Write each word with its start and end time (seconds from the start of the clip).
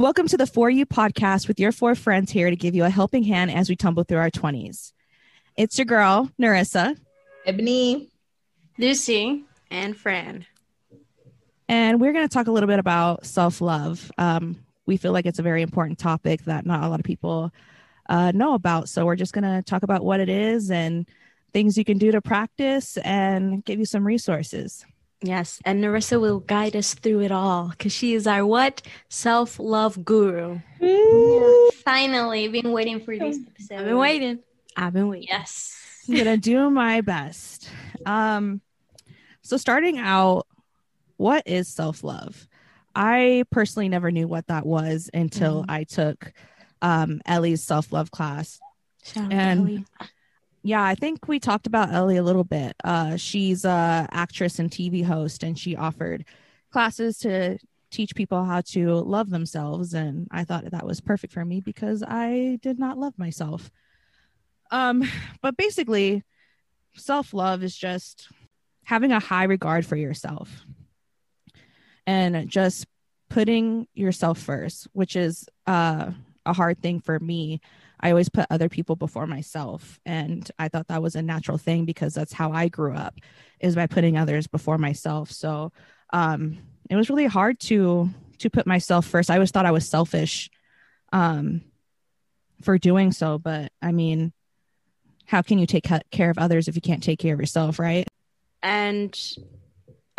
Welcome 0.00 0.28
to 0.28 0.38
the 0.38 0.46
For 0.46 0.70
You 0.70 0.86
podcast 0.86 1.46
with 1.46 1.60
your 1.60 1.72
four 1.72 1.94
friends 1.94 2.32
here 2.32 2.48
to 2.48 2.56
give 2.56 2.74
you 2.74 2.84
a 2.84 2.88
helping 2.88 3.22
hand 3.22 3.50
as 3.50 3.68
we 3.68 3.76
tumble 3.76 4.02
through 4.02 4.16
our 4.16 4.30
20s. 4.30 4.94
It's 5.58 5.76
your 5.76 5.84
girl, 5.84 6.30
Narissa, 6.40 6.96
Ebony, 7.44 8.08
Lucy, 8.78 9.44
and 9.70 9.94
Fran. 9.94 10.46
and 11.68 12.00
we're 12.00 12.14
going 12.14 12.26
to 12.26 12.32
talk 12.32 12.46
a 12.46 12.50
little 12.50 12.66
bit 12.66 12.78
about 12.78 13.26
self 13.26 13.60
love. 13.60 14.10
Um, 14.16 14.64
we 14.86 14.96
feel 14.96 15.12
like 15.12 15.26
it's 15.26 15.38
a 15.38 15.42
very 15.42 15.60
important 15.60 15.98
topic 15.98 16.44
that 16.44 16.64
not 16.64 16.82
a 16.82 16.88
lot 16.88 17.00
of 17.00 17.04
people 17.04 17.52
uh, 18.08 18.32
know 18.34 18.54
about. 18.54 18.88
So 18.88 19.04
we're 19.04 19.16
just 19.16 19.34
going 19.34 19.44
to 19.44 19.60
talk 19.60 19.82
about 19.82 20.02
what 20.02 20.18
it 20.18 20.30
is 20.30 20.70
and 20.70 21.06
things 21.52 21.76
you 21.76 21.84
can 21.84 21.98
do 21.98 22.10
to 22.10 22.22
practice 22.22 22.96
and 22.96 23.62
give 23.66 23.78
you 23.78 23.84
some 23.84 24.06
resources. 24.06 24.82
Yes, 25.22 25.60
and 25.66 25.84
Narissa 25.84 26.18
will 26.20 26.40
guide 26.40 26.74
us 26.74 26.94
through 26.94 27.20
it 27.20 27.30
all 27.30 27.68
because 27.68 27.92
she 27.92 28.14
is 28.14 28.26
our 28.26 28.46
what? 28.46 28.80
Self 29.10 29.58
love 29.58 30.02
guru. 30.04 30.60
Finally, 31.84 32.48
been 32.48 32.72
waiting 32.72 33.00
for 33.00 33.16
this 33.16 33.38
episode. 33.46 33.78
I've 33.80 33.84
been 33.86 33.98
waiting. 33.98 34.38
I've 34.76 34.92
been 34.92 35.08
waiting. 35.08 35.28
Yes. 35.28 35.76
I'm 36.08 36.16
gonna 36.16 36.36
do 36.36 36.70
my 36.70 37.00
best. 37.02 37.68
Um, 38.06 38.60
so 39.42 39.56
starting 39.56 39.98
out, 39.98 40.46
what 41.18 41.42
is 41.46 41.68
self 41.68 42.02
love? 42.02 42.48
I 42.94 43.44
personally 43.50 43.88
never 43.88 44.10
knew 44.10 44.26
what 44.26 44.46
that 44.48 44.64
was 44.66 45.10
until 45.12 45.64
I 45.68 45.84
took 45.84 46.32
um, 46.82 47.20
Ellie's 47.26 47.62
self 47.62 47.92
love 47.92 48.10
class. 48.10 48.58
Shout 49.04 49.30
And- 49.32 49.66
to 49.66 49.72
Ellie. 49.72 49.84
Yeah, 50.62 50.82
I 50.82 50.94
think 50.94 51.26
we 51.26 51.40
talked 51.40 51.66
about 51.66 51.92
Ellie 51.92 52.18
a 52.18 52.22
little 52.22 52.44
bit. 52.44 52.76
Uh, 52.84 53.16
she's 53.16 53.64
a 53.64 54.06
actress 54.10 54.58
and 54.58 54.70
TV 54.70 55.04
host, 55.04 55.42
and 55.42 55.58
she 55.58 55.74
offered 55.74 56.24
classes 56.70 57.18
to 57.18 57.58
teach 57.90 58.14
people 58.14 58.44
how 58.44 58.60
to 58.60 58.94
love 58.96 59.30
themselves. 59.30 59.94
And 59.94 60.28
I 60.30 60.44
thought 60.44 60.70
that 60.70 60.86
was 60.86 61.00
perfect 61.00 61.32
for 61.32 61.44
me 61.44 61.60
because 61.60 62.02
I 62.06 62.58
did 62.62 62.78
not 62.78 62.98
love 62.98 63.18
myself. 63.18 63.70
Um, 64.70 65.08
but 65.42 65.56
basically, 65.56 66.24
self 66.94 67.32
love 67.32 67.62
is 67.62 67.76
just 67.76 68.28
having 68.84 69.12
a 69.12 69.20
high 69.20 69.44
regard 69.44 69.86
for 69.86 69.96
yourself 69.96 70.64
and 72.06 72.48
just 72.48 72.86
putting 73.28 73.86
yourself 73.94 74.38
first, 74.38 74.88
which 74.92 75.16
is 75.16 75.48
uh, 75.66 76.10
a 76.44 76.52
hard 76.52 76.82
thing 76.82 77.00
for 77.00 77.18
me 77.18 77.60
I 78.00 78.10
always 78.10 78.28
put 78.28 78.46
other 78.50 78.68
people 78.68 78.96
before 78.96 79.26
myself. 79.26 80.00
And 80.06 80.50
I 80.58 80.68
thought 80.68 80.88
that 80.88 81.02
was 81.02 81.14
a 81.14 81.22
natural 81.22 81.58
thing 81.58 81.84
because 81.84 82.14
that's 82.14 82.32
how 82.32 82.52
I 82.52 82.68
grew 82.68 82.94
up 82.94 83.14
is 83.60 83.74
by 83.74 83.86
putting 83.86 84.16
others 84.16 84.46
before 84.46 84.78
myself. 84.78 85.30
So 85.30 85.72
um 86.12 86.58
it 86.88 86.96
was 86.96 87.08
really 87.08 87.26
hard 87.26 87.60
to 87.60 88.10
to 88.38 88.50
put 88.50 88.66
myself 88.66 89.06
first. 89.06 89.30
I 89.30 89.34
always 89.34 89.50
thought 89.50 89.66
I 89.66 89.70
was 89.70 89.88
selfish 89.88 90.50
um 91.12 91.62
for 92.62 92.78
doing 92.78 93.12
so, 93.12 93.38
but 93.38 93.72
I 93.82 93.92
mean 93.92 94.32
how 95.26 95.42
can 95.42 95.58
you 95.58 95.66
take 95.66 95.86
care 96.10 96.30
of 96.30 96.38
others 96.38 96.66
if 96.66 96.74
you 96.74 96.80
can't 96.80 97.02
take 97.02 97.20
care 97.20 97.34
of 97.34 97.40
yourself, 97.40 97.78
right? 97.78 98.08
And 98.62 99.16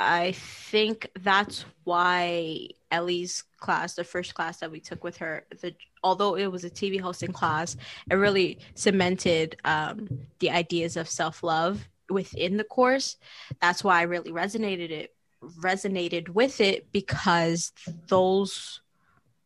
I 0.02 0.34
think 0.34 1.10
that's 1.22 1.66
why 1.84 2.70
Ellie's 2.92 3.44
class, 3.60 3.94
the 3.94 4.04
first 4.04 4.34
class 4.34 4.60
that 4.60 4.72
we 4.72 4.80
took 4.80 5.04
with 5.04 5.18
her, 5.18 5.46
the 5.62 5.76
although 6.04 6.36
it 6.36 6.52
was 6.52 6.64
a 6.64 6.70
TV 6.70 7.00
hosting 7.00 7.32
class, 7.32 7.78
it 8.10 8.16
really 8.16 8.60
cemented 8.74 9.56
um, 9.64 10.08
the 10.40 10.50
ideas 10.50 10.98
of 10.98 11.08
self 11.08 11.44
love 11.44 11.88
within 12.10 12.58
the 12.58 12.64
course. 12.64 13.18
That's 13.62 13.84
why 13.84 14.00
I 14.00 14.04
really 14.04 14.32
resonated 14.32 14.90
it 14.92 15.14
resonated 15.44 16.30
with 16.30 16.62
it 16.62 16.92
because 16.92 17.72
those 18.08 18.82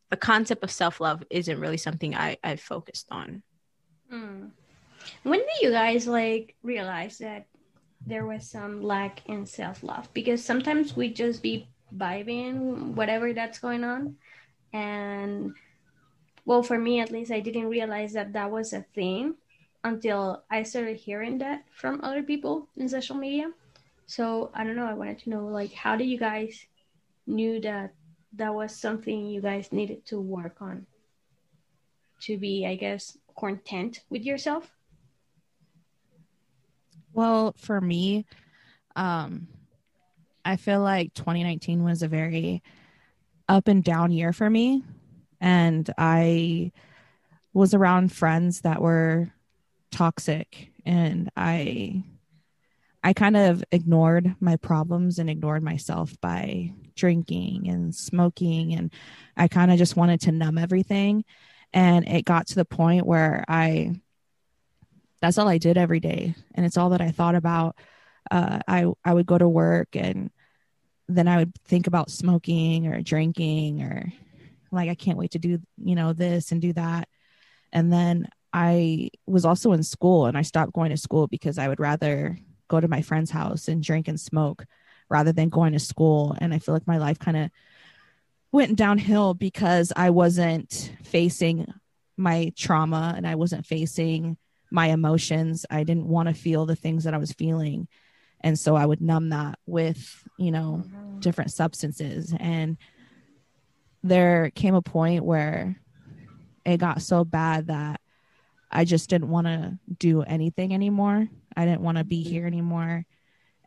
the 0.10 0.18
concept 0.18 0.64
of 0.64 0.72
self 0.72 1.00
love 1.00 1.24
isn't 1.30 1.60
really 1.60 1.78
something 1.78 2.16
I 2.16 2.38
I 2.44 2.56
focused 2.56 3.08
on. 3.12 3.44
Hmm. 4.10 4.48
When 5.24 5.40
did 5.40 5.62
you 5.62 5.72
guys 5.72 6.08
like 6.08 6.56
realize 6.64 7.18
that 7.20 7.48
there 8.06 8.26
was 8.26 8.50
some 8.50 8.82
lack 8.82 9.28
in 9.28 9.46
self 9.46 9.84
love? 9.84 10.10
Because 10.14 10.44
sometimes 10.44 10.96
we 10.96 11.10
just 11.10 11.42
be 11.42 11.68
vibing 11.96 12.94
whatever 12.94 13.34
that's 13.34 13.60
going 13.60 13.84
on, 13.84 14.16
and 14.74 15.54
well, 16.46 16.62
for 16.62 16.78
me 16.78 17.00
at 17.00 17.12
least, 17.12 17.32
I 17.32 17.40
didn't 17.40 17.68
realize 17.68 18.14
that 18.14 18.34
that 18.34 18.52
was 18.52 18.74
a 18.74 18.86
thing 18.94 19.36
until 19.84 20.44
I 20.50 20.64
started 20.64 20.98
hearing 20.98 21.40
that 21.40 21.66
from 21.72 22.02
other 22.04 22.24
people 22.24 22.70
in 22.78 22.88
social 22.88 23.16
media. 23.16 23.52
So 24.08 24.52
I 24.54 24.64
don't 24.64 24.76
know. 24.76 24.86
I 24.86 24.94
wanted 24.94 25.20
to 25.20 25.30
know 25.30 25.46
like 25.46 25.74
how 25.74 25.96
do 25.96 26.04
you 26.04 26.18
guys 26.18 26.66
knew 27.26 27.60
that 27.62 27.94
that 28.34 28.54
was 28.54 28.76
something 28.76 29.28
you 29.28 29.42
guys 29.42 29.72
needed 29.72 30.06
to 30.08 30.20
work 30.20 30.62
on 30.62 30.86
to 32.22 32.38
be, 32.38 32.66
I 32.66 32.76
guess, 32.76 33.18
content 33.38 34.02
with 34.10 34.24
yourself? 34.24 34.72
Well, 37.16 37.56
for 37.58 37.80
me, 37.80 38.26
um, 38.98 39.48
I 40.44 40.58
feel 40.58 40.82
like 40.82 41.14
2019 41.14 41.84
was 41.84 42.04
a 42.04 42.08
very 42.10 42.62
up 43.50 43.68
and 43.68 43.84
down 43.84 44.12
year 44.12 44.34
for 44.34 44.50
me. 44.50 44.84
And 45.42 45.90
I 45.98 46.72
was 47.54 47.74
around 47.74 48.12
friends 48.12 48.62
that 48.62 48.82
were 48.82 49.32
toxic 49.92 50.72
and 50.86 51.30
I 51.38 52.04
I 53.04 53.14
kind 53.14 53.38
of 53.38 53.64
ignored 53.72 54.36
my 54.40 54.58
problems 54.58 55.20
and 55.20 55.30
ignored 55.30 55.64
myself 55.64 56.20
by 56.22 56.74
drinking 56.96 57.70
and 57.70 57.94
smoking 57.94 58.74
and 58.74 58.92
I 59.38 59.48
kind 59.48 59.72
of 59.72 59.78
just 59.78 59.96
wanted 59.96 60.22
to 60.22 60.32
numb 60.32 60.58
everything 60.58 61.24
and 61.74 62.08
it 62.08 62.26
got 62.26 62.48
to 62.48 62.56
the 62.56 62.66
point 62.66 63.06
where 63.06 63.46
I 63.48 64.02
that's 65.26 65.40
all 65.40 65.48
I 65.48 65.58
did 65.58 65.78
every 65.78 66.00
day 66.00 66.36
and 66.54 66.66
it's 66.66 66.78
all 66.78 66.92
that 66.92 67.02
I 67.02 67.10
thought 67.10 67.36
about. 67.36 67.76
Uh, 68.30 68.60
I 68.68 68.86
I 69.04 69.14
would 69.14 69.26
go 69.26 69.38
to 69.38 69.48
work 69.50 69.96
and 69.96 70.30
then 71.08 71.28
I 71.28 71.38
would 71.38 71.54
think 71.66 71.88
about 71.88 72.12
smoking 72.12 72.88
or 72.88 73.02
drinking 73.02 73.82
or 73.82 74.14
like 74.72 74.90
I 74.90 74.96
can't 74.96 75.18
wait 75.18 75.32
to 75.32 75.40
do 75.40 75.60
you 75.78 75.96
know 75.96 76.14
this 76.14 76.52
and 76.52 76.62
do 76.62 76.74
that. 76.74 77.10
And 77.74 77.92
then 77.92 78.30
I 78.54 79.10
was 79.26 79.46
also 79.46 79.74
in 79.74 79.82
school 79.82 80.28
and 80.28 80.38
I 80.38 80.44
stopped 80.44 80.74
going 80.74 80.92
to 80.92 80.98
school 80.98 81.28
because 81.28 81.58
I 81.58 81.68
would 81.68 81.80
rather 81.80 82.38
go 82.68 82.80
to 82.80 82.88
my 82.88 83.02
friend's 83.02 83.32
house 83.32 83.68
and 83.68 83.84
drink 83.84 84.08
and 84.08 84.20
smoke 84.20 84.64
rather 85.10 85.32
than 85.32 85.50
going 85.50 85.74
to 85.74 85.80
school. 85.80 86.36
And 86.40 86.54
I 86.54 86.60
feel 86.60 86.74
like 86.74 86.88
my 86.88 86.98
life 87.00 87.18
kind 87.18 87.38
of 87.38 87.50
went 88.52 88.78
downhill 88.78 89.34
because 89.34 89.92
I 89.96 90.12
wasn't 90.12 90.94
facing 91.04 91.66
my 92.16 92.54
trauma 92.56 93.14
and 93.18 93.28
I 93.28 93.36
wasn't 93.36 93.66
facing 93.66 94.38
my 94.72 94.88
emotions. 94.88 95.66
I 95.70 95.84
didn't 95.84 96.08
want 96.08 96.30
to 96.30 96.36
feel 96.36 96.66
the 96.66 96.76
things 96.76 97.04
that 97.04 97.14
I 97.14 97.18
was 97.18 97.32
feeling. 97.32 97.88
And 98.42 98.58
so 98.60 98.76
I 98.76 98.86
would 98.86 99.02
numb 99.02 99.30
that 99.30 99.60
with, 99.66 100.24
you 100.38 100.52
know, 100.52 100.84
mm-hmm. 100.86 101.20
different 101.20 101.52
substances. 101.52 102.34
And 102.40 102.78
there 104.04 104.52
came 104.52 104.76
a 104.76 104.82
point 104.82 105.24
where 105.24 105.80
it 106.66 106.78
got 106.78 107.02
so 107.02 107.24
bad 107.24 107.68
that 107.68 108.02
I 108.72 108.86
just 108.86 109.10
didn't 109.10 109.30
want 109.30 109.48
to 109.48 109.80
do 109.98 110.22
anything 110.22 110.74
anymore. 110.74 111.28
I 111.56 111.66
didn't 111.66 111.82
want 111.82 111.98
to 111.98 112.04
be 112.04 112.22
here 112.22 112.46
anymore. 112.46 113.06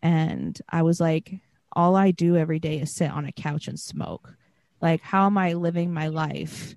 And 0.02 0.58
I 0.68 0.82
was 0.82 1.00
like, 1.00 1.40
all 1.72 1.96
I 1.96 2.10
do 2.10 2.36
every 2.36 2.58
day 2.58 2.80
is 2.80 2.94
sit 2.94 3.10
on 3.10 3.24
a 3.24 3.32
couch 3.32 3.68
and 3.68 3.78
smoke. 3.78 4.34
Like, 4.80 5.00
how 5.00 5.26
am 5.26 5.38
I 5.38 5.54
living 5.54 5.92
my 5.92 6.08
life? 6.08 6.74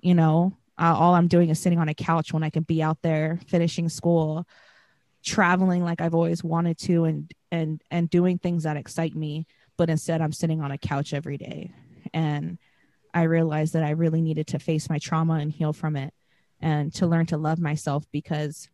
You 0.00 0.14
know, 0.14 0.56
uh, 0.78 0.94
all 0.96 1.14
I'm 1.14 1.28
doing 1.28 1.50
is 1.50 1.60
sitting 1.60 1.78
on 1.78 1.88
a 1.88 1.94
couch 1.94 2.32
when 2.32 2.42
I 2.42 2.50
can 2.50 2.64
be 2.64 2.82
out 2.82 2.98
there 3.02 3.40
finishing 3.46 3.88
school, 3.88 4.46
traveling 5.22 5.84
like 5.84 6.00
I've 6.00 6.14
always 6.14 6.42
wanted 6.42 6.78
to, 6.78 7.04
and 7.04 7.32
and 7.50 7.82
and 7.90 8.10
doing 8.10 8.38
things 8.38 8.64
that 8.64 8.76
excite 8.76 9.14
me. 9.14 9.46
But 9.76 9.90
instead, 9.90 10.20
I'm 10.20 10.32
sitting 10.32 10.60
on 10.60 10.70
a 10.70 10.78
couch 10.78 11.14
every 11.14 11.36
day, 11.36 11.72
and 12.12 12.58
I 13.12 13.22
realized 13.22 13.74
that 13.74 13.84
I 13.84 13.90
really 13.90 14.20
needed 14.20 14.48
to 14.48 14.58
face 14.58 14.90
my 14.90 14.98
trauma 14.98 15.34
and 15.34 15.52
heal 15.52 15.72
from 15.72 15.96
it, 15.96 16.12
and 16.60 16.92
to 16.94 17.06
learn 17.06 17.26
to 17.26 17.36
love 17.36 17.60
myself 17.60 18.04
because 18.10 18.68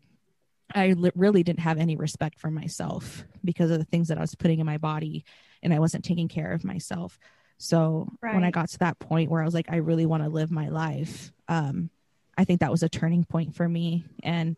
I 0.75 0.93
li- 0.93 1.13
really 1.15 1.43
didn't 1.43 1.61
have 1.61 1.79
any 1.79 1.97
respect 1.97 2.39
for 2.39 2.51
myself 2.51 3.25
because 3.45 3.71
of 3.71 3.79
the 3.79 3.85
things 3.85 4.09
that 4.09 4.19
I 4.19 4.23
was 4.23 4.35
putting 4.35 4.61
in 4.61 4.67
my 4.67 4.79
body, 4.79 5.25
and 5.63 5.75
I 5.75 5.79
wasn't 5.79 6.05
taking 6.05 6.29
care 6.29 6.53
of 6.53 6.65
myself. 6.65 7.19
So 7.63 8.11
when 8.23 8.43
I 8.43 8.51
got 8.51 8.71
to 8.71 8.79
that 8.79 8.99
point 8.99 9.31
where 9.31 9.43
I 9.43 9.45
was 9.45 9.53
like, 9.53 9.67
I 9.69 9.77
really 9.77 10.07
want 10.07 10.23
to 10.23 10.31
live 10.31 10.51
my 10.51 10.71
life, 10.71 11.31
um, 11.47 11.91
I 12.39 12.45
think 12.45 12.61
that 12.61 12.71
was 12.71 12.83
a 12.83 12.89
turning 12.89 13.23
point 13.23 13.55
for 13.55 13.69
me. 13.69 14.07
And, 14.23 14.57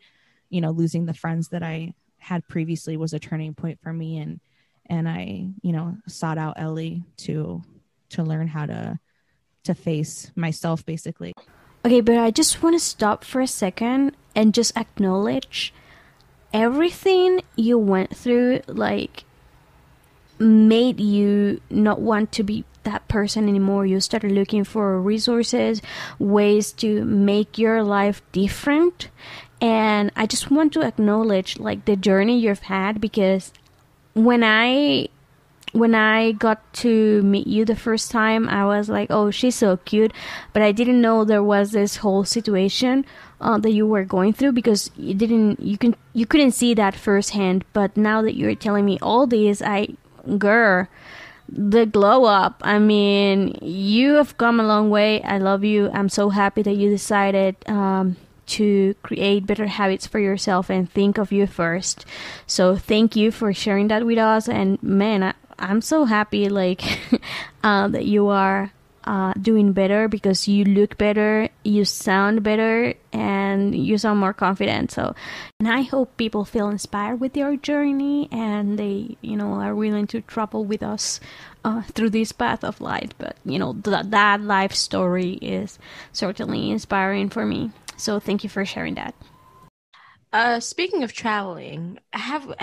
you 0.50 0.60
know, 0.60 0.70
losing 0.70 1.04
the 1.04 1.12
friends 1.12 1.48
that 1.48 1.64
I 1.64 1.94
had 2.18 2.46
previously 2.46 2.96
was 2.96 3.12
a 3.12 3.18
turning 3.18 3.54
point 3.54 3.80
for 3.82 3.92
me. 3.92 4.18
And, 4.18 4.38
and 4.86 5.08
I, 5.08 5.48
you 5.62 5.72
know, 5.72 5.96
sought 6.06 6.38
out 6.38 6.54
Ellie 6.60 7.02
to, 7.18 7.60
to 8.10 8.22
learn 8.22 8.46
how 8.46 8.66
to, 8.66 9.00
to 9.64 9.74
face 9.74 10.30
myself 10.36 10.86
basically. 10.86 11.34
Okay, 11.84 12.02
but 12.02 12.18
I 12.18 12.30
just 12.30 12.62
want 12.62 12.78
to 12.78 12.84
stop 12.84 13.24
for 13.24 13.40
a 13.40 13.48
second 13.48 14.12
and 14.36 14.54
just 14.54 14.76
acknowledge 14.76 15.74
everything 16.54 17.40
you 17.56 17.78
went 17.78 18.16
through, 18.16 18.60
like 18.68 19.24
made 20.38 21.00
you 21.00 21.60
not 21.68 22.00
want 22.00 22.30
to 22.32 22.44
be 22.44 22.64
that 22.84 23.08
person 23.08 23.48
anymore. 23.48 23.86
You 23.86 24.00
started 24.00 24.32
looking 24.32 24.64
for 24.64 25.00
resources, 25.00 25.82
ways 26.18 26.72
to 26.74 27.04
make 27.04 27.58
your 27.58 27.82
life 27.82 28.22
different. 28.32 29.08
And 29.60 30.10
I 30.16 30.26
just 30.26 30.50
want 30.50 30.72
to 30.74 30.82
acknowledge 30.82 31.58
like 31.58 31.84
the 31.84 31.96
journey 31.96 32.38
you've 32.38 32.66
had 32.66 33.00
because 33.00 33.52
when 34.14 34.42
I 34.42 35.08
when 35.72 35.94
I 35.94 36.32
got 36.32 36.60
to 36.84 37.22
meet 37.22 37.46
you 37.46 37.64
the 37.64 37.76
first 37.76 38.10
time, 38.10 38.48
I 38.48 38.66
was 38.66 38.88
like, 38.88 39.10
"Oh, 39.10 39.30
she's 39.30 39.54
so 39.54 39.78
cute," 39.78 40.12
but 40.52 40.62
I 40.62 40.72
didn't 40.72 41.00
know 41.00 41.24
there 41.24 41.42
was 41.42 41.72
this 41.72 41.96
whole 41.96 42.24
situation 42.24 43.06
uh, 43.40 43.58
that 43.58 43.72
you 43.72 43.86
were 43.86 44.04
going 44.04 44.32
through 44.34 44.52
because 44.52 44.90
you 44.96 45.14
didn't 45.14 45.60
you 45.60 45.78
can 45.78 45.96
you 46.12 46.26
couldn't 46.26 46.52
see 46.52 46.74
that 46.74 46.94
firsthand. 46.94 47.64
But 47.72 47.96
now 47.96 48.22
that 48.22 48.36
you're 48.36 48.54
telling 48.54 48.84
me 48.84 48.98
all 49.00 49.26
this, 49.26 49.62
I 49.62 49.96
girl, 50.38 50.88
the 51.54 51.84
glow 51.84 52.24
up. 52.24 52.62
I 52.64 52.78
mean, 52.78 53.58
you 53.60 54.14
have 54.14 54.38
come 54.38 54.58
a 54.58 54.64
long 54.64 54.88
way. 54.88 55.22
I 55.22 55.38
love 55.38 55.64
you. 55.64 55.90
I'm 55.92 56.08
so 56.08 56.30
happy 56.30 56.62
that 56.62 56.76
you 56.76 56.88
decided 56.88 57.56
um, 57.68 58.16
to 58.46 58.94
create 59.02 59.46
better 59.46 59.66
habits 59.66 60.06
for 60.06 60.18
yourself 60.18 60.70
and 60.70 60.90
think 60.90 61.18
of 61.18 61.30
you 61.30 61.46
first. 61.46 62.06
So 62.46 62.76
thank 62.76 63.16
you 63.16 63.30
for 63.30 63.52
sharing 63.52 63.88
that 63.88 64.06
with 64.06 64.18
us. 64.18 64.48
And 64.48 64.82
man, 64.82 65.22
I, 65.22 65.34
I'm 65.58 65.82
so 65.82 66.04
happy 66.04 66.48
like 66.48 66.82
uh, 67.62 67.88
that 67.88 68.06
you 68.06 68.28
are 68.28 68.72
uh, 69.04 69.32
doing 69.34 69.72
better 69.72 70.08
because 70.08 70.46
you 70.46 70.64
look 70.64 70.96
better, 70.98 71.48
you 71.64 71.84
sound 71.84 72.42
better, 72.42 72.94
and 73.12 73.74
you 73.74 73.98
sound 73.98 74.20
more 74.20 74.32
confident. 74.32 74.90
So, 74.90 75.14
and 75.60 75.68
I 75.68 75.82
hope 75.82 76.16
people 76.16 76.44
feel 76.44 76.68
inspired 76.68 77.20
with 77.20 77.36
your 77.36 77.56
journey 77.56 78.28
and 78.30 78.78
they, 78.78 79.16
you 79.20 79.36
know, 79.36 79.54
are 79.54 79.74
willing 79.74 80.06
to 80.08 80.20
travel 80.20 80.64
with 80.64 80.82
us 80.82 81.20
uh, 81.64 81.82
through 81.82 82.10
this 82.10 82.32
path 82.32 82.64
of 82.64 82.80
life. 82.80 83.10
But 83.18 83.36
you 83.44 83.58
know, 83.58 83.74
th- 83.74 84.06
that 84.06 84.40
life 84.40 84.74
story 84.74 85.32
is 85.34 85.78
certainly 86.12 86.70
inspiring 86.70 87.28
for 87.28 87.44
me. 87.44 87.70
So, 87.96 88.20
thank 88.20 88.44
you 88.44 88.50
for 88.50 88.64
sharing 88.64 88.94
that. 88.94 89.14
Uh, 90.32 90.60
speaking 90.60 91.02
of 91.02 91.12
traveling, 91.12 91.98
have 92.12 92.54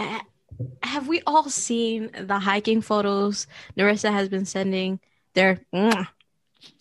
have 0.84 1.08
we 1.08 1.22
all 1.28 1.50
seen 1.50 2.10
the 2.14 2.40
hiking 2.40 2.82
photos 2.82 3.48
Narissa 3.78 4.12
has 4.12 4.30
been 4.30 4.46
sending? 4.46 5.00
They're 5.34 5.62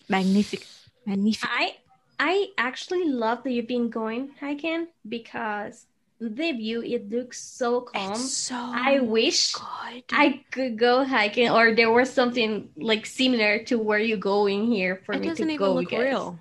magnific, 0.09 0.65
magnific. 1.05 1.47
I 1.49 1.75
I 2.19 2.47
actually 2.57 3.05
love 3.05 3.43
that 3.43 3.51
you've 3.51 3.67
been 3.67 3.89
going 3.89 4.31
hiking 4.39 4.87
because 5.07 5.85
the 6.19 6.51
view 6.51 6.81
it 6.81 7.09
looks 7.09 7.39
so 7.41 7.81
calm. 7.81 8.11
It's 8.11 8.33
so 8.33 8.55
I 8.57 8.99
wish 8.99 9.53
good. 9.53 10.03
I 10.11 10.43
could 10.51 10.77
go 10.77 11.05
hiking 11.05 11.49
or 11.49 11.73
there 11.73 11.91
was 11.91 12.11
something 12.11 12.69
like 12.75 13.05
similar 13.05 13.63
to 13.65 13.79
where 13.79 13.99
you 13.99 14.17
going 14.17 14.65
here 14.67 15.01
for 15.05 15.13
it 15.13 15.21
me 15.21 15.27
doesn't 15.29 15.47
to 15.47 15.53
even 15.53 15.57
go. 15.65 15.73
look 15.75 15.89
guys. 15.91 15.99
real. 16.01 16.39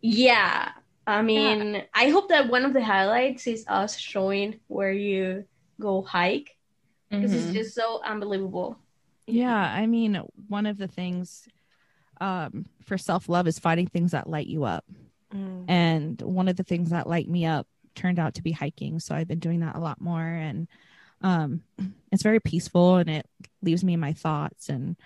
Yeah. 0.00 0.72
I 1.06 1.22
mean, 1.22 1.82
I 1.94 2.08
hope 2.10 2.28
that 2.30 2.48
one 2.48 2.64
of 2.64 2.72
the 2.72 2.82
highlights 2.82 3.46
is 3.46 3.64
us 3.68 3.96
showing 3.98 4.58
where 4.68 4.92
you 4.92 5.44
go 5.80 6.02
hike 6.02 6.50
because 7.10 7.32
it's 7.32 7.50
Mhm. 7.50 7.52
just 7.54 7.74
so 7.74 8.00
unbelievable. 8.04 8.78
Yeah, 9.26 9.54
I 9.54 9.86
mean, 9.86 10.14
one 10.48 10.66
of 10.66 10.78
the 10.78 10.88
things 10.88 11.46
um, 12.22 12.66
for 12.84 12.96
self 12.96 13.28
love 13.28 13.48
is 13.48 13.58
finding 13.58 13.88
things 13.88 14.12
that 14.12 14.30
light 14.30 14.46
you 14.46 14.64
up. 14.64 14.84
Mm. 15.34 15.64
And 15.68 16.22
one 16.22 16.46
of 16.46 16.56
the 16.56 16.62
things 16.62 16.90
that 16.90 17.08
light 17.08 17.28
me 17.28 17.44
up 17.46 17.66
turned 17.96 18.20
out 18.20 18.34
to 18.34 18.42
be 18.42 18.52
hiking. 18.52 19.00
So 19.00 19.14
I've 19.14 19.28
been 19.28 19.40
doing 19.40 19.60
that 19.60 19.74
a 19.74 19.80
lot 19.80 20.00
more. 20.00 20.22
And 20.22 20.68
um, 21.20 21.62
it's 22.12 22.22
very 22.22 22.38
peaceful 22.38 22.96
and 22.96 23.10
it 23.10 23.26
leaves 23.60 23.82
me 23.82 23.94
in 23.94 24.00
my 24.00 24.12
thoughts 24.12 24.68
and 24.68 24.96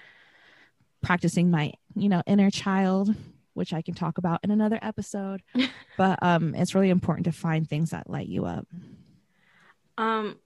practicing 1.03 1.51
my, 1.51 1.73
you 1.95 2.11
know, 2.11 2.23
inner 2.27 2.51
child, 2.51 3.15
which 3.55 3.73
I 3.73 3.81
can 3.81 3.95
talk 3.95 4.19
about 4.19 4.41
in 4.43 4.51
another 4.51 4.79
episode. 4.83 5.41
but 5.97 6.23
um, 6.23 6.55
it's 6.55 6.75
really 6.75 6.91
important 6.91 7.25
to 7.25 7.33
find 7.33 7.67
things 7.67 7.91
that 7.91 8.11
light 8.11 8.29
you 8.29 8.45
up. 8.45 8.67
Um, 9.97 10.37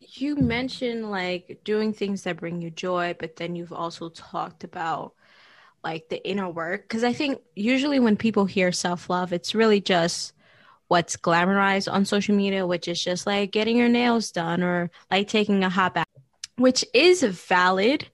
you 0.00 0.36
mentioned 0.36 1.10
like 1.10 1.60
doing 1.62 1.92
things 1.92 2.22
that 2.22 2.38
bring 2.38 2.62
you 2.62 2.70
joy, 2.70 3.14
but 3.18 3.36
then 3.36 3.54
you've 3.54 3.72
also 3.72 4.08
talked 4.08 4.64
about 4.64 5.12
like 5.84 6.08
the 6.08 6.28
inner 6.28 6.48
work 6.48 6.82
because 6.82 7.04
I 7.04 7.12
think 7.12 7.40
usually 7.54 8.00
when 8.00 8.16
people 8.16 8.44
hear 8.44 8.72
self 8.72 9.08
love, 9.08 9.32
it's 9.32 9.54
really 9.54 9.80
just 9.80 10.32
what's 10.88 11.16
glamorized 11.16 11.92
on 11.92 12.04
social 12.04 12.34
media, 12.34 12.66
which 12.66 12.88
is 12.88 13.02
just 13.02 13.26
like 13.26 13.50
getting 13.50 13.76
your 13.76 13.88
nails 13.88 14.30
done 14.30 14.62
or 14.62 14.90
like 15.10 15.28
taking 15.28 15.64
a 15.64 15.70
hot 15.70 15.94
bath, 15.94 16.06
which 16.56 16.84
is 16.94 17.22
valid. 17.22 18.08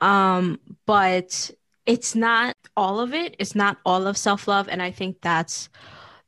Um, 0.00 0.58
but 0.86 1.50
it's 1.86 2.14
not 2.14 2.56
all 2.76 3.00
of 3.00 3.12
it. 3.12 3.36
It's 3.38 3.54
not 3.54 3.78
all 3.84 4.06
of 4.06 4.16
self 4.16 4.48
love. 4.48 4.68
And 4.68 4.82
I 4.82 4.90
think 4.90 5.20
that's 5.20 5.68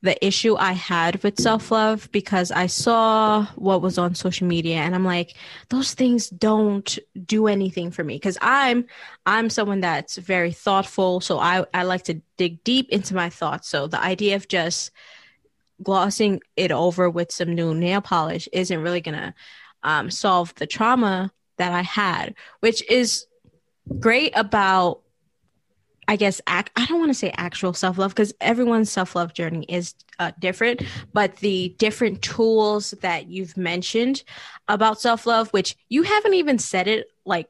the 0.03 0.25
issue 0.25 0.57
I 0.57 0.73
had 0.73 1.23
with 1.23 1.41
self 1.41 1.71
love 1.71 2.11
because 2.11 2.51
I 2.51 2.67
saw 2.67 3.47
what 3.55 3.83
was 3.83 3.99
on 3.99 4.17
social 4.17 4.49
media 4.49 4.77
and 4.77 4.95
I'm 4.95 5.05
like, 5.05 5.35
those 5.69 5.95
things 5.95 6.29
don't 6.29 6.99
do 7.25 7.47
anything 7.47 7.93
for 7.93 8.03
me 8.03 8.17
because 8.17 8.37
I'm 8.41 8.87
I'm 9.27 9.49
someone 9.49 9.81
that's 9.81 10.17
very 10.17 10.53
thoughtful. 10.53 11.21
So 11.21 11.39
I, 11.39 11.65
I 11.73 11.85
like 11.85 12.03
to 12.05 12.21
dig 12.37 12.65
deep 12.65 12.91
into 12.91 13.15
my 13.15 13.31
thoughts. 13.31 13.69
So 13.69 13.87
the 13.87 14.03
idea 14.03 14.35
of 14.35 14.49
just 14.49 14.91
glossing 15.83 16.41
it 16.57 16.73
over 16.73 17.09
with 17.09 17.31
some 17.31 17.55
new 17.55 17.73
nail 17.73 18.01
polish 18.01 18.49
isn't 18.53 18.83
really 18.83 19.01
gonna 19.01 19.35
um, 19.85 20.11
solve 20.11 20.53
the 20.57 20.67
trauma 20.67 21.31
that 21.59 21.73
I 21.73 21.83
had, 21.83 22.35
which 22.59 22.89
is 22.91 23.27
great 24.01 24.33
about 24.35 25.02
I 26.13 26.17
guess 26.17 26.43
ac- 26.47 26.67
I 26.77 26.85
don't 26.85 26.99
want 26.99 27.09
to 27.09 27.15
say 27.15 27.33
actual 27.39 27.73
self 27.73 27.97
love 27.97 28.15
because 28.15 28.35
everyone's 28.39 28.93
self 28.93 29.17
love 29.17 29.33
journey 29.33 29.65
is 29.67 29.95
uh, 30.19 30.33
different, 30.39 30.83
but 31.15 31.37
the 31.37 31.75
different 31.79 32.21
tools 32.21 32.91
that 33.01 33.29
you've 33.29 33.57
mentioned 33.57 34.23
about 34.69 35.01
self 35.01 35.25
love, 35.25 35.49
which 35.55 35.75
you 35.89 36.03
haven't 36.03 36.35
even 36.35 36.59
said 36.59 36.87
it 36.87 37.07
like 37.25 37.49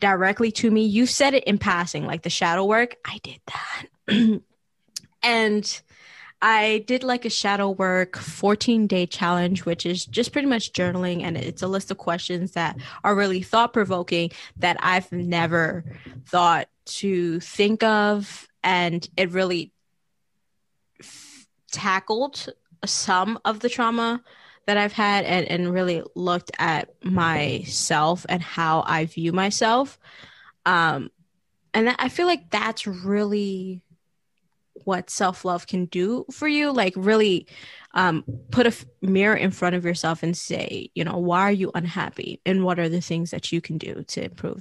directly 0.00 0.50
to 0.50 0.68
me, 0.68 0.84
you 0.84 1.06
said 1.06 1.34
it 1.34 1.44
in 1.44 1.58
passing, 1.58 2.04
like 2.06 2.22
the 2.22 2.28
shadow 2.28 2.64
work. 2.64 2.96
I 3.04 3.20
did 3.22 3.40
that. 3.46 4.40
and 5.22 5.80
I 6.42 6.84
did 6.86 7.02
like 7.02 7.24
a 7.24 7.30
shadow 7.30 7.70
work 7.70 8.16
14 8.16 8.86
day 8.86 9.06
challenge, 9.06 9.64
which 9.64 9.86
is 9.86 10.04
just 10.04 10.32
pretty 10.32 10.48
much 10.48 10.72
journaling. 10.72 11.22
And 11.22 11.36
it's 11.36 11.62
a 11.62 11.68
list 11.68 11.90
of 11.90 11.98
questions 11.98 12.52
that 12.52 12.76
are 13.04 13.14
really 13.14 13.42
thought 13.42 13.72
provoking 13.72 14.30
that 14.58 14.76
I've 14.80 15.10
never 15.12 15.84
thought 16.26 16.68
to 16.86 17.40
think 17.40 17.82
of. 17.82 18.46
And 18.62 19.08
it 19.16 19.30
really 19.30 19.72
f- 21.00 21.46
tackled 21.72 22.48
some 22.84 23.38
of 23.44 23.60
the 23.60 23.68
trauma 23.68 24.22
that 24.66 24.76
I've 24.76 24.92
had 24.92 25.24
and, 25.24 25.46
and 25.46 25.72
really 25.72 26.02
looked 26.14 26.50
at 26.58 26.90
myself 27.02 28.26
and 28.28 28.42
how 28.42 28.84
I 28.86 29.06
view 29.06 29.32
myself. 29.32 29.98
Um, 30.66 31.10
and 31.72 31.94
I 31.98 32.08
feel 32.08 32.26
like 32.26 32.50
that's 32.50 32.86
really 32.86 33.82
what 34.84 35.10
self 35.10 35.44
love 35.44 35.66
can 35.66 35.86
do 35.86 36.24
for 36.30 36.48
you. 36.48 36.72
Like, 36.72 36.94
really 36.96 37.46
um, 37.94 38.24
put 38.50 38.66
a 38.66 38.68
f- 38.68 38.84
mirror 39.02 39.36
in 39.36 39.50
front 39.50 39.74
of 39.76 39.84
yourself 39.84 40.22
and 40.22 40.36
say, 40.36 40.90
you 40.94 41.04
know, 41.04 41.18
why 41.18 41.42
are 41.42 41.52
you 41.52 41.70
unhappy? 41.74 42.40
And 42.46 42.64
what 42.64 42.78
are 42.78 42.88
the 42.88 43.00
things 43.00 43.30
that 43.30 43.52
you 43.52 43.60
can 43.60 43.78
do 43.78 44.04
to 44.08 44.24
improve? 44.24 44.60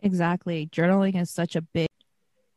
Exactly. 0.00 0.68
Journaling 0.72 1.20
is 1.20 1.30
such 1.30 1.56
a 1.56 1.62
big, 1.62 1.88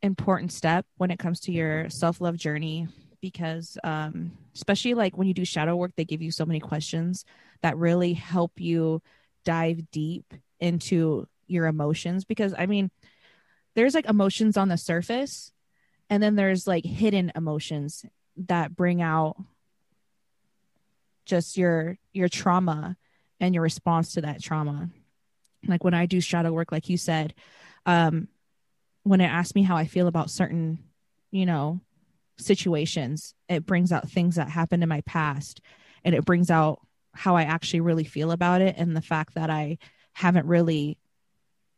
important 0.02 0.52
step 0.52 0.86
when 0.98 1.12
it 1.12 1.20
comes 1.20 1.40
to 1.42 1.52
your 1.52 1.90
self 1.90 2.22
love 2.22 2.38
journey 2.38 2.88
because, 3.22 3.78
um, 3.84 4.32
especially 4.56 4.94
like 4.94 5.18
when 5.18 5.28
you 5.28 5.34
do 5.34 5.46
shadow 5.46 5.76
work, 5.76 5.92
they 5.96 6.06
give 6.06 6.22
you 6.22 6.32
so 6.32 6.46
many 6.46 6.60
questions 6.60 7.26
that 7.62 7.78
really 7.78 8.14
help 8.14 8.60
you 8.60 9.02
dive 9.44 9.90
deep 9.92 10.34
into 10.60 11.28
your 11.48 11.66
emotions. 11.66 12.24
Because, 12.26 12.54
I 12.58 12.66
mean, 12.66 12.92
there's 13.76 13.96
like 13.96 14.08
emotions 14.08 14.58
on 14.58 14.70
the 14.70 14.78
surface, 14.78 15.52
and 16.10 16.22
then 16.22 16.36
there's 16.36 16.68
like 16.68 16.86
hidden 16.86 17.32
emotions 17.36 18.06
that 18.48 18.76
bring 18.76 19.02
out 19.02 19.36
just 21.26 21.58
your 21.58 21.98
your 22.14 22.28
trauma 22.30 22.96
and 23.40 23.54
your 23.54 23.64
response 23.64 24.14
to 24.14 24.22
that 24.22 24.42
trauma. 24.42 24.90
Like 25.68 25.84
when 25.84 25.94
i 25.94 26.06
do 26.06 26.22
shadow 26.22 26.54
work 26.54 26.72
like 26.72 26.88
you 26.88 26.98
said 26.98 27.34
um 27.86 28.30
when 29.04 29.20
it 29.20 29.28
asks 29.28 29.56
me 29.56 29.62
how 29.62 29.76
i 29.76 29.86
feel 29.86 30.08
about 30.08 30.30
certain 30.30 30.80
you 31.32 31.46
know 31.46 31.82
situations 32.38 33.36
it 33.50 33.66
brings 33.66 33.92
out 33.92 34.10
things 34.10 34.36
that 34.36 34.50
happened 34.50 34.84
in 34.84 34.90
my 34.90 35.02
past 35.02 35.60
and 36.06 36.16
it 36.16 36.24
brings 36.24 36.50
out 36.50 36.80
how 37.14 37.36
i 37.36 37.44
actually 37.44 37.82
really 37.82 38.06
feel 38.06 38.32
about 38.32 38.62
it 38.62 38.76
and 38.78 38.96
the 38.96 39.02
fact 39.02 39.36
that 39.36 39.50
i 39.50 39.78
haven't 40.14 40.46
really 40.46 40.98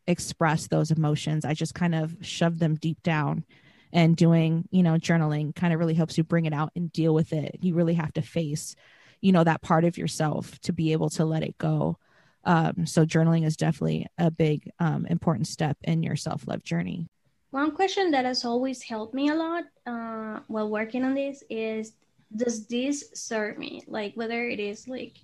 expressed 0.08 0.70
those 0.70 0.92
emotions. 0.92 1.46
I 1.46 1.54
just 1.54 1.74
kind 1.74 1.96
of 1.96 2.16
shoved 2.22 2.60
them 2.60 2.76
deep 2.76 3.02
down 3.04 3.46
and 3.94 4.16
doing 4.16 4.68
you 4.72 4.84
know 4.84 4.94
journaling 4.94 5.56
kind 5.56 5.74
of 5.74 5.80
really 5.80 5.94
helps 5.94 6.18
you 6.18 6.24
bring 6.24 6.46
it 6.46 6.54
out 6.54 6.72
and 6.76 6.92
deal 6.92 7.14
with 7.14 7.34
it 7.34 7.58
you 7.62 7.74
really 7.74 7.94
have 7.94 8.14
to 8.14 8.22
face 8.22 8.76
you 9.22 9.32
know 9.32 9.44
that 9.44 9.62
part 9.62 9.86
of 9.86 9.98
yourself 9.98 10.60
to 10.60 10.74
be 10.74 10.92
able 10.92 11.10
to 11.10 11.26
let 11.26 11.44
it 11.44 11.58
go 11.58 11.98
Um, 12.44 12.86
so 12.86 13.06
journaling 13.06 13.46
is 13.46 13.56
definitely 13.56 14.08
a 14.18 14.32
big 14.32 14.70
um, 14.80 15.06
important 15.06 15.48
step 15.48 15.78
in 15.84 16.04
your 16.04 16.16
self 16.16 16.48
love 16.48 16.64
journey. 16.64 17.08
One 17.52 17.76
question 17.76 18.12
that 18.12 18.26
has 18.26 18.46
always 18.46 18.82
helped 18.82 19.14
me 19.14 19.30
a 19.30 19.36
lot 19.36 19.64
uh, 19.86 20.40
while 20.48 20.70
working 20.70 21.04
on 21.04 21.14
this 21.14 21.44
is 21.50 21.94
Does 22.36 22.66
this 22.68 23.12
serve 23.14 23.58
me? 23.58 23.84
Like, 23.88 24.16
whether 24.16 24.48
it 24.48 24.60
is 24.60 24.88
like 24.88 25.18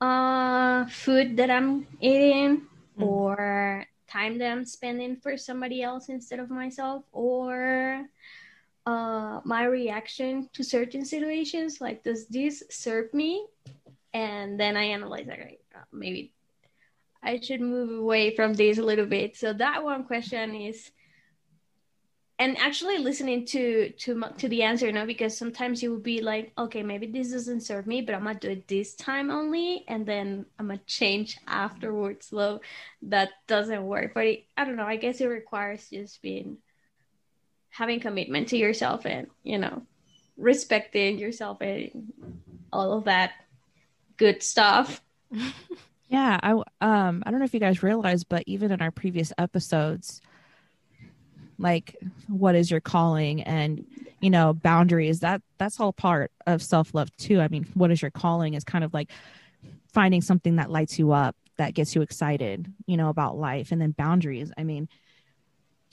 uh, 0.00 0.86
food 0.86 1.36
that 1.36 1.50
I'm 1.50 1.86
eating 2.00 2.66
mm. 2.98 3.06
or 3.06 3.86
time 4.12 4.38
that 4.38 4.52
I'm 4.52 4.64
spending 4.64 5.16
for 5.16 5.36
somebody 5.36 5.82
else 5.82 6.08
instead 6.08 6.38
of 6.38 6.50
myself 6.50 7.04
or 7.12 8.04
uh, 8.86 9.40
my 9.44 9.64
reaction 9.64 10.48
to 10.52 10.62
certain 10.62 11.04
situations. 11.04 11.80
Like, 11.80 12.02
does 12.02 12.26
this 12.26 12.62
serve 12.70 13.12
me? 13.14 13.46
And 14.12 14.60
then 14.60 14.76
I 14.76 14.84
analyze, 14.84 15.26
like, 15.26 15.60
uh, 15.74 15.84
maybe 15.92 16.32
I 17.22 17.40
should 17.40 17.60
move 17.60 17.90
away 17.98 18.36
from 18.36 18.54
this 18.54 18.78
a 18.78 18.82
little 18.82 19.06
bit. 19.06 19.36
So 19.36 19.52
that 19.54 19.82
one 19.82 20.04
question 20.04 20.54
is 20.54 20.90
and 22.42 22.58
actually 22.58 22.98
listening 22.98 23.46
to 23.46 23.90
to 23.90 24.20
to 24.36 24.48
the 24.48 24.62
answer 24.64 24.86
you 24.86 24.92
know 24.92 25.06
because 25.06 25.38
sometimes 25.38 25.80
you 25.80 25.92
will 25.92 26.00
be 26.00 26.20
like 26.20 26.52
okay 26.58 26.82
maybe 26.82 27.06
this 27.06 27.30
doesn't 27.30 27.60
serve 27.60 27.86
me 27.86 28.00
but 28.02 28.16
i'm 28.16 28.24
gonna 28.24 28.38
do 28.38 28.50
it 28.50 28.66
this 28.66 28.94
time 28.94 29.30
only 29.30 29.84
and 29.86 30.04
then 30.04 30.44
i'm 30.58 30.66
gonna 30.66 30.80
change 30.86 31.38
afterwards. 31.46 32.26
So 32.26 32.60
that 33.02 33.30
doesn't 33.46 33.84
work 33.84 34.12
but 34.14 34.26
it, 34.26 34.44
i 34.56 34.64
don't 34.64 34.76
know 34.76 34.86
i 34.86 34.96
guess 34.96 35.20
it 35.20 35.26
requires 35.26 35.88
just 35.88 36.20
being 36.20 36.58
having 37.70 38.00
commitment 38.00 38.48
to 38.48 38.56
yourself 38.58 39.06
and 39.06 39.28
you 39.44 39.58
know 39.58 39.82
respecting 40.36 41.18
yourself 41.18 41.60
and 41.60 42.12
all 42.72 42.94
of 42.94 43.04
that 43.04 43.32
good 44.16 44.42
stuff. 44.42 45.00
Yeah 46.08 46.38
i 46.42 46.52
um 46.52 47.22
i 47.24 47.30
don't 47.30 47.38
know 47.38 47.46
if 47.46 47.54
you 47.54 47.60
guys 47.60 47.82
realize 47.82 48.22
but 48.22 48.44
even 48.46 48.70
in 48.70 48.82
our 48.82 48.90
previous 48.90 49.32
episodes 49.38 50.20
like 51.58 51.96
what 52.28 52.54
is 52.54 52.70
your 52.70 52.80
calling? 52.80 53.42
And 53.42 53.86
you 54.20 54.30
know 54.30 54.52
boundaries 54.52 55.20
that 55.20 55.42
that's 55.58 55.80
all 55.80 55.92
part 55.92 56.30
of 56.46 56.62
self-love 56.62 57.14
too. 57.16 57.40
I 57.40 57.48
mean 57.48 57.66
what 57.74 57.90
is 57.90 58.02
your 58.02 58.10
calling 58.10 58.54
is 58.54 58.64
kind 58.64 58.84
of 58.84 58.94
like 58.94 59.10
finding 59.92 60.20
something 60.22 60.56
that 60.56 60.70
lights 60.70 60.98
you 60.98 61.12
up 61.12 61.36
that 61.58 61.74
gets 61.74 61.94
you 61.94 62.02
excited 62.02 62.72
you 62.86 62.96
know 62.96 63.08
about 63.08 63.36
life. 63.36 63.72
And 63.72 63.80
then 63.80 63.90
boundaries 63.92 64.52
i 64.56 64.64
mean 64.64 64.88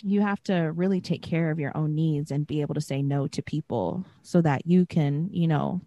you 0.04 0.22
have 0.22 0.42
to 0.44 0.72
really 0.76 1.02
take 1.02 1.22
care 1.22 1.52
of 1.52 1.60
your 1.60 1.76
own 1.76 1.94
needs 1.94 2.32
and 2.32 2.48
be 2.48 2.62
able 2.62 2.76
to 2.76 2.82
say 2.82 3.02
no 3.02 3.28
to 3.28 3.42
people 3.42 4.06
so 4.22 4.42
that 4.42 4.66
you 4.66 4.86
can 4.86 5.30
you 5.32 5.48
know 5.48 5.82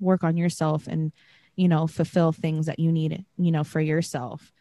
work 0.00 0.24
on 0.24 0.36
yourself 0.36 0.86
and 0.86 1.12
you 1.56 1.68
know 1.68 1.86
fulfill 1.86 2.32
things 2.32 2.66
that 2.66 2.78
you 2.78 2.92
need 2.92 3.24
you 3.38 3.50
know 3.50 3.64
for 3.64 3.80
yourself 3.80 4.52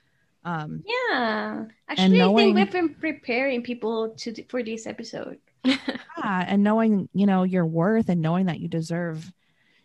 um, 0.45 0.83
yeah, 0.85 1.65
actually, 1.87 2.17
knowing, 2.17 2.57
I 2.57 2.65
think 2.65 2.73
we've 2.73 2.89
been 2.89 2.95
preparing 2.95 3.63
people 3.63 4.09
to 4.17 4.43
for 4.45 4.61
this 4.61 4.85
episode. 4.85 5.39
yeah, 5.63 6.45
and 6.47 6.63
knowing 6.63 7.07
you 7.13 7.25
know 7.25 7.43
your 7.43 7.65
worth 7.65 8.09
and 8.09 8.21
knowing 8.21 8.47
that 8.47 8.59
you 8.59 8.67
deserve, 8.67 9.31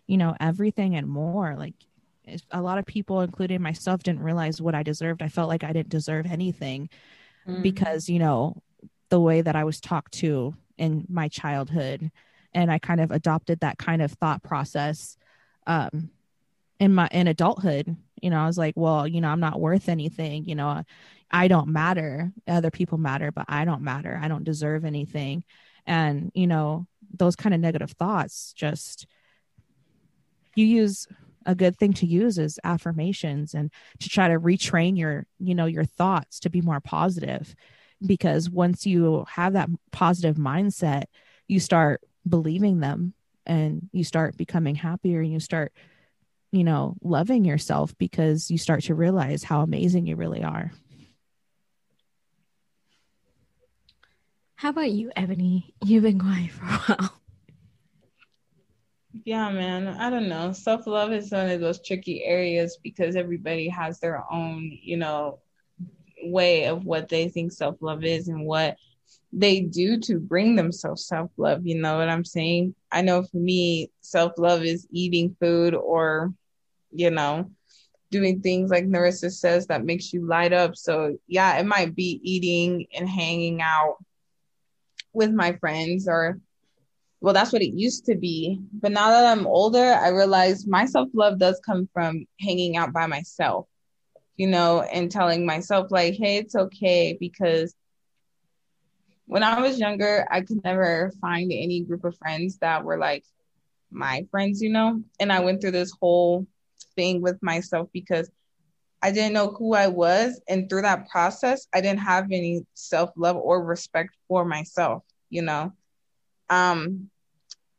you 0.06 0.16
know, 0.16 0.34
everything 0.40 0.96
and 0.96 1.06
more. 1.06 1.54
Like 1.56 1.74
a 2.50 2.60
lot 2.60 2.78
of 2.78 2.86
people, 2.86 3.20
including 3.20 3.62
myself, 3.62 4.02
didn't 4.02 4.22
realize 4.22 4.60
what 4.60 4.74
I 4.74 4.82
deserved. 4.82 5.22
I 5.22 5.28
felt 5.28 5.48
like 5.48 5.64
I 5.64 5.72
didn't 5.72 5.90
deserve 5.90 6.26
anything 6.26 6.90
mm-hmm. 7.46 7.62
because 7.62 8.08
you 8.08 8.18
know 8.18 8.60
the 9.10 9.20
way 9.20 9.40
that 9.40 9.56
I 9.56 9.64
was 9.64 9.80
talked 9.80 10.12
to 10.14 10.54
in 10.76 11.06
my 11.08 11.28
childhood, 11.28 12.10
and 12.52 12.70
I 12.70 12.78
kind 12.78 13.00
of 13.00 13.12
adopted 13.12 13.60
that 13.60 13.78
kind 13.78 14.02
of 14.02 14.10
thought 14.12 14.42
process 14.42 15.16
um, 15.68 16.10
in 16.80 16.94
my 16.94 17.08
in 17.12 17.28
adulthood 17.28 17.96
you 18.22 18.30
know 18.30 18.40
i 18.40 18.46
was 18.46 18.58
like 18.58 18.74
well 18.76 19.06
you 19.06 19.20
know 19.20 19.28
i'm 19.28 19.40
not 19.40 19.60
worth 19.60 19.88
anything 19.88 20.44
you 20.44 20.54
know 20.54 20.82
i 21.30 21.46
don't 21.46 21.68
matter. 21.68 22.32
Other 22.46 22.70
people 22.70 22.98
matter 22.98 23.30
but 23.30 23.46
i 23.48 23.64
don't 23.64 23.82
matter. 23.82 24.18
I 24.22 24.28
don't 24.28 24.44
deserve 24.44 24.84
anything. 24.84 25.44
And 25.86 26.30
you 26.34 26.46
know 26.46 26.86
those 27.12 27.36
kind 27.36 27.54
of 27.54 27.60
negative 27.60 27.92
thoughts 27.92 28.52
just 28.54 29.06
you 30.54 30.66
use 30.66 31.06
a 31.46 31.54
good 31.54 31.78
thing 31.78 31.92
to 31.94 32.06
use 32.06 32.38
is 32.38 32.58
affirmations 32.64 33.54
and 33.54 33.70
to 34.00 34.08
try 34.08 34.28
to 34.28 34.40
retrain 34.40 34.98
your 34.98 35.26
you 35.38 35.54
know 35.54 35.66
your 35.66 35.84
thoughts 35.84 36.40
to 36.40 36.50
be 36.50 36.60
more 36.60 36.80
positive. 36.80 37.54
Because 38.04 38.48
once 38.48 38.86
you 38.86 39.24
have 39.28 39.54
that 39.54 39.68
positive 39.90 40.36
mindset 40.36 41.04
you 41.48 41.58
start 41.58 42.02
believing 42.28 42.80
them 42.80 43.14
and 43.46 43.88
you 43.92 44.04
start 44.04 44.36
becoming 44.36 44.74
happier 44.74 45.20
and 45.20 45.32
you 45.32 45.40
start 45.40 45.72
you 46.52 46.64
know, 46.64 46.96
loving 47.02 47.44
yourself 47.44 47.96
because 47.98 48.50
you 48.50 48.58
start 48.58 48.84
to 48.84 48.94
realize 48.94 49.42
how 49.42 49.60
amazing 49.60 50.06
you 50.06 50.16
really 50.16 50.42
are. 50.42 50.72
How 54.56 54.70
about 54.70 54.90
you, 54.90 55.12
Ebony? 55.14 55.72
You've 55.84 56.02
been 56.02 56.18
quiet 56.18 56.50
for 56.50 56.64
a 56.64 56.68
while. 56.68 57.12
Yeah, 59.24 59.50
man. 59.50 59.88
I 59.88 60.10
don't 60.10 60.28
know. 60.28 60.52
Self 60.52 60.86
love 60.86 61.12
is 61.12 61.30
one 61.30 61.48
of 61.48 61.60
those 61.60 61.80
tricky 61.80 62.24
areas 62.24 62.78
because 62.82 63.16
everybody 63.16 63.68
has 63.68 64.00
their 64.00 64.24
own, 64.30 64.70
you 64.82 64.96
know, 64.96 65.40
way 66.24 66.66
of 66.66 66.84
what 66.84 67.08
they 67.08 67.28
think 67.28 67.52
self 67.52 67.76
love 67.80 68.04
is 68.04 68.28
and 68.28 68.44
what 68.44 68.76
they 69.32 69.60
do 69.60 69.98
to 70.00 70.18
bring 70.18 70.56
themselves 70.56 71.06
self 71.06 71.30
love. 71.36 71.66
You 71.66 71.80
know 71.80 71.98
what 71.98 72.08
I'm 72.08 72.24
saying? 72.24 72.74
I 72.90 73.02
know 73.02 73.22
for 73.22 73.36
me, 73.36 73.90
self 74.00 74.32
love 74.38 74.64
is 74.64 74.86
eating 74.90 75.36
food 75.40 75.74
or, 75.74 76.32
you 76.90 77.10
know, 77.10 77.50
doing 78.10 78.40
things 78.40 78.70
like 78.70 78.84
Narissa 78.86 79.30
says 79.30 79.66
that 79.66 79.84
makes 79.84 80.12
you 80.12 80.26
light 80.26 80.52
up. 80.52 80.76
So, 80.76 81.18
yeah, 81.26 81.58
it 81.58 81.66
might 81.66 81.94
be 81.94 82.20
eating 82.22 82.86
and 82.96 83.08
hanging 83.08 83.60
out 83.60 83.96
with 85.12 85.30
my 85.32 85.52
friends 85.54 86.08
or 86.08 86.38
well 87.20 87.34
that's 87.34 87.52
what 87.52 87.62
it 87.62 87.74
used 87.74 88.04
to 88.06 88.14
be 88.14 88.60
but 88.72 88.92
now 88.92 89.10
that 89.10 89.26
i'm 89.26 89.46
older 89.46 89.94
i 89.94 90.08
realize 90.08 90.66
my 90.66 90.84
self-love 90.84 91.38
does 91.38 91.60
come 91.64 91.88
from 91.92 92.24
hanging 92.40 92.76
out 92.76 92.92
by 92.92 93.06
myself 93.06 93.66
you 94.36 94.46
know 94.46 94.82
and 94.82 95.10
telling 95.10 95.44
myself 95.44 95.90
like 95.90 96.14
hey 96.14 96.36
it's 96.36 96.54
okay 96.54 97.16
because 97.18 97.74
when 99.28 99.42
I 99.42 99.60
was 99.60 99.78
younger, 99.78 100.26
I 100.30 100.40
could 100.40 100.64
never 100.64 101.12
find 101.20 101.52
any 101.52 101.82
group 101.82 102.04
of 102.04 102.16
friends 102.16 102.56
that 102.58 102.82
were 102.82 102.96
like 102.96 103.24
my 103.90 104.26
friends, 104.30 104.62
you 104.62 104.70
know? 104.70 105.02
And 105.20 105.30
I 105.30 105.40
went 105.40 105.60
through 105.60 105.72
this 105.72 105.92
whole 106.00 106.46
thing 106.96 107.20
with 107.20 107.40
myself 107.42 107.90
because 107.92 108.30
I 109.02 109.12
didn't 109.12 109.34
know 109.34 109.48
who 109.50 109.74
I 109.74 109.88
was. 109.88 110.40
And 110.48 110.68
through 110.68 110.82
that 110.82 111.10
process, 111.10 111.68
I 111.74 111.82
didn't 111.82 112.00
have 112.00 112.24
any 112.32 112.64
self 112.72 113.10
love 113.16 113.36
or 113.36 113.62
respect 113.62 114.16
for 114.28 114.46
myself, 114.46 115.02
you 115.28 115.42
know? 115.42 115.72
Um, 116.48 117.10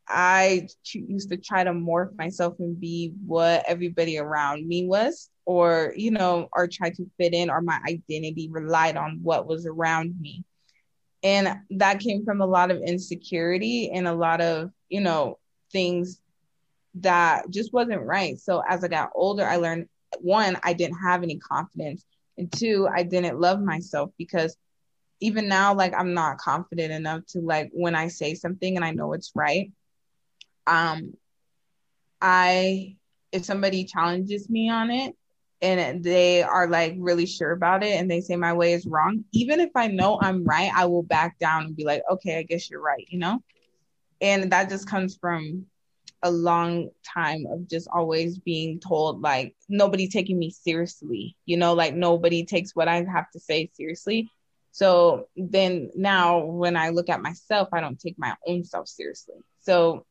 I 0.07 0.67
used 0.93 1.29
to 1.31 1.37
try 1.37 1.63
to 1.63 1.71
morph 1.71 2.15
myself 2.15 2.55
and 2.59 2.79
be 2.79 3.13
what 3.25 3.65
everybody 3.67 4.19
around 4.19 4.67
me 4.67 4.85
was, 4.85 5.31
or, 5.45 5.93
you 5.95 6.11
know, 6.11 6.47
or 6.53 6.67
try 6.67 6.91
to 6.91 7.09
fit 7.17 7.33
in, 7.33 7.49
or 7.49 7.61
my 7.61 7.79
identity 7.87 8.49
relied 8.51 8.97
on 8.97 9.19
what 9.23 9.47
was 9.47 9.65
around 9.65 10.13
me 10.21 10.43
and 11.23 11.49
that 11.71 11.99
came 11.99 12.23
from 12.23 12.41
a 12.41 12.45
lot 12.45 12.71
of 12.71 12.81
insecurity 12.81 13.91
and 13.91 14.07
a 14.07 14.13
lot 14.13 14.41
of 14.41 14.71
you 14.89 15.01
know 15.01 15.37
things 15.71 16.21
that 16.95 17.49
just 17.49 17.71
wasn't 17.73 18.01
right. 18.01 18.39
So 18.39 18.63
as 18.67 18.83
i 18.83 18.87
got 18.87 19.11
older 19.15 19.45
i 19.45 19.57
learned 19.57 19.87
one 20.19 20.57
i 20.63 20.73
didn't 20.73 20.97
have 20.97 21.23
any 21.23 21.37
confidence. 21.37 22.05
And 22.37 22.51
two 22.51 22.87
i 22.93 23.03
didn't 23.03 23.39
love 23.39 23.61
myself 23.61 24.11
because 24.17 24.55
even 25.19 25.47
now 25.47 25.73
like 25.73 25.93
i'm 25.93 26.13
not 26.13 26.37
confident 26.37 26.91
enough 26.91 27.25
to 27.27 27.39
like 27.41 27.69
when 27.73 27.95
i 27.95 28.07
say 28.07 28.33
something 28.33 28.75
and 28.75 28.85
i 28.85 28.91
know 28.91 29.13
it's 29.13 29.31
right 29.35 29.71
um 30.67 31.13
i 32.21 32.95
if 33.31 33.45
somebody 33.45 33.83
challenges 33.83 34.49
me 34.49 34.69
on 34.69 34.89
it 34.91 35.15
and 35.61 36.03
they 36.03 36.41
are 36.41 36.67
like 36.67 36.95
really 36.97 37.25
sure 37.25 37.51
about 37.51 37.83
it 37.83 37.99
and 37.99 38.09
they 38.09 38.21
say 38.21 38.35
my 38.35 38.53
way 38.53 38.73
is 38.73 38.85
wrong, 38.85 39.25
even 39.31 39.59
if 39.59 39.71
I 39.75 39.87
know 39.87 40.19
I'm 40.21 40.43
right, 40.43 40.71
I 40.73 40.85
will 40.85 41.03
back 41.03 41.37
down 41.39 41.65
and 41.65 41.75
be 41.75 41.83
like, 41.83 42.01
okay, 42.09 42.37
I 42.37 42.43
guess 42.43 42.69
you're 42.69 42.81
right, 42.81 43.05
you 43.09 43.19
know? 43.19 43.39
And 44.21 44.51
that 44.51 44.69
just 44.69 44.87
comes 44.87 45.17
from 45.17 45.65
a 46.23 46.31
long 46.31 46.89
time 47.03 47.45
of 47.49 47.67
just 47.67 47.87
always 47.91 48.37
being 48.37 48.79
told 48.79 49.21
like 49.21 49.55
nobody 49.69 50.07
taking 50.07 50.37
me 50.37 50.49
seriously, 50.49 51.35
you 51.45 51.57
know, 51.57 51.73
like 51.73 51.95
nobody 51.95 52.45
takes 52.45 52.75
what 52.75 52.87
I 52.87 53.03
have 53.03 53.29
to 53.31 53.39
say 53.39 53.69
seriously. 53.73 54.29
So 54.71 55.27
then 55.35 55.89
now 55.95 56.39
when 56.45 56.75
I 56.75 56.89
look 56.89 57.09
at 57.09 57.21
myself, 57.21 57.69
I 57.73 57.81
don't 57.81 57.99
take 57.99 58.17
my 58.17 58.35
own 58.45 58.63
self 58.63 58.87
seriously. 58.87 59.35
So 59.61 60.05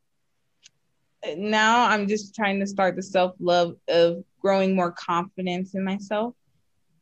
eh, 1.22 1.34
now 1.38 1.86
I'm 1.86 2.08
just 2.08 2.34
trying 2.34 2.60
to 2.60 2.66
start 2.66 2.96
the 2.96 3.02
self 3.02 3.34
love 3.38 3.76
of 3.88 4.24
growing 4.40 4.74
more 4.74 4.92
confidence 4.92 5.74
in 5.74 5.84
myself. 5.84 6.34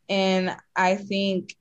And 0.09 0.57
I 0.75 0.97
think 0.97 1.55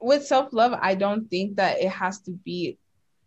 with 0.00 0.26
self 0.26 0.52
love, 0.52 0.78
I 0.80 0.94
don't 0.94 1.28
think 1.28 1.56
that 1.56 1.78
it 1.78 1.90
has 1.90 2.20
to 2.22 2.30
be 2.30 2.78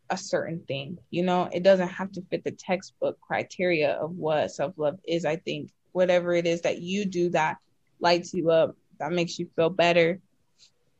a 0.10 0.18
certain 0.18 0.62
thing. 0.68 0.98
You 1.10 1.24
know, 1.24 1.50
it 1.52 1.64
doesn't 1.64 1.90
have 1.90 2.12
to 2.14 2.22
fit 2.30 2.44
the 2.44 2.52
textbook 2.52 3.20
criteria 3.22 3.94
of 3.94 4.12
what 4.12 4.52
self 4.52 4.74
love 4.78 5.00
is. 5.06 5.26
I 5.26 5.38
think 5.38 5.72
whatever 5.92 6.34
it 6.34 6.46
is 6.48 6.62
that 6.62 6.82
you 6.82 7.06
do 7.06 7.30
that 7.32 7.58
lights 8.00 8.34
you 8.34 8.52
up, 8.52 8.76
that 9.00 9.12
makes 9.12 9.38
you 9.40 9.50
feel 9.56 9.70
better, 9.70 10.20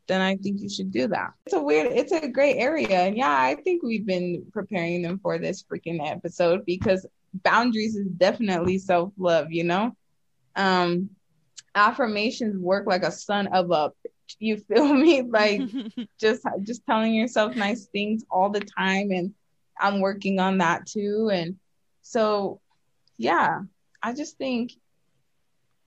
then 0.06 0.20
I 0.20 0.36
think 0.36 0.60
you 0.60 0.68
should 0.68 0.90
do 0.90 1.06
that. 1.08 1.32
It's 1.46 1.54
a 1.54 1.62
weird, 1.62 1.92
it's 1.92 2.12
a 2.12 2.28
great 2.28 2.56
area. 2.56 3.00
And 3.00 3.16
yeah, 3.16 3.30
I 3.30 3.54
think 3.54 3.82
we've 3.82 4.06
been 4.06 4.44
preparing 4.52 5.02
them 5.02 5.18
for 5.22 5.38
this 5.38 5.62
freaking 5.62 6.06
episode 6.06 6.64
because 6.66 7.06
boundaries 7.34 7.96
is 7.96 8.08
definitely 8.08 8.78
self 8.78 9.12
love, 9.18 9.50
you 9.50 9.64
know? 9.64 9.92
Um, 10.56 11.10
affirmations 11.74 12.56
work 12.58 12.86
like 12.86 13.02
a 13.02 13.10
son 13.10 13.48
of 13.48 13.70
a 13.70 13.92
you 14.38 14.56
feel 14.56 14.92
me? 14.92 15.22
Like 15.30 15.68
just 16.20 16.42
just 16.62 16.84
telling 16.86 17.14
yourself 17.14 17.54
nice 17.56 17.86
things 17.86 18.24
all 18.30 18.50
the 18.50 18.60
time 18.60 19.10
and 19.10 19.34
i'm 19.80 20.00
working 20.00 20.38
on 20.38 20.58
that 20.58 20.86
too 20.86 21.30
and 21.32 21.56
so 22.02 22.60
yeah 23.18 23.60
i 24.02 24.12
just 24.12 24.38
think 24.38 24.72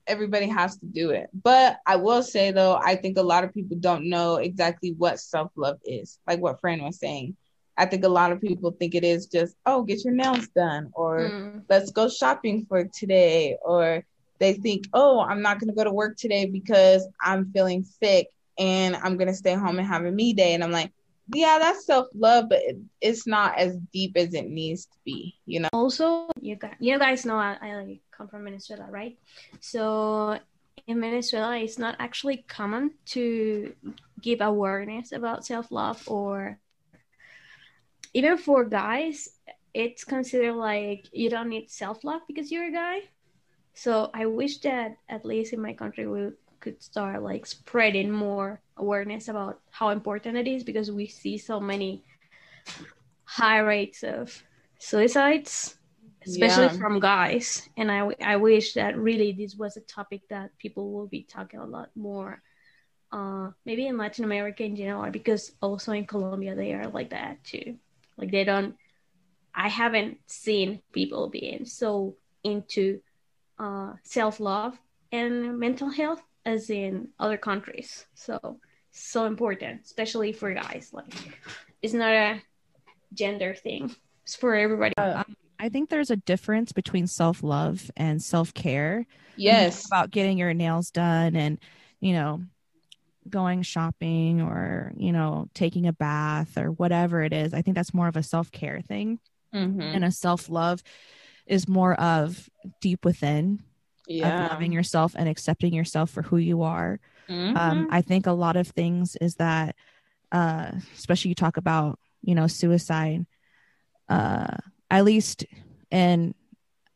everybody 0.06 0.46
has 0.46 0.76
to 0.78 0.86
do 0.86 1.10
it. 1.10 1.28
But 1.32 1.78
i 1.86 1.96
will 1.96 2.22
say 2.22 2.50
though 2.50 2.76
i 2.84 2.94
think 2.96 3.18
a 3.18 3.22
lot 3.22 3.44
of 3.44 3.54
people 3.54 3.76
don't 3.78 4.08
know 4.08 4.36
exactly 4.36 4.92
what 4.92 5.18
self-love 5.20 5.78
is 5.84 6.18
like 6.26 6.40
what 6.40 6.60
fran 6.60 6.82
was 6.82 6.98
saying 6.98 7.36
i 7.76 7.86
think 7.86 8.04
a 8.04 8.08
lot 8.08 8.32
of 8.32 8.40
people 8.40 8.70
think 8.72 8.94
it 8.94 9.04
is 9.04 9.26
just 9.26 9.54
oh 9.66 9.82
get 9.82 10.04
your 10.04 10.14
nails 10.14 10.48
done 10.48 10.90
or 10.94 11.20
mm. 11.20 11.62
let's 11.68 11.90
go 11.90 12.08
shopping 12.08 12.64
for 12.68 12.84
today 12.84 13.56
or 13.62 14.04
they 14.38 14.54
think, 14.54 14.88
oh, 14.92 15.20
I'm 15.20 15.42
not 15.42 15.58
going 15.58 15.68
to 15.68 15.74
go 15.74 15.84
to 15.84 15.92
work 15.92 16.16
today 16.16 16.46
because 16.46 17.06
I'm 17.20 17.50
feeling 17.52 17.84
sick 17.84 18.28
and 18.58 18.96
I'm 18.96 19.16
going 19.16 19.28
to 19.28 19.34
stay 19.34 19.54
home 19.54 19.78
and 19.78 19.86
have 19.86 20.04
a 20.04 20.10
me 20.10 20.32
day. 20.32 20.54
And 20.54 20.62
I'm 20.62 20.72
like, 20.72 20.92
yeah, 21.34 21.58
that's 21.58 21.86
self 21.86 22.06
love, 22.14 22.48
but 22.48 22.60
it, 22.62 22.76
it's 23.00 23.26
not 23.26 23.58
as 23.58 23.76
deep 23.92 24.16
as 24.16 24.34
it 24.34 24.48
needs 24.48 24.86
to 24.86 24.96
be, 25.04 25.34
you 25.44 25.60
know? 25.60 25.68
Also, 25.72 26.28
you 26.40 26.56
guys, 26.56 26.74
you 26.78 26.98
guys 26.98 27.26
know 27.26 27.36
I, 27.36 27.56
I 27.60 28.00
come 28.12 28.28
from 28.28 28.44
Venezuela, 28.44 28.86
right? 28.88 29.18
So 29.60 30.38
in 30.86 31.00
Venezuela, 31.00 31.56
it's 31.56 31.78
not 31.78 31.96
actually 31.98 32.44
common 32.48 32.92
to 33.06 33.74
give 34.22 34.40
awareness 34.40 35.10
about 35.10 35.44
self 35.44 35.72
love 35.72 36.02
or 36.06 36.58
even 38.16 38.38
for 38.38 38.64
guys, 38.64 39.28
it's 39.74 40.02
considered 40.02 40.54
like 40.54 41.04
you 41.12 41.28
don't 41.28 41.50
need 41.50 41.70
self 41.70 42.02
love 42.02 42.22
because 42.26 42.50
you're 42.50 42.68
a 42.68 42.72
guy. 42.72 43.00
So 43.74 44.10
I 44.14 44.24
wish 44.24 44.56
that 44.60 44.96
at 45.06 45.26
least 45.26 45.52
in 45.52 45.60
my 45.60 45.74
country 45.74 46.06
we 46.06 46.30
could 46.60 46.82
start 46.82 47.22
like 47.22 47.44
spreading 47.44 48.10
more 48.10 48.62
awareness 48.78 49.28
about 49.28 49.60
how 49.70 49.90
important 49.90 50.38
it 50.38 50.48
is 50.48 50.64
because 50.64 50.90
we 50.90 51.06
see 51.06 51.36
so 51.36 51.60
many 51.60 52.02
high 53.24 53.58
rates 53.58 54.02
of 54.02 54.42
suicides 54.78 55.76
especially 56.26 56.64
yeah. 56.64 56.80
from 56.80 56.98
guys 56.98 57.68
and 57.76 57.90
I, 57.92 58.08
I 58.20 58.36
wish 58.36 58.74
that 58.74 58.98
really 58.98 59.32
this 59.32 59.54
was 59.54 59.76
a 59.76 59.80
topic 59.82 60.22
that 60.28 60.50
people 60.58 60.90
will 60.92 61.06
be 61.06 61.22
talking 61.22 61.60
a 61.60 61.66
lot 61.66 61.90
more 61.94 62.42
uh, 63.12 63.50
maybe 63.64 63.86
in 63.86 63.96
latin 63.96 64.24
america 64.24 64.64
in 64.64 64.74
general 64.74 65.10
because 65.10 65.52
also 65.62 65.92
in 65.92 66.06
colombia 66.06 66.54
they 66.54 66.72
are 66.72 66.88
like 66.88 67.10
that 67.10 67.42
too 67.44 67.76
like 68.16 68.30
they 68.30 68.44
don't 68.44 68.76
i 69.54 69.68
haven't 69.68 70.18
seen 70.26 70.80
people 70.92 71.28
being 71.28 71.64
so 71.64 72.16
into 72.44 73.00
uh, 73.58 73.92
self 74.02 74.40
love 74.40 74.78
and 75.12 75.58
mental 75.58 75.90
health 75.90 76.22
as 76.44 76.70
in 76.70 77.08
other 77.18 77.36
countries. 77.36 78.06
So 78.14 78.60
so 78.92 79.26
important, 79.26 79.82
especially 79.84 80.32
for 80.32 80.52
guys. 80.54 80.90
Like 80.92 81.12
it's 81.82 81.92
not 81.92 82.12
a 82.12 82.42
gender 83.12 83.54
thing; 83.54 83.94
it's 84.22 84.36
for 84.36 84.54
everybody. 84.54 84.94
Uh, 84.96 85.24
I 85.58 85.68
think 85.68 85.90
there's 85.90 86.10
a 86.10 86.16
difference 86.16 86.72
between 86.72 87.06
self 87.06 87.42
love 87.42 87.90
and 87.96 88.22
self 88.22 88.54
care. 88.54 89.06
Yes, 89.36 89.86
about 89.86 90.10
getting 90.10 90.38
your 90.38 90.54
nails 90.54 90.90
done 90.90 91.36
and 91.36 91.58
you 92.00 92.12
know 92.12 92.42
going 93.28 93.62
shopping 93.62 94.40
or 94.40 94.92
you 94.96 95.12
know 95.12 95.48
taking 95.54 95.86
a 95.86 95.92
bath 95.92 96.56
or 96.56 96.70
whatever 96.70 97.22
it 97.22 97.32
is. 97.32 97.54
I 97.54 97.62
think 97.62 97.74
that's 97.74 97.94
more 97.94 98.08
of 98.08 98.16
a 98.16 98.22
self 98.22 98.50
care 98.52 98.80
thing, 98.80 99.18
mm-hmm. 99.54 99.80
and 99.80 100.04
a 100.04 100.10
self 100.10 100.48
love 100.48 100.82
is 101.46 101.68
more 101.68 101.94
of 101.94 102.48
deep 102.80 103.04
within 103.04 103.62
yeah. 104.06 104.46
of 104.46 104.50
loving 104.52 104.72
yourself 104.72 105.14
and 105.16 105.28
accepting 105.28 105.72
yourself 105.72 106.10
for 106.10 106.22
who 106.22 106.36
you 106.36 106.62
are. 106.62 107.00
Um, 107.28 107.34
mm-hmm. 107.36 107.56
Um, 107.56 107.88
I 107.90 108.02
think 108.02 108.26
a 108.26 108.32
lot 108.32 108.56
of 108.56 108.68
things 108.68 109.16
is 109.16 109.36
that, 109.36 109.74
uh, 110.32 110.72
especially 110.96 111.30
you 111.30 111.34
talk 111.34 111.56
about, 111.56 111.98
you 112.22 112.34
know, 112.34 112.46
suicide, 112.46 113.26
uh, 114.08 114.56
at 114.90 115.04
least 115.04 115.44
in 115.90 116.34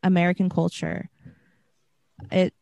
American 0.02 0.48
culture, 0.48 1.08
it, 2.30 2.54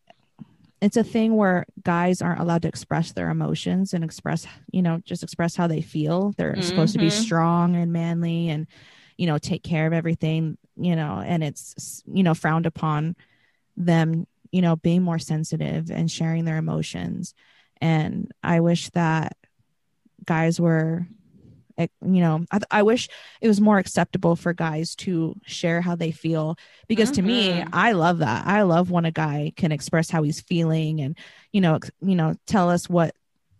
it's 0.80 0.96
a 0.96 1.04
thing 1.04 1.36
where 1.36 1.66
guys 1.82 2.22
aren't 2.22 2.40
allowed 2.40 2.62
to 2.62 2.68
express 2.68 3.12
their 3.12 3.30
emotions 3.30 3.94
and 3.94 4.04
express, 4.04 4.46
you 4.70 4.82
know, 4.82 5.00
just 5.04 5.22
express 5.22 5.56
how 5.56 5.66
they 5.66 5.80
feel. 5.80 6.32
They're 6.36 6.52
mm-hmm. 6.52 6.62
supposed 6.62 6.92
to 6.92 6.98
be 6.98 7.08
mm-hmm. 7.08 7.22
strong 7.22 7.76
and 7.76 7.92
manly 7.92 8.48
and, 8.48 8.66
you 9.16 9.26
know, 9.26 9.38
take 9.38 9.64
care 9.64 9.86
of 9.86 9.92
everything 9.92 10.56
you 10.78 10.94
know, 10.94 11.20
and 11.24 11.42
it's, 11.42 12.02
you 12.06 12.22
know, 12.22 12.34
frowned 12.34 12.66
upon 12.66 13.16
them, 13.76 14.26
you 14.52 14.62
know, 14.62 14.76
being 14.76 15.02
more 15.02 15.18
sensitive 15.18 15.90
and 15.90 16.10
sharing 16.10 16.44
their 16.44 16.56
emotions. 16.56 17.34
And 17.80 18.30
I 18.42 18.60
wish 18.60 18.90
that 18.90 19.36
guys 20.24 20.60
were, 20.60 21.06
you 21.78 22.20
know, 22.20 22.44
I, 22.50 22.60
I 22.70 22.82
wish 22.82 23.08
it 23.40 23.48
was 23.48 23.60
more 23.60 23.78
acceptable 23.78 24.36
for 24.36 24.52
guys 24.52 24.94
to 24.96 25.36
share 25.46 25.80
how 25.80 25.94
they 25.94 26.10
feel 26.10 26.56
because 26.88 27.10
mm-hmm. 27.10 27.16
to 27.16 27.22
me, 27.22 27.48
mm-hmm. 27.50 27.68
I 27.72 27.92
love 27.92 28.18
that. 28.18 28.46
I 28.46 28.62
love 28.62 28.90
when 28.90 29.04
a 29.04 29.10
guy 29.10 29.52
can 29.56 29.72
express 29.72 30.10
how 30.10 30.22
he's 30.22 30.40
feeling 30.40 31.00
and, 31.00 31.16
you 31.52 31.60
know, 31.60 31.78
you 32.00 32.16
know, 32.16 32.34
tell 32.46 32.68
us 32.70 32.88
what 32.88 33.14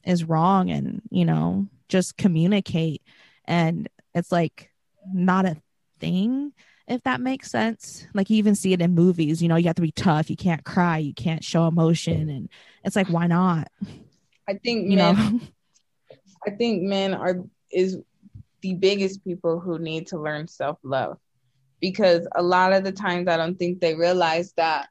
is 0.05 0.25
wrong 0.25 0.71
and, 0.71 1.03
you 1.11 1.25
know, 1.25 1.69
just 1.89 2.17
communicate. 2.17 3.03
And 3.45 3.89
it's 4.15 4.33
like 4.33 4.71
not 5.13 5.47
a 5.47 5.57
thing 6.01 6.53
if 6.89 7.03
that 7.03 7.21
makes 7.21 7.51
sense. 7.51 8.07
Like 8.15 8.31
you 8.31 8.37
even 8.39 8.55
see 8.55 8.73
it 8.73 8.81
in 8.81 8.95
movies, 8.95 9.43
you 9.43 9.49
know, 9.49 9.57
you 9.57 9.67
have 9.67 9.77
to 9.77 9.83
be 9.83 9.93
tough, 9.93 10.31
you 10.31 10.37
can't 10.37 10.65
cry, 10.65 10.99
you 10.99 11.13
can't 11.13 11.45
show 11.45 11.67
emotion 11.67 12.29
and 12.29 12.49
it's 12.83 12.97
like 12.97 13.09
why 13.09 13.27
not? 13.27 13.69
I 14.49 14.55
think 14.55 14.91
you 14.91 14.97
men, 14.97 15.15
know 15.15 15.41
I 16.47 16.51
think 16.51 16.83
men 16.83 17.15
are 17.15 17.45
is 17.71 17.99
the 18.61 18.75
biggest 18.75 19.25
people 19.25 19.61
who 19.61 19.79
need 19.79 20.07
to 20.09 20.21
learn 20.21 20.49
self-love 20.49 21.19
because 21.81 22.27
a 22.35 22.43
lot 22.43 22.73
of 22.73 22.85
the 22.85 22.93
times 22.93 23.29
I 23.29 23.37
don't 23.37 23.59
think 23.59 23.81
they 23.81 23.95
realize 23.95 24.53
that 24.57 24.89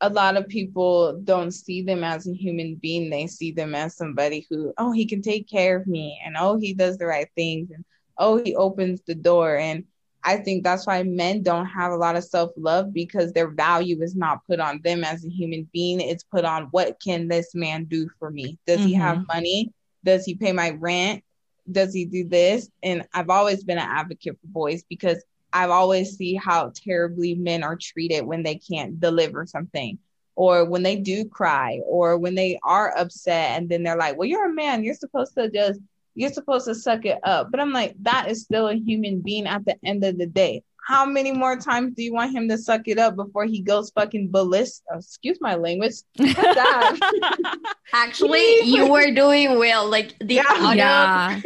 a 0.00 0.08
lot 0.08 0.36
of 0.36 0.48
people 0.48 1.20
don't 1.24 1.50
see 1.50 1.82
them 1.82 2.04
as 2.04 2.28
a 2.28 2.32
human 2.32 2.76
being. 2.76 3.10
They 3.10 3.26
see 3.26 3.52
them 3.52 3.74
as 3.74 3.96
somebody 3.96 4.46
who, 4.48 4.72
oh, 4.78 4.92
he 4.92 5.06
can 5.06 5.22
take 5.22 5.48
care 5.48 5.76
of 5.76 5.86
me 5.86 6.20
and 6.24 6.36
oh, 6.38 6.56
he 6.58 6.72
does 6.72 6.98
the 6.98 7.06
right 7.06 7.28
things 7.34 7.70
and 7.70 7.84
oh, 8.16 8.40
he 8.42 8.54
opens 8.54 9.02
the 9.06 9.14
door 9.14 9.56
and 9.56 9.84
I 10.24 10.36
think 10.36 10.64
that's 10.64 10.86
why 10.86 11.02
men 11.04 11.42
don't 11.42 11.66
have 11.66 11.92
a 11.92 11.96
lot 11.96 12.16
of 12.16 12.24
self 12.24 12.50
love 12.56 12.92
because 12.92 13.32
their 13.32 13.50
value 13.50 14.02
is 14.02 14.16
not 14.16 14.44
put 14.46 14.60
on 14.60 14.80
them 14.82 15.04
as 15.04 15.24
a 15.24 15.28
human 15.28 15.68
being. 15.72 16.00
It's 16.00 16.24
put 16.24 16.44
on 16.44 16.68
what 16.70 17.00
can 17.02 17.28
this 17.28 17.54
man 17.54 17.84
do 17.84 18.08
for 18.18 18.30
me? 18.30 18.58
Does 18.66 18.80
mm-hmm. 18.80 18.88
he 18.88 18.94
have 18.94 19.18
mm-hmm. 19.18 19.26
money? 19.32 19.72
Does 20.04 20.24
he 20.24 20.34
pay 20.34 20.52
my 20.52 20.70
rent? 20.70 21.22
Does 21.70 21.92
he 21.92 22.04
do 22.04 22.24
this? 22.24 22.70
And 22.82 23.06
I've 23.12 23.30
always 23.30 23.64
been 23.64 23.78
an 23.78 23.88
advocate 23.88 24.38
for 24.40 24.46
boys 24.46 24.82
because 24.88 25.22
I've 25.52 25.70
always 25.70 26.16
see 26.16 26.34
how 26.34 26.72
terribly 26.74 27.34
men 27.34 27.62
are 27.62 27.76
treated 27.76 28.24
when 28.24 28.42
they 28.42 28.56
can't 28.56 29.00
deliver 29.00 29.46
something 29.46 29.98
or 30.36 30.64
when 30.64 30.82
they 30.82 30.96
do 30.96 31.24
cry 31.24 31.80
or 31.84 32.18
when 32.18 32.34
they 32.34 32.58
are 32.62 32.96
upset 32.96 33.58
and 33.58 33.68
then 33.68 33.82
they're 33.82 33.96
like, 33.96 34.16
well, 34.16 34.28
you're 34.28 34.50
a 34.50 34.54
man. 34.54 34.84
You're 34.84 34.94
supposed 34.94 35.34
to 35.34 35.50
just 35.50 35.80
you're 36.14 36.32
supposed 36.32 36.66
to 36.66 36.74
suck 36.74 37.04
it 37.04 37.18
up. 37.22 37.50
But 37.50 37.60
I'm 37.60 37.72
like, 37.72 37.94
that 38.02 38.28
is 38.28 38.42
still 38.42 38.68
a 38.68 38.74
human 38.74 39.20
being 39.20 39.46
at 39.46 39.64
the 39.64 39.76
end 39.84 40.04
of 40.04 40.18
the 40.18 40.26
day. 40.26 40.62
How 40.88 41.04
many 41.04 41.32
more 41.32 41.54
times 41.54 41.92
do 41.94 42.02
you 42.02 42.14
want 42.14 42.32
him 42.32 42.48
to 42.48 42.56
suck 42.56 42.88
it 42.88 42.98
up 42.98 43.14
before 43.14 43.44
he 43.44 43.60
goes 43.60 43.90
fucking 43.90 44.30
ballistic? 44.30 44.86
Excuse 44.90 45.36
my 45.38 45.54
language. 45.54 45.96
Actually, 47.92 48.60
you 48.64 48.90
were 48.90 49.10
doing 49.10 49.58
well. 49.58 49.86
Like 49.86 50.18
the 50.18 50.36
yeah. 50.36 50.72
yeah. 50.72 51.40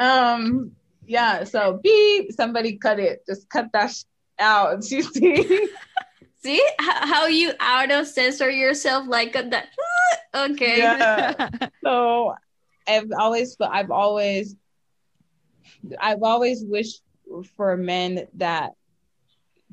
um. 0.00 0.72
Yeah. 1.06 1.44
So 1.44 1.78
beep. 1.82 2.32
Somebody 2.32 2.78
cut 2.78 2.98
it. 2.98 3.20
Just 3.28 3.50
cut 3.50 3.66
that 3.74 3.92
sh- 3.92 4.04
out. 4.38 4.90
You 4.90 5.02
see. 5.02 5.68
See 6.42 6.64
how 6.78 7.26
you 7.26 7.50
auto 7.60 8.02
censor 8.04 8.48
yourself 8.50 9.04
like 9.06 9.34
that. 9.34 9.68
okay. 10.34 10.78
Yeah. 10.78 11.50
So 11.84 12.34
I've 12.86 13.10
always, 13.18 13.56
I've 13.60 13.90
always, 13.90 14.56
I've 16.00 16.22
always 16.22 16.64
wished 16.64 17.02
for 17.56 17.76
men 17.76 18.26
that 18.34 18.72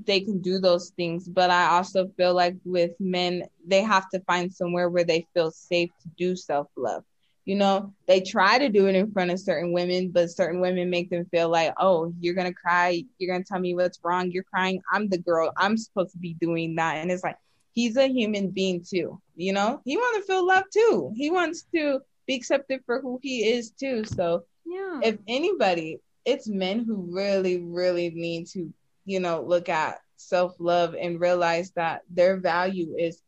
they 0.05 0.19
can 0.19 0.39
do 0.39 0.59
those 0.59 0.89
things. 0.91 1.27
But 1.27 1.49
I 1.49 1.67
also 1.67 2.07
feel 2.17 2.33
like 2.33 2.55
with 2.65 2.91
men, 2.99 3.43
they 3.65 3.81
have 3.81 4.09
to 4.09 4.19
find 4.21 4.51
somewhere 4.51 4.89
where 4.89 5.03
they 5.03 5.25
feel 5.33 5.51
safe 5.51 5.89
to 6.01 6.09
do 6.17 6.35
self 6.35 6.67
love. 6.75 7.03
You 7.45 7.55
know, 7.55 7.93
they 8.07 8.21
try 8.21 8.57
to 8.57 8.69
do 8.69 8.87
it 8.87 8.95
in 8.95 9.11
front 9.11 9.29
of 9.29 9.39
certain 9.39 9.71
women, 9.71 10.09
but 10.09 10.31
certain 10.31 10.61
women 10.61 10.89
make 10.89 11.11
them 11.11 11.25
feel 11.25 11.47
like, 11.47 11.73
oh, 11.79 12.11
you're 12.19 12.33
going 12.33 12.51
to 12.51 12.59
cry. 12.59 13.03
You're 13.19 13.31
going 13.31 13.43
to 13.43 13.47
tell 13.47 13.59
me 13.59 13.75
what's 13.75 13.99
wrong. 14.03 14.31
You're 14.31 14.43
crying. 14.43 14.81
I'm 14.91 15.09
the 15.09 15.19
girl. 15.19 15.51
I'm 15.55 15.77
supposed 15.77 16.13
to 16.13 16.17
be 16.17 16.33
doing 16.41 16.75
that. 16.75 16.97
And 16.97 17.11
it's 17.11 17.23
like, 17.23 17.37
he's 17.73 17.97
a 17.97 18.07
human 18.07 18.49
being 18.49 18.83
too. 18.83 19.21
You 19.35 19.53
know, 19.53 19.79
he 19.85 19.95
wants 19.95 20.25
to 20.25 20.33
feel 20.33 20.45
love 20.47 20.63
too. 20.73 21.13
He 21.15 21.29
wants 21.29 21.65
to 21.75 21.99
be 22.25 22.33
accepted 22.35 22.81
for 22.85 22.99
who 22.99 23.19
he 23.21 23.47
is 23.47 23.69
too. 23.71 24.03
So 24.05 24.45
Yeah. 24.65 25.01
if 25.03 25.17
anybody, 25.27 25.99
it's 26.25 26.47
men 26.47 26.83
who 26.83 27.07
really, 27.11 27.63
really 27.63 28.09
need 28.09 28.47
to, 28.47 28.73
you 29.05 29.19
know, 29.19 29.41
look 29.41 29.69
at 29.69 29.99
self 30.17 30.55
love 30.59 30.95
and 30.99 31.19
realize 31.19 31.71
that 31.71 32.01
their 32.09 32.37
value 32.37 32.95
is 32.97 33.21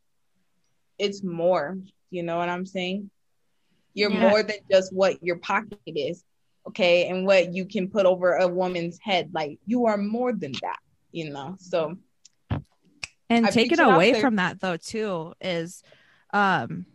it's 0.97 1.23
more. 1.23 1.77
You 2.09 2.23
know 2.23 2.37
what 2.37 2.49
I'm 2.49 2.65
saying? 2.65 3.09
You're 3.93 4.09
Yeah. 4.09 4.29
more 4.29 4.43
than 4.43 4.57
just 4.71 4.93
what 4.93 5.21
your 5.23 5.37
pocket 5.37 5.79
is, 5.85 6.23
okay, 6.67 7.07
and 7.07 7.25
what 7.25 7.53
you 7.53 7.65
can 7.65 7.89
put 7.89 8.05
over 8.05 8.35
a 8.35 8.47
woman's 8.47 8.99
head. 8.99 9.29
Like 9.33 9.59
you 9.65 9.85
are 9.85 9.97
more 9.97 10.33
than 10.33 10.53
that, 10.61 10.79
you 11.11 11.29
know. 11.29 11.55
So 11.59 11.97
and 13.29 13.45
I 13.45 13.51
taken 13.51 13.79
away 13.79 14.13
there- 14.13 14.21
from 14.21 14.35
that 14.37 14.59
though 14.59 14.77
too 14.77 15.33
is 15.41 15.83
um 16.33 16.85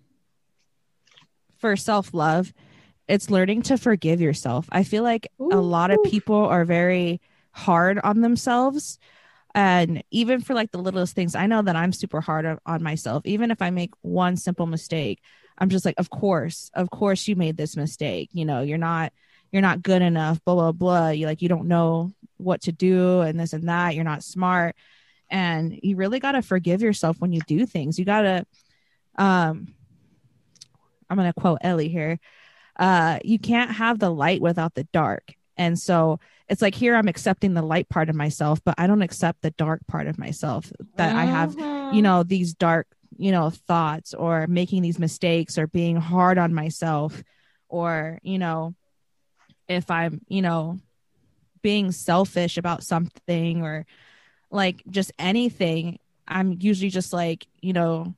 for 1.59 1.77
self-love 1.77 2.53
it's 3.13 3.29
learning 3.29 3.61
to 3.61 3.77
forgive 3.77 4.23
yourself. 4.23 4.67
I 4.73 4.85
feel 4.85 5.03
like 5.03 5.31
a 5.39 5.59
lot 5.59 5.91
of 5.91 6.03
people 6.03 6.47
are 6.47 6.65
very 6.65 7.21
hard 7.51 7.99
on 8.03 8.23
themselves. 8.23 8.99
And 9.55 10.03
even 10.11 10.41
for 10.41 10.55
like 10.55 10.71
the 10.71 10.79
littlest 10.79 11.15
things 11.15 11.35
i 11.35 11.47
know 11.47 11.61
that 11.61 11.77
i'm 11.77 11.93
super 11.93 12.23
hard 12.23 12.47
on, 12.47 12.59
on 12.65 12.83
myself. 12.83 13.23
Even 13.27 13.51
if 13.51 13.61
i 13.61 13.69
make 13.69 13.91
one 14.01 14.39
simple 14.39 14.65
mistake 14.65 15.21
i'm 15.59 15.69
just 15.69 15.85
like 15.85 15.97
of 15.99 16.09
course 16.09 16.71
of 16.73 16.89
course 16.89 17.29
you 17.29 17.37
made 17.37 17.59
this 17.59 17.77
mistake. 17.77 18.31
You 18.33 18.47
know 18.47 18.63
you're 18.63 18.79
not 18.79 19.13
you're 19.51 19.61
not 19.61 19.83
good 19.83 20.01
enough 20.01 20.43
blah 20.47 20.55
blah 20.55 20.73
blah. 20.73 21.09
You 21.11 21.27
like 21.27 21.43
you 21.43 21.51
don't 21.51 21.69
know 21.69 22.13
what 22.39 22.63
to 22.63 22.73
do 22.73 23.21
and 23.21 23.39
this 23.39 23.53
and 23.53 23.69
that. 23.69 23.95
You're 23.95 24.05
not 24.05 24.25
smart. 24.25 24.75
And 25.29 25.79
you 25.83 25.97
really 25.97 26.19
got 26.19 26.33
to 26.33 26.41
forgive 26.41 26.81
yourself 26.81 27.21
when 27.21 27.35
you 27.35 27.43
do 27.47 27.67
things. 27.67 27.99
You 27.99 28.07
got 28.07 28.23
to 28.23 28.47
um 29.19 29.75
i'm 31.11 31.19
going 31.19 31.31
to 31.31 31.39
quote 31.39 31.59
ellie 31.61 31.91
here 31.91 32.19
uh 32.83 33.19
you 33.25 33.39
can't 33.39 33.71
have 33.71 33.99
the 33.99 34.11
light 34.11 34.43
without 34.43 34.75
the 34.75 34.85
dark. 34.93 35.35
And 35.57 35.79
so 35.79 36.19
it's 36.49 36.61
like 36.61 36.75
here 36.75 36.95
i'm 36.95 37.09
accepting 37.09 37.55
the 37.55 37.63
light 37.63 37.89
part 37.89 38.11
of 38.11 38.15
myself 38.15 38.61
but 38.63 38.75
i 38.77 38.87
don't 38.87 39.01
accept 39.01 39.41
the 39.41 39.53
dark 39.53 39.81
part 39.87 40.07
of 40.07 40.19
myself 40.19 40.71
that 40.97 41.17
i 41.17 41.25
have 41.25 41.57
you 41.95 42.03
know 42.03 42.23
these 42.23 42.53
dark 42.53 42.87
you 43.17 43.33
know 43.33 43.49
thoughts 43.49 44.13
or 44.13 44.47
making 44.47 44.83
these 44.83 44.99
mistakes 44.99 45.57
or 45.57 45.67
being 45.67 45.97
hard 45.97 46.37
on 46.37 46.53
myself 46.53 47.23
or 47.71 48.19
you 48.23 48.39
know 48.39 48.75
if 49.67 49.91
i'm 49.91 50.21
you 50.29 50.43
know 50.43 50.79
being 51.63 51.91
selfish 51.91 52.59
about 52.59 52.83
something 52.83 53.63
or 53.63 53.87
like 54.51 54.83
just 54.91 55.11
anything 55.19 55.99
i'm 56.29 56.59
usually 56.61 56.91
just 56.91 57.15
like 57.15 57.47
you 57.63 57.73
know 57.73 58.15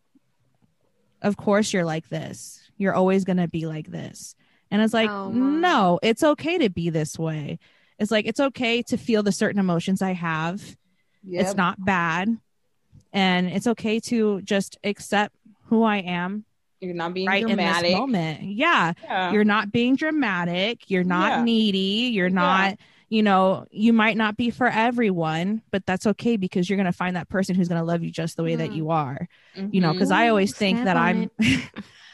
of 1.22 1.38
course 1.38 1.72
you're 1.72 1.87
like 1.87 2.09
this. 2.11 2.61
You're 2.77 2.94
always 2.94 3.24
going 3.24 3.38
to 3.38 3.48
be 3.48 3.66
like 3.66 3.90
this 3.90 4.37
and 4.74 4.82
it's 4.82 4.92
like 4.92 5.08
Oh, 5.08 5.30
no 5.30 5.98
it's 6.02 6.22
okay 6.22 6.58
to 6.58 6.68
be 6.68 6.90
this 6.90 7.16
way. 7.18 7.58
It's 7.98 8.10
like 8.10 8.26
it's 8.26 8.40
okay 8.40 8.82
to 8.82 8.96
feel 8.98 9.22
the 9.22 9.30
certain 9.32 9.60
emotions 9.60 10.02
i 10.02 10.12
have. 10.12 10.76
It's 11.26 11.54
not 11.54 11.82
bad. 11.84 12.37
And 13.12 13.46
it's 13.46 13.66
okay 13.68 14.00
to 14.00 14.42
just 14.42 14.76
accept 14.84 15.34
who 15.66 15.82
i 15.84 15.98
am 15.98 16.44
You're 16.80 16.94
not 16.94 17.14
being 17.14 17.26
right 17.28 17.42
in 17.42 17.48
dramatic. 17.48 17.90
this 17.92 17.98
moment. 17.98 18.42
Yeah. 18.42 18.92
Yeah. 19.04 19.32
you're 19.32 19.44
not 19.44 19.70
being 19.72 19.94
dramatic. 19.96 20.90
You're 20.90 21.04
not 21.04 21.30
Yeah. 21.30 21.44
needy. 21.44 22.10
You're 22.12 22.26
Yeah. 22.28 22.34
not 22.34 22.78
you 23.10 23.22
know 23.22 23.64
you 23.70 23.92
might 23.92 24.16
not 24.16 24.37
be 24.37 24.50
for 24.50 24.66
everyone 24.66 25.62
but 25.70 25.84
that's 25.87 26.06
okay 26.06 26.37
because 26.37 26.68
you're 26.68 26.78
going 26.78 26.87
to 26.87 26.92
find 26.92 27.14
that 27.14 27.28
person 27.28 27.54
who's 27.54 27.68
going 27.68 27.80
to 27.80 27.84
love 27.87 28.02
you 28.02 28.10
just 28.10 28.37
the 28.37 28.42
way 28.42 28.56
that 28.56 28.70
Mhm. 28.70 28.76
you 28.76 28.90
are. 28.90 29.28
You 29.54 29.80
know 29.80 29.92
because 29.92 30.10
i 30.20 30.28
always 30.28 30.52
think 30.56 30.82
that 30.84 30.96
i'm 30.96 31.30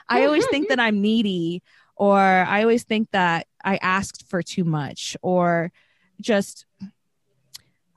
i 0.08 0.26
always 0.26 0.44
think 0.48 0.68
that 0.68 0.80
i'm 0.80 1.00
needy 1.00 1.62
or 2.00 2.18
i 2.18 2.62
always 2.62 2.82
think 2.82 3.08
that 3.12 3.46
i 3.64 3.76
asked 3.76 4.28
for 4.28 4.42
too 4.42 4.64
much 4.64 5.16
or 5.22 5.70
just 6.20 6.66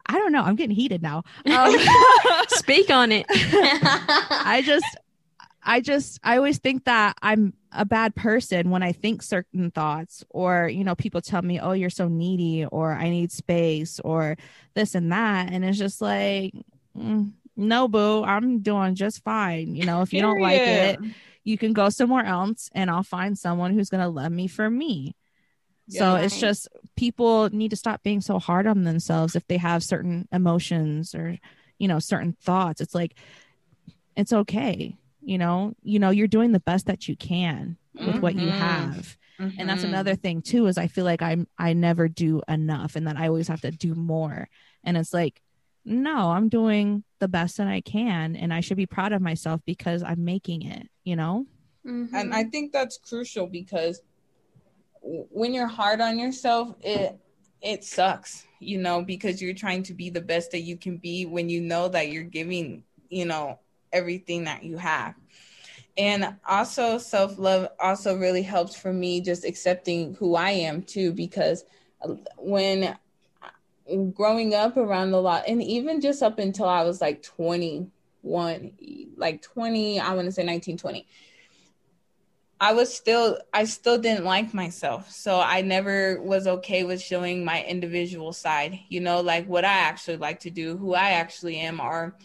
i 0.06 0.14
don't 0.20 0.32
know 0.32 0.44
i'm 0.44 0.56
getting 0.56 0.76
heated 0.76 1.02
now 1.02 1.24
um, 1.46 1.76
Speak 2.50 2.90
on 2.90 3.12
it. 3.12 3.26
I 3.30 4.64
just 4.66 4.86
I 5.64 5.80
just 5.82 6.20
I 6.24 6.38
always 6.38 6.60
think 6.60 6.86
that 6.86 7.18
I'm 7.22 7.54
a 7.72 7.86
bad 7.86 8.16
person 8.16 8.70
when 8.70 8.84
I 8.84 8.92
think 8.92 9.22
certain 9.22 9.72
thoughts 9.72 10.24
or 10.30 10.70
you 10.70 10.84
know 10.84 10.96
people 10.96 11.22
tell 11.22 11.42
me 11.42 11.60
oh 11.60 11.72
you're 11.72 11.90
so 11.90 12.08
needy 12.08 12.66
or 12.66 12.94
I 12.94 13.10
need 13.10 13.32
space 13.32 14.00
or 14.02 14.38
this 14.76 14.96
and 14.96 15.12
that 15.12 15.52
and 15.52 15.66
it's 15.66 15.78
just 15.78 16.02
like 16.02 16.54
mm, 16.98 17.32
no 17.56 17.88
boo 17.88 18.24
I'm 18.24 18.60
doing 18.60 18.96
just 18.96 19.24
fine 19.24 19.76
you 19.76 19.86
know 19.86 20.02
if 20.02 20.14
you 20.14 20.22
don't 20.22 20.42
like 20.42 20.62
it. 20.62 21.00
You 21.44 21.58
can 21.58 21.74
go 21.74 21.90
somewhere 21.90 22.26
else 22.26 22.70
and 22.74 22.90
I'll 22.90 23.04
find 23.04 23.38
someone 23.38 23.74
who's 23.74 23.90
going 23.90 24.02
to 24.04 24.08
love 24.10 24.32
me 24.32 24.48
for 24.48 24.70
me 24.70 25.16
so 25.90 26.16
Yeah. 26.16 26.22
it's 26.22 26.40
just 26.40 26.70
people 26.96 27.50
need 27.50 27.70
to 27.72 27.76
stop 27.76 28.02
being 28.04 28.22
so 28.22 28.40
hard 28.40 28.68
on 28.68 28.84
themselves 28.84 29.36
if 29.36 29.46
they 29.48 29.58
have 29.58 29.84
certain 29.84 30.28
emotions 30.32 31.14
or 31.14 31.38
you 31.78 31.88
know 31.90 32.00
certain 32.00 32.34
thoughts. 32.42 32.80
It's 32.80 32.96
like 32.96 33.16
it's 34.16 34.34
okay. 34.34 34.98
You 35.22 35.38
know, 35.38 35.74
you 35.82 36.00
know 36.00 36.10
you're 36.10 36.28
doing 36.28 36.52
the 36.52 36.60
best 36.60 36.86
that 36.88 37.08
you 37.08 37.16
can 37.16 37.78
with 37.96 38.22
what 38.22 38.36
you 38.36 38.50
Mhm. 38.50 38.54
have. 38.54 39.18
And 39.60 39.70
that's 39.70 39.84
Mhm. 39.84 39.90
another 39.90 40.16
thing 40.16 40.42
too 40.42 40.68
is 40.68 40.78
I 40.78 40.88
feel 40.88 41.06
like 41.06 41.22
I'm 41.22 41.48
I 41.58 41.74
never 41.74 42.08
do 42.08 42.42
enough 42.48 42.96
and 42.96 43.08
that 43.08 43.18
I 43.18 43.28
always 43.28 43.48
have 43.50 43.62
to 43.62 43.72
do 43.72 43.94
more. 43.96 44.48
And 44.84 44.98
it's 44.98 45.14
like 45.14 45.42
no, 45.86 46.32
I'm 46.32 46.50
doing 46.50 47.04
the 47.20 47.28
best 47.28 47.58
that 47.58 47.68
I 47.68 47.82
can 47.82 48.36
and 48.36 48.54
I 48.54 48.62
should 48.62 48.78
be 48.78 48.86
proud 48.86 49.14
of 49.14 49.22
myself 49.22 49.62
because 49.66 50.04
I'm 50.04 50.24
making 50.24 50.64
it, 50.64 50.88
you 51.04 51.16
know? 51.16 51.46
Mm-hmm. 51.86 52.16
and 52.16 52.34
I 52.34 52.46
think 52.46 52.72
that's 52.72 52.98
crucial 52.98 53.46
because 53.46 54.02
when 55.02 55.54
you're 55.54 55.68
hard 55.68 56.00
on 56.00 56.18
yourself, 56.18 56.74
it 56.82 57.20
it 57.62 57.84
sucks, 57.84 58.46
you 58.60 58.78
know, 58.78 59.02
because 59.02 59.42
you're 59.42 59.54
trying 59.54 59.84
to 59.84 59.94
be 59.94 60.10
the 60.10 60.22
best 60.22 60.52
that 60.52 60.62
you 60.62 60.78
can 60.78 60.98
be 60.98 61.26
when 61.26 61.50
you 61.50 61.62
know 61.62 61.88
that 61.90 62.10
you're 62.10 62.24
giving, 62.24 62.84
you 63.10 63.26
know, 63.26 63.60
everything 63.92 64.46
that 64.46 64.64
you 64.64 64.78
have. 64.78 65.16
And 65.98 66.36
also 66.48 66.98
self-love 66.98 67.70
also 67.80 68.18
really 68.18 68.42
helps 68.42 68.76
for 68.76 68.92
me 68.92 69.22
just 69.22 69.46
accepting 69.46 70.16
who 70.16 70.36
I 70.36 70.52
am 70.52 70.84
too 70.84 71.14
because 71.14 71.64
uh, 72.02 72.16
when 72.38 72.98
growing 74.14 74.54
up 74.54 74.78
around 74.78 75.14
a 75.14 75.20
lot 75.20 75.44
and 75.48 75.62
even 75.62 76.00
just 76.00 76.24
up 76.24 76.40
until 76.40 76.66
I 76.68 76.84
was 76.84 77.02
like 77.02 77.22
21 77.22 78.72
like 79.18 79.42
20 79.42 80.00
I 80.00 80.14
want 80.14 80.26
to 80.26 80.32
say 80.32 80.44
19 80.44 80.78
20 80.78 81.06
I 82.62 82.72
was 82.72 82.96
still 82.96 83.40
I 83.54 83.66
still 83.66 83.98
didn't 83.98 84.24
like 84.24 84.54
myself. 84.54 85.12
So 85.12 85.42
I 85.42 85.62
never 85.62 86.22
was 86.22 86.48
okay 86.48 86.86
with 86.86 87.02
showing 87.02 87.44
my 87.44 87.62
individual 87.66 88.32
side, 88.32 88.80
you 88.88 89.02
know, 89.02 89.20
like 89.20 89.46
what 89.48 89.66
I 89.66 89.74
actually 89.74 90.16
like 90.16 90.40
to 90.42 90.50
do, 90.50 90.78
who 90.78 90.94
I 90.94 91.10
actually 91.12 91.58
am 91.58 91.82
or 91.82 92.16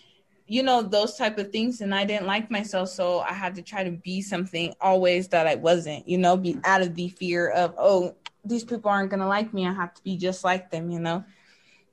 you 0.47 0.63
know 0.63 0.81
those 0.81 1.17
type 1.17 1.39
of 1.39 1.51
things 1.51 1.81
and 1.81 1.93
I 1.93 2.05
didn't 2.05 2.27
like 2.27 2.51
myself 2.51 2.89
so 2.89 3.19
I 3.19 3.35
had 3.35 3.55
to 3.57 3.63
try 3.63 3.85
to 3.85 3.91
be 3.91 4.23
something 4.23 4.73
always 4.81 5.29
that 5.29 5.49
I 5.49 5.57
wasn't, 5.57 6.09
you 6.09 6.19
know, 6.19 6.37
be 6.37 6.57
out 6.65 6.83
of 6.83 6.95
the 6.95 7.09
fear 7.09 7.49
of 7.49 7.75
oh 7.77 8.15
these 8.45 8.65
people 8.65 8.91
aren't 8.91 9.11
going 9.11 9.21
to 9.21 9.27
like 9.27 9.53
me. 9.53 9.67
I 9.67 9.73
have 9.73 9.95
to 9.95 10.03
be 10.03 10.17
just 10.17 10.45
like 10.45 10.71
them, 10.71 10.91
you 10.91 11.01
know. 11.01 11.25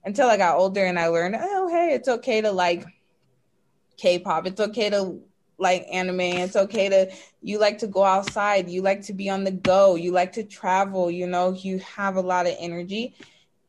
Until 0.06 0.30
I 0.30 0.38
got 0.38 0.58
older 0.58 0.86
and 0.86 1.00
I 1.00 1.08
learned, 1.08 1.36
oh 1.39 1.68
hey, 1.68 1.94
it's 1.94 2.08
okay 2.08 2.41
to 2.41 2.52
like 2.52 2.86
K-pop. 3.98 4.46
It's 4.46 4.62
okay 4.62 4.89
to 4.89 5.20
like 5.58 5.86
anime. 5.91 6.20
It's 6.20 6.56
okay 6.56 6.89
to 6.89 7.12
you 7.41 7.60
like 7.60 7.80
to 7.80 7.88
go 7.88 8.04
outside. 8.04 8.70
You 8.70 8.82
like 8.82 9.02
to 9.04 9.13
be 9.13 9.30
on 9.30 9.44
the 9.44 9.52
go. 9.52 9.96
You 9.96 10.12
like 10.12 10.34
to 10.34 10.44
travel. 10.44 11.10
You 11.10 11.28
know 11.28 11.54
you 11.54 11.80
have 11.80 12.15
a 12.18 12.22
lot 12.22 12.46
of 12.46 12.56
energy. 12.60 13.15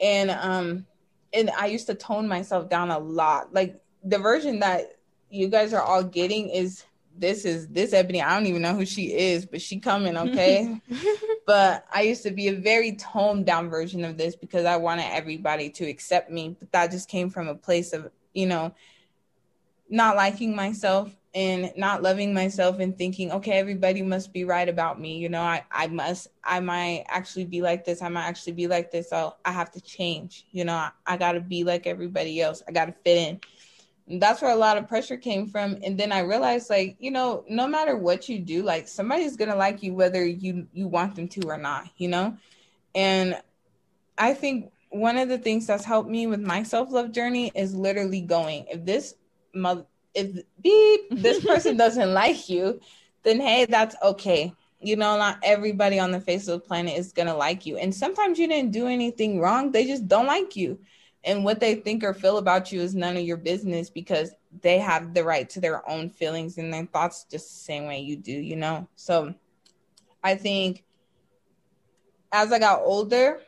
And 0.01 0.31
um 0.31 0.87
and 1.33 1.51
i 1.51 1.66
used 1.66 1.87
to 1.87 1.94
tone 1.94 2.29
myself 2.29 2.68
down 2.68 2.90
a 2.90 2.99
lot. 2.99 3.53
Like 3.53 3.77
the 4.05 4.18
version 4.18 4.61
that 4.61 4.99
you 5.31 5.49
guys 5.49 5.72
are 5.72 5.83
all 5.83 6.03
getting 6.03 6.49
is 6.51 6.85
this 7.18 7.44
is 7.44 7.68
this 7.68 7.92
ebony 7.92 8.22
i 8.22 8.35
don't 8.35 8.46
even 8.46 8.62
know 8.62 8.74
who 8.74 8.87
she 8.87 9.12
is 9.14 9.46
but 9.46 9.61
she 9.61 9.79
coming 9.79 10.16
okay? 10.26 10.81
But 11.46 11.87
i 11.92 12.02
used 12.02 12.22
to 12.24 12.31
be 12.31 12.48
a 12.48 12.55
very 12.55 12.92
toned 12.96 13.46
down 13.46 13.70
version 13.70 14.05
of 14.05 14.16
this 14.16 14.37
because 14.37 14.64
i 14.64 14.76
wanted 14.76 15.07
everybody 15.12 15.70
to 15.70 15.85
accept 15.88 16.31
me 16.31 16.57
but 16.59 16.70
that 16.72 16.90
just 16.90 17.09
came 17.09 17.31
from 17.31 17.48
a 17.48 17.55
place 17.55 17.92
of 17.92 18.11
you 18.33 18.46
know 18.46 18.74
not 19.88 20.16
liking 20.16 20.55
myself 20.55 21.14
and 21.35 21.70
not 21.76 22.02
loving 22.02 22.33
myself 22.33 22.79
and 22.81 22.96
thinking 22.96 23.31
okay 23.31 23.52
everybody 23.52 24.00
must 24.00 24.33
be 24.33 24.44
right 24.44 24.68
about 24.68 24.98
me. 24.98 25.18
You 25.18 25.29
know 25.29 25.42
i 25.42 25.64
i 25.70 25.87
must 25.87 26.29
i 26.42 26.61
might 26.61 27.05
actually 27.09 27.44
be 27.44 27.61
like 27.61 27.85
this 27.85 28.00
i 28.00 28.09
might 28.09 28.24
actually 28.24 28.55
be 28.55 28.66
like 28.66 28.90
this 28.90 29.11
so 29.11 29.37
i 29.44 29.52
have 29.52 29.70
to 29.72 29.81
change. 29.81 30.46
You 30.50 30.64
know 30.64 30.74
i, 30.74 30.90
I 31.07 31.16
got 31.16 31.33
to 31.33 31.40
be 31.40 31.62
like 31.62 31.87
everybody 31.87 32.40
else. 32.40 32.62
I 32.66 32.72
got 32.72 32.87
to 32.87 32.92
fit 33.05 33.18
in 33.18 33.40
that's 34.08 34.40
where 34.40 34.52
a 34.52 34.56
lot 34.56 34.76
of 34.76 34.88
pressure 34.88 35.16
came 35.16 35.48
from 35.48 35.76
and 35.82 35.98
then 35.98 36.12
i 36.12 36.20
realized 36.20 36.70
like 36.70 36.96
you 37.00 37.10
know 37.10 37.44
no 37.48 37.66
matter 37.66 37.96
what 37.96 38.28
you 38.28 38.38
do 38.38 38.62
like 38.62 38.86
somebody's 38.86 39.36
gonna 39.36 39.56
like 39.56 39.82
you 39.82 39.92
whether 39.94 40.24
you 40.24 40.66
you 40.72 40.86
want 40.86 41.14
them 41.16 41.26
to 41.26 41.40
or 41.48 41.58
not 41.58 41.88
you 41.96 42.08
know 42.08 42.36
and 42.94 43.36
i 44.16 44.32
think 44.32 44.70
one 44.90 45.16
of 45.16 45.28
the 45.28 45.38
things 45.38 45.66
that's 45.66 45.84
helped 45.84 46.08
me 46.08 46.26
with 46.26 46.40
my 46.40 46.62
self-love 46.62 47.10
journey 47.10 47.50
is 47.54 47.74
literally 47.74 48.20
going 48.20 48.64
if 48.70 48.84
this 48.84 49.14
mother 49.52 49.84
if 50.16 50.42
beep 50.62 51.02
this 51.10 51.44
person 51.44 51.76
doesn't 51.84 52.12
like 52.12 52.48
you, 52.48 52.80
then 53.22 53.40
hey, 53.40 53.66
that's 53.66 53.94
okay. 54.02 54.52
You 54.80 54.96
know, 54.96 55.16
not 55.16 55.38
everybody 55.42 55.98
on 55.98 56.10
the 56.10 56.20
face 56.20 56.48
of 56.48 56.60
the 56.60 56.66
planet 56.66 56.98
is 56.98 57.12
gonna 57.12 57.36
like 57.36 57.66
you. 57.66 57.76
And 57.76 57.94
sometimes 57.94 58.38
you 58.38 58.48
didn't 58.48 58.72
do 58.72 58.88
anything 58.88 59.38
wrong, 59.38 59.70
they 59.70 59.86
just 59.86 60.08
don't 60.08 60.26
like 60.26 60.56
you. 60.56 60.78
And 61.26 61.44
what 61.44 61.60
they 61.60 61.74
think 61.74 62.04
or 62.04 62.14
feel 62.14 62.38
about 62.38 62.72
you 62.72 62.80
is 62.80 62.94
none 62.94 63.16
of 63.16 63.24
your 63.24 63.36
business 63.36 63.90
because 63.90 64.30
they 64.62 64.78
have 64.78 65.12
the 65.12 65.24
right 65.24 65.50
to 65.50 65.60
their 65.60 65.88
own 65.90 66.08
feelings 66.08 66.56
and 66.56 66.72
their 66.72 66.86
thoughts 66.86 67.26
just 67.28 67.48
the 67.48 67.64
same 67.64 67.86
way 67.86 68.00
you 68.00 68.16
do, 68.16 68.32
you 68.32 68.56
know? 68.56 68.88
So 68.94 69.34
I 70.22 70.36
think 70.36 70.84
as 72.32 72.52
I 72.52 72.58
got 72.58 72.80
older, 72.82 73.40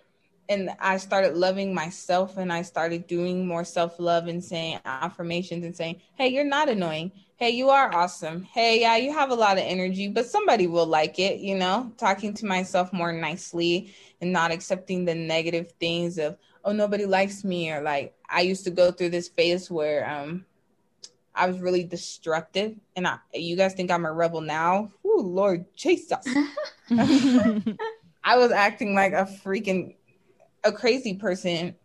and 0.49 0.71
I 0.81 0.97
started 0.97 1.37
loving 1.37 1.75
myself 1.75 2.39
and 2.39 2.53
I 2.53 2.63
started 2.63 3.07
doing 3.07 3.47
more 3.47 3.65
self 3.65 3.99
love 3.99 4.29
and 4.29 4.43
saying 4.43 4.81
affirmations 4.85 5.65
and 5.65 5.77
saying, 5.77 6.01
Hey, 6.15 6.29
you're 6.29 6.45
not 6.45 6.69
annoying. 6.69 7.13
Hey, 7.37 7.51
you 7.51 7.69
are 7.71 7.95
awesome. 7.95 8.43
Hey, 8.43 8.81
yeah, 8.81 8.97
you 8.97 9.13
have 9.13 9.31
a 9.31 9.35
lot 9.35 9.59
of 9.59 9.65
energy, 9.65 10.09
but 10.09 10.27
somebody 10.27 10.67
will 10.67 10.87
like 10.87 11.19
it, 11.19 11.39
you 11.41 11.55
know, 11.55 11.93
talking 11.97 12.35
to 12.35 12.47
myself 12.47 12.93
more 12.93 13.13
nicely 13.13 13.95
and 14.21 14.33
not 14.33 14.51
accepting 14.51 15.05
the 15.05 15.15
negative 15.15 15.73
things 15.79 16.19
of, 16.19 16.37
oh, 16.69 16.73
nobody 16.73 17.07
likes 17.07 17.45
me. 17.45 17.71
Or 17.71 17.81
like, 17.81 18.15
I 18.29 18.43
used 18.43 18.65
to 18.65 18.71
go 18.71 18.93
through 18.93 19.11
this 19.11 19.29
phase 19.29 19.71
where, 19.71 20.09
um, 20.09 20.45
I 21.35 21.47
was 21.47 21.61
really 21.61 21.85
destructive, 21.85 22.75
and 22.97 23.07
I, 23.07 23.19
you 23.33 23.55
guys 23.57 23.73
think 23.73 23.93
I'm 23.93 24.05
a 24.05 24.13
rebel 24.13 24.41
now? 24.41 24.91
Oh 25.05 25.21
Lord 25.25 25.67
Jesus! 25.77 26.27
I 26.91 28.37
was 28.37 28.51
acting 28.51 28.95
like 28.97 29.13
a 29.13 29.25
freaking 29.45 29.95
a 30.65 30.73
crazy 30.73 31.15
person 31.15 31.77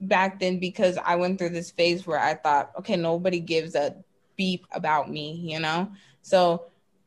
back 0.00 0.38
then 0.38 0.60
because 0.60 0.96
I 1.04 1.16
went 1.16 1.38
through 1.38 1.50
this 1.50 1.72
phase 1.72 2.06
where 2.06 2.20
I 2.20 2.34
thought, 2.34 2.70
okay, 2.78 2.94
nobody 2.94 3.40
gives 3.40 3.74
a 3.74 3.96
beep 4.36 4.64
about 4.70 5.10
me, 5.10 5.32
you 5.32 5.58
know? 5.58 5.90
So 6.22 6.66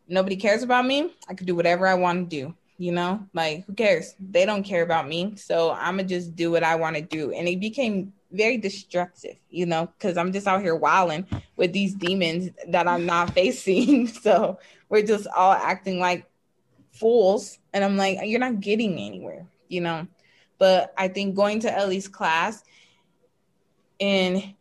nobody 0.10 0.36
cares 0.36 0.64
about 0.64 0.86
me. 0.86 1.14
I 1.30 1.34
could 1.34 1.48
do 1.48 1.56
whatever 1.56 1.88
I 1.88 1.94
want 1.94 2.30
to 2.30 2.36
do, 2.36 2.54
you 2.82 2.92
know? 2.92 3.28
Like, 3.32 3.66
who 3.66 3.74
cares? 3.74 4.16
They 4.20 4.44
don't 4.44 4.64
care 4.64 4.82
about 4.82 5.08
me. 5.08 5.36
So 5.36 5.72
I'm 5.72 6.00
to 6.00 6.04
just 6.04 6.36
do 6.36 6.50
what 6.50 6.64
I 6.64 6.76
want 6.76 6.96
to 6.96 7.04
do. 7.04 7.32
And 7.32 7.48
it 7.48 7.60
became 7.60 8.12
very 8.32 8.58
destructive, 8.58 9.36
you 9.52 9.68
know, 9.68 9.86
because 9.86 10.18
I'm 10.18 10.34
just 10.34 10.48
out 10.48 10.64
here 10.64 10.76
wilding 10.76 11.28
with 11.58 11.74
these 11.74 11.94
demons 11.94 12.50
that 12.70 12.88
I'm 12.88 13.06
not 13.06 13.34
facing. 13.36 14.08
So 14.22 14.58
we're 14.90 15.06
just 15.06 15.28
all 15.28 15.54
acting 15.54 16.00
like 16.00 16.26
fools. 16.92 17.60
And 17.72 17.84
I'm 17.84 17.98
like, 17.98 18.18
you're 18.24 18.40
not 18.40 18.60
getting 18.60 18.94
anywhere, 18.94 19.46
you 19.68 19.82
know? 19.82 20.08
But 20.58 20.92
I 20.98 21.08
think 21.08 21.36
going 21.36 21.60
to 21.62 21.78
Ellie's 21.78 22.08
class 22.08 22.64
and 24.00 24.56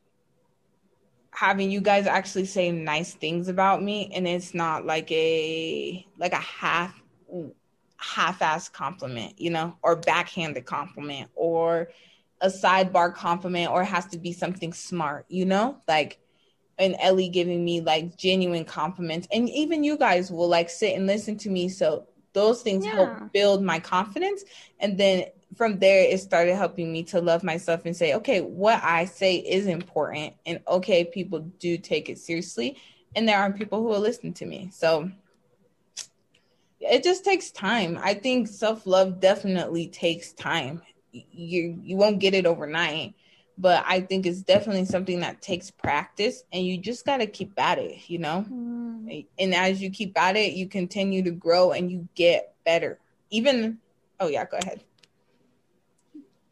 having 1.30 1.70
you 1.70 1.80
guys 1.80 2.06
actually 2.06 2.44
say 2.44 2.70
nice 2.70 3.14
things 3.14 3.48
about 3.48 3.82
me 3.82 4.10
and 4.14 4.28
it's 4.28 4.52
not 4.52 4.84
like 4.84 5.10
a 5.10 6.06
like 6.18 6.34
a 6.34 6.36
half 6.36 6.94
half-ass 8.00 8.68
compliment 8.68 9.38
you 9.38 9.50
know 9.50 9.76
or 9.82 9.94
backhanded 9.96 10.64
compliment 10.64 11.30
or 11.34 11.90
a 12.40 12.48
sidebar 12.48 13.14
compliment 13.14 13.70
or 13.70 13.82
it 13.82 13.86
has 13.86 14.06
to 14.06 14.18
be 14.18 14.32
something 14.32 14.72
smart 14.72 15.26
you 15.28 15.44
know? 15.44 15.76
Like 15.86 16.18
and 16.80 16.96
ellie 16.98 17.28
giving 17.28 17.64
me 17.64 17.80
like 17.80 18.16
genuine 18.16 18.64
compliments. 18.64 19.28
And 19.30 19.48
even 19.50 19.84
you 19.84 19.96
guys 19.96 20.30
will 20.30 20.48
like 20.48 20.70
sit 20.70 20.96
and 20.96 21.06
listen 21.06 21.36
to 21.38 21.50
me. 21.50 21.68
So 21.68 22.06
those 22.32 22.62
things 22.62 22.84
yeah. 22.84 22.92
help 22.92 23.32
build 23.32 23.62
my 23.62 23.78
confidence. 23.78 24.44
And 24.80 24.98
then 24.98 25.24
from 25.56 25.78
there 25.78 26.00
it 26.00 26.18
started 26.20 26.56
helping 26.56 26.90
me 26.92 27.02
to 27.02 27.20
love 27.20 27.42
myself 27.42 27.84
and 27.84 27.96
say 27.96 28.14
okay 28.14 28.40
what 28.40 28.80
i 28.84 29.04
say 29.04 29.36
is 29.36 29.66
important. 29.66 30.34
And 30.46 30.60
okay 30.66 31.04
people 31.04 31.40
do 31.58 31.76
take 31.76 32.08
it 32.08 32.18
seriously. 32.18 32.78
And 33.14 33.28
there 33.28 33.38
are 33.38 33.52
people 33.52 33.82
who 33.82 33.88
will 33.88 34.00
listen 34.00 34.32
to 34.34 34.46
me. 34.46 34.70
So 34.72 35.10
it 36.80 37.02
just 37.02 37.24
takes 37.24 37.50
time 37.50 37.98
i 38.02 38.14
think 38.14 38.48
self-love 38.48 39.20
definitely 39.20 39.86
takes 39.88 40.32
time 40.32 40.82
you 41.12 41.78
you 41.82 41.96
won't 41.96 42.18
get 42.18 42.34
it 42.34 42.46
overnight 42.46 43.14
but 43.58 43.84
i 43.86 44.00
think 44.00 44.26
it's 44.26 44.42
definitely 44.42 44.84
something 44.84 45.20
that 45.20 45.42
takes 45.42 45.70
practice 45.70 46.44
and 46.52 46.64
you 46.66 46.78
just 46.78 47.04
got 47.04 47.18
to 47.18 47.26
keep 47.26 47.52
at 47.58 47.78
it 47.78 48.08
you 48.08 48.18
know 48.18 48.44
mm. 48.50 49.26
and 49.38 49.54
as 49.54 49.82
you 49.82 49.90
keep 49.90 50.18
at 50.18 50.36
it 50.36 50.52
you 50.52 50.66
continue 50.66 51.22
to 51.22 51.30
grow 51.30 51.72
and 51.72 51.90
you 51.90 52.08
get 52.14 52.54
better 52.64 52.98
even 53.30 53.78
oh 54.20 54.28
yeah 54.28 54.44
go 54.44 54.56
ahead 54.58 54.82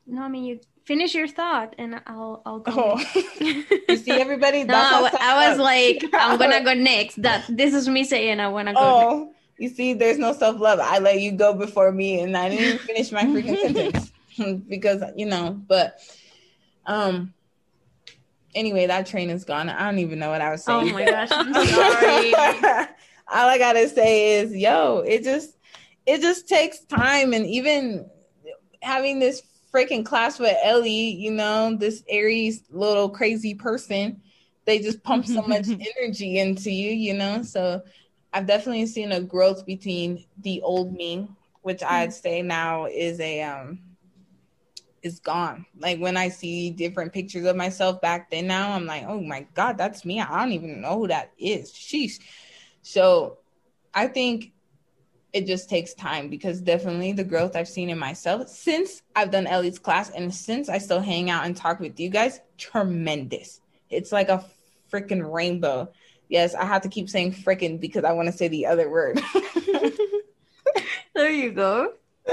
no, 0.08 0.22
I 0.22 0.28
mean 0.28 0.44
you 0.44 0.60
finish 0.84 1.14
your 1.14 1.28
thought 1.28 1.74
and 1.78 2.00
I'll 2.06 2.40
I'll 2.46 2.60
go. 2.60 2.72
Oh. 2.74 3.32
you 3.40 3.96
see 3.96 4.12
everybody? 4.12 4.64
no, 4.64 4.74
I 5.20 5.50
was 5.50 5.58
like, 5.58 6.02
I'm 6.14 6.38
gonna 6.38 6.64
go 6.64 6.72
next. 6.72 7.20
That 7.22 7.44
this 7.48 7.74
is 7.74 7.88
me 7.88 8.04
saying 8.04 8.40
I 8.40 8.48
wanna 8.48 8.72
go. 8.72 8.80
Oh, 8.80 9.24
next. 9.24 9.38
You 9.59 9.68
see, 9.68 9.92
there's 9.92 10.18
no 10.18 10.33
self 10.33 10.61
love. 10.61 10.79
I 10.81 10.99
let 10.99 11.21
you 11.21 11.33
go 11.33 11.53
before 11.53 11.90
me, 11.90 12.21
and 12.21 12.37
I 12.37 12.49
didn't 12.49 12.64
even 12.64 12.79
finish 12.79 13.12
my 13.12 13.25
freaking 13.25 13.61
sentence 13.61 14.12
because 14.68 15.03
you 15.16 15.27
know. 15.27 15.61
But 15.66 15.99
um, 16.87 17.35
anyway, 18.55 18.87
that 18.87 19.07
train 19.07 19.31
is 19.31 19.44
gone. 19.44 19.68
I 19.68 19.85
don't 19.85 19.99
even 19.99 20.18
know 20.18 20.31
what 20.31 20.40
I 20.40 20.51
was 20.51 20.64
saying. 20.64 20.90
Oh 20.90 20.92
my 20.92 21.05
gosh, 21.05 21.31
I'm 21.33 21.53
sorry. 21.66 22.35
All 23.31 23.49
I 23.49 23.59
gotta 23.59 23.88
say 23.88 24.38
is, 24.40 24.55
yo, 24.55 24.99
it 25.07 25.25
just 25.25 25.57
it 26.07 26.21
just 26.21 26.49
takes 26.49 26.81
time, 26.85 27.33
and 27.33 27.44
even 27.47 28.09
having 28.81 29.18
this 29.18 29.42
freaking 29.75 30.07
class 30.07 30.38
with 30.38 30.57
Ellie, 30.62 31.11
you 31.11 31.33
know, 31.33 31.77
this 31.77 32.05
Aries 32.09 32.62
little 32.71 33.11
crazy 33.11 33.55
person. 33.55 34.23
They 34.66 34.79
just 34.79 35.03
pump 35.03 35.27
so 35.27 35.42
much 35.42 35.66
energy 35.97 36.38
into 36.38 36.71
you, 36.71 36.90
you 36.90 37.14
know. 37.14 37.42
So 37.42 37.83
I've 38.38 38.46
definitely 38.46 38.87
seen 38.87 39.11
a 39.11 39.20
growth 39.20 39.66
between 39.66 40.24
the 40.42 40.62
old 40.62 40.94
me, 40.94 41.29
which 41.62 41.83
I'd 41.83 42.12
say 42.12 42.40
now 42.40 42.87
is 42.87 43.18
a 43.18 43.42
um 43.42 43.81
is 45.03 45.18
gone. 45.18 45.66
Like 45.77 45.98
when 45.98 46.16
I 46.16 46.29
see 46.29 46.70
different 46.70 47.12
pictures 47.12 47.46
of 47.46 47.57
myself 47.57 48.01
back 48.01 48.31
then 48.31 48.46
now, 48.46 48.70
I'm 48.70 48.87
like, 48.87 49.03
oh 49.09 49.20
my 49.20 49.44
God, 49.55 49.77
that's 49.77 50.05
me. 50.05 50.20
I 50.20 50.38
don't 50.38 50.53
even 50.53 50.81
know 50.81 51.01
who 51.01 51.09
that 51.09 51.33
is. 51.37 51.72
Sheesh. 51.72 52.20
So 52.83 53.38
I 53.92 54.07
think 54.07 54.53
it 55.33 55.44
just 55.44 55.68
takes 55.68 55.92
time 55.94 56.29
because 56.29 56.61
definitely 56.61 57.14
the 57.14 57.24
growth 57.24 57.57
I've 57.57 57.66
seen 57.66 57.90
in 57.90 57.98
myself 57.98 58.48
since 58.48 59.03
I've 59.16 59.33
done 59.33 59.48
Ellie's 59.48 59.81
class 59.81 60.11
and 60.11 60.33
since 60.33 60.68
I 60.68 60.79
still 60.79 61.01
hang 61.01 61.29
out 61.29 61.44
and 61.44 61.57
talk 61.57 61.81
with 61.81 61.98
you 61.98 62.09
guys, 62.09 62.40
tremendous. 62.57 63.61
It's 63.90 64.12
like 64.12 64.29
a 64.29 64.44
freaking 64.92 65.29
rainbow. 65.29 65.92
Yes, 66.28 66.54
I 66.54 66.64
have 66.64 66.82
to 66.82 66.88
keep 66.88 67.08
saying 67.08 67.32
freaking 67.32 67.80
because 67.80 68.04
I 68.04 68.12
want 68.12 68.26
to 68.26 68.32
say 68.32 68.48
the 68.48 68.66
other 68.66 68.90
word. 68.90 69.20
there 71.14 71.30
you 71.30 71.50
go. 71.52 71.92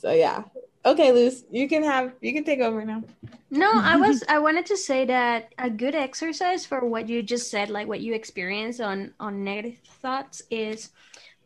So 0.00 0.12
yeah. 0.12 0.44
Okay, 0.84 1.10
Luz, 1.10 1.44
you 1.50 1.68
can 1.68 1.82
have 1.82 2.12
you 2.20 2.32
can 2.32 2.44
take 2.44 2.60
over 2.60 2.84
now. 2.84 3.02
No, 3.50 3.72
I 3.74 3.96
was 4.06 4.22
I 4.28 4.38
wanted 4.38 4.66
to 4.66 4.76
say 4.76 5.04
that 5.06 5.52
a 5.58 5.68
good 5.68 5.96
exercise 5.96 6.64
for 6.64 6.80
what 6.86 7.08
you 7.08 7.22
just 7.22 7.50
said, 7.50 7.70
like 7.70 7.88
what 7.88 8.00
you 8.00 8.14
experience 8.14 8.78
on 8.78 9.12
on 9.18 9.42
negative 9.42 9.78
thoughts 10.00 10.42
is 10.48 10.90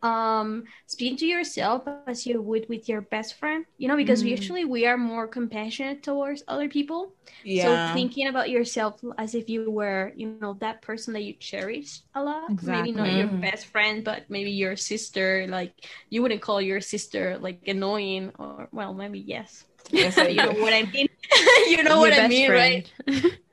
um 0.03 0.65
speak 0.87 1.19
to 1.19 1.27
yourself 1.27 1.83
as 2.07 2.27
you 2.27 2.41
would 2.41 2.67
with 2.69 2.89
your 2.89 3.03
best 3.03 3.39
friend 3.39 3.67
you 3.77 3.87
know 3.87 3.97
because 3.97 4.23
mm. 4.23 4.31
usually 4.31 4.65
we 4.65 4.87
are 4.87 4.97
more 4.97 5.27
compassionate 5.27 6.03
towards 6.03 6.43
other 6.49 6.69
people 6.69 7.13
yeah. 7.45 7.89
so 7.89 7.95
thinking 7.95 8.29
about 8.29 8.49
yourself 8.49 9.01
as 9.19 9.35
if 9.35 9.49
you 9.49 9.71
were 9.71 10.13
you 10.17 10.39
know 10.41 10.57
that 10.61 10.81
person 10.81 11.13
that 11.13 11.23
you 11.23 11.35
cherish 11.35 12.01
a 12.15 12.23
lot 12.23 12.51
exactly. 12.51 12.93
maybe 12.93 12.97
not 12.97 13.13
your 13.13 13.27
best 13.41 13.67
friend 13.67 14.03
but 14.03 14.25
maybe 14.29 14.51
your 14.51 14.75
sister 14.75 15.47
like 15.49 15.75
you 16.09 16.23
wouldn't 16.23 16.41
call 16.41 16.63
your 16.63 16.81
sister 16.81 17.37
like 17.39 17.61
annoying 17.67 18.33
or 18.39 18.69
well 18.73 18.95
maybe 18.95 19.19
yes 19.19 19.65
yes 19.91 20.17
you 20.29 20.37
know 20.37 20.53
what 20.53 20.73
i 20.73 20.83
mean 20.95 21.09
you 21.69 21.83
know 21.83 22.05
your 22.05 22.11
what 22.11 22.19
i 22.19 22.27
mean 22.27 22.49
friend. 22.49 22.91
right 23.07 23.39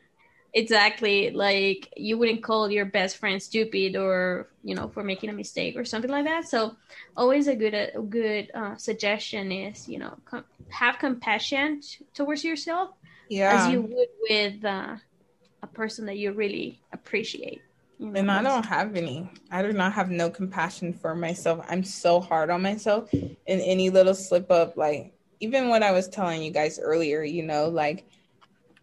exactly 0.58 1.30
like 1.30 1.88
you 1.96 2.18
wouldn't 2.18 2.42
call 2.42 2.72
your 2.72 2.84
best 2.84 3.18
friend 3.18 3.42
stupid 3.42 3.96
or 3.96 4.50
you 4.64 4.74
know 4.74 4.88
for 4.90 5.04
making 5.04 5.30
a 5.30 5.34
mistake 5.34 5.78
or 5.78 5.86
something 5.86 6.10
like 6.10 6.26
that 6.26 6.48
so 6.48 6.76
always 7.16 7.48
a 7.48 7.56
good 7.56 7.76
a 7.76 8.02
good 8.02 8.50
uh, 8.56 8.76
suggestion 8.76 9.52
is 9.52 9.88
you 9.88 10.00
know 10.00 10.18
com- 10.26 10.44
have 10.70 10.98
compassion 10.98 11.80
t- 11.80 12.04
towards 12.16 12.44
yourself 12.44 12.90
yeah 13.30 13.54
as 13.54 13.72
you 13.72 13.82
would 13.82 14.08
with 14.28 14.66
uh, 14.66 14.96
a 15.62 15.68
person 15.68 16.08
that 16.08 16.18
you 16.18 16.32
really 16.32 16.82
appreciate 16.92 17.62
you 18.00 18.12
know, 18.12 18.20
and 18.20 18.32
I 18.32 18.44
don't 18.44 18.66
have 18.66 18.96
any. 18.96 19.28
I 19.50 19.64
do 19.64 19.74
not 19.74 19.94
have 19.94 20.12
no 20.12 20.30
compassion 20.30 20.94
for 20.94 21.16
myself. 21.16 21.66
I'm 21.68 21.84
so 21.84 22.20
hard 22.20 22.52
on 22.52 22.62
myself. 22.62 23.12
In 23.12 23.34
any 23.48 23.90
little 23.90 24.14
slip 24.14 24.52
up, 24.52 24.78
like 24.78 25.16
even 25.40 25.70
what 25.70 25.82
I 25.82 25.94
was 25.94 26.08
telling 26.08 26.44
you 26.44 26.52
guys 26.52 26.78
earlier, 26.80 27.24
you 27.24 27.42
know, 27.42 27.70
like 27.70 28.06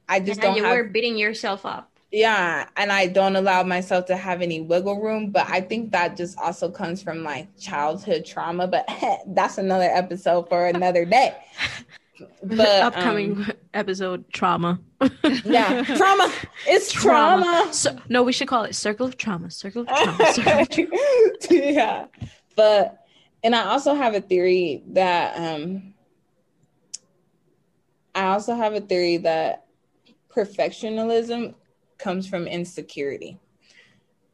I 0.09 0.21
just 0.21 0.41
don't. 0.41 0.57
You 0.57 0.65
have, 0.65 0.77
were 0.77 0.85
beating 0.85 1.17
yourself 1.17 1.65
up. 1.65 1.91
Yeah, 2.13 2.69
and 2.77 2.93
I 2.93 3.09
don't 3.09 3.35
allow 3.37 3.63
myself 3.65 4.07
to 4.07 4.17
have 4.17 4.41
any 4.41 4.61
wiggle 4.61 5.01
room. 5.01 5.31
But 5.31 5.49
I 5.49 5.61
think 5.61 5.93
that 5.93 6.17
just 6.17 6.39
also 6.39 6.71
comes 6.71 7.03
from 7.03 7.25
like 7.25 7.49
childhood 7.59 8.25
trauma. 8.25 8.67
But 8.69 8.89
that's 9.27 9.59
another 9.59 9.89
episode 9.91 10.49
for 10.49 10.67
another 10.67 11.05
day. 11.05 11.35
But 12.45 12.69
um, 12.69 12.87
Upcoming 12.87 13.47
episode 13.75 14.33
trauma. 14.33 14.79
yeah, 15.45 15.83
trauma. 15.97 16.33
It's 16.65 16.93
trauma. 16.93 17.69
So, 17.73 17.97
no, 18.09 18.23
we 18.23 18.33
should 18.33 18.47
call 18.47 18.63
it 18.63 18.77
circle 18.77 19.07
of 19.07 19.17
trauma. 19.17 19.51
Circle 19.51 19.83
of 19.83 19.89
trauma. 19.89 20.33
Circle 20.33 20.61
of 20.61 20.69
trauma. 20.71 20.93
yeah, 21.51 22.07
but 22.55 23.05
and 23.43 23.55
I 23.55 23.65
also 23.65 23.95
have 23.95 24.15
a 24.15 24.21
theory 24.21 24.85
that 24.93 25.37
um 25.37 25.95
I 28.15 28.27
also 28.27 28.55
have 28.55 28.75
a 28.75 28.81
theory 28.81 29.17
that 29.19 29.64
perfectionism 30.35 31.55
comes 31.99 32.27
from 32.27 32.47
insecurity 32.47 33.39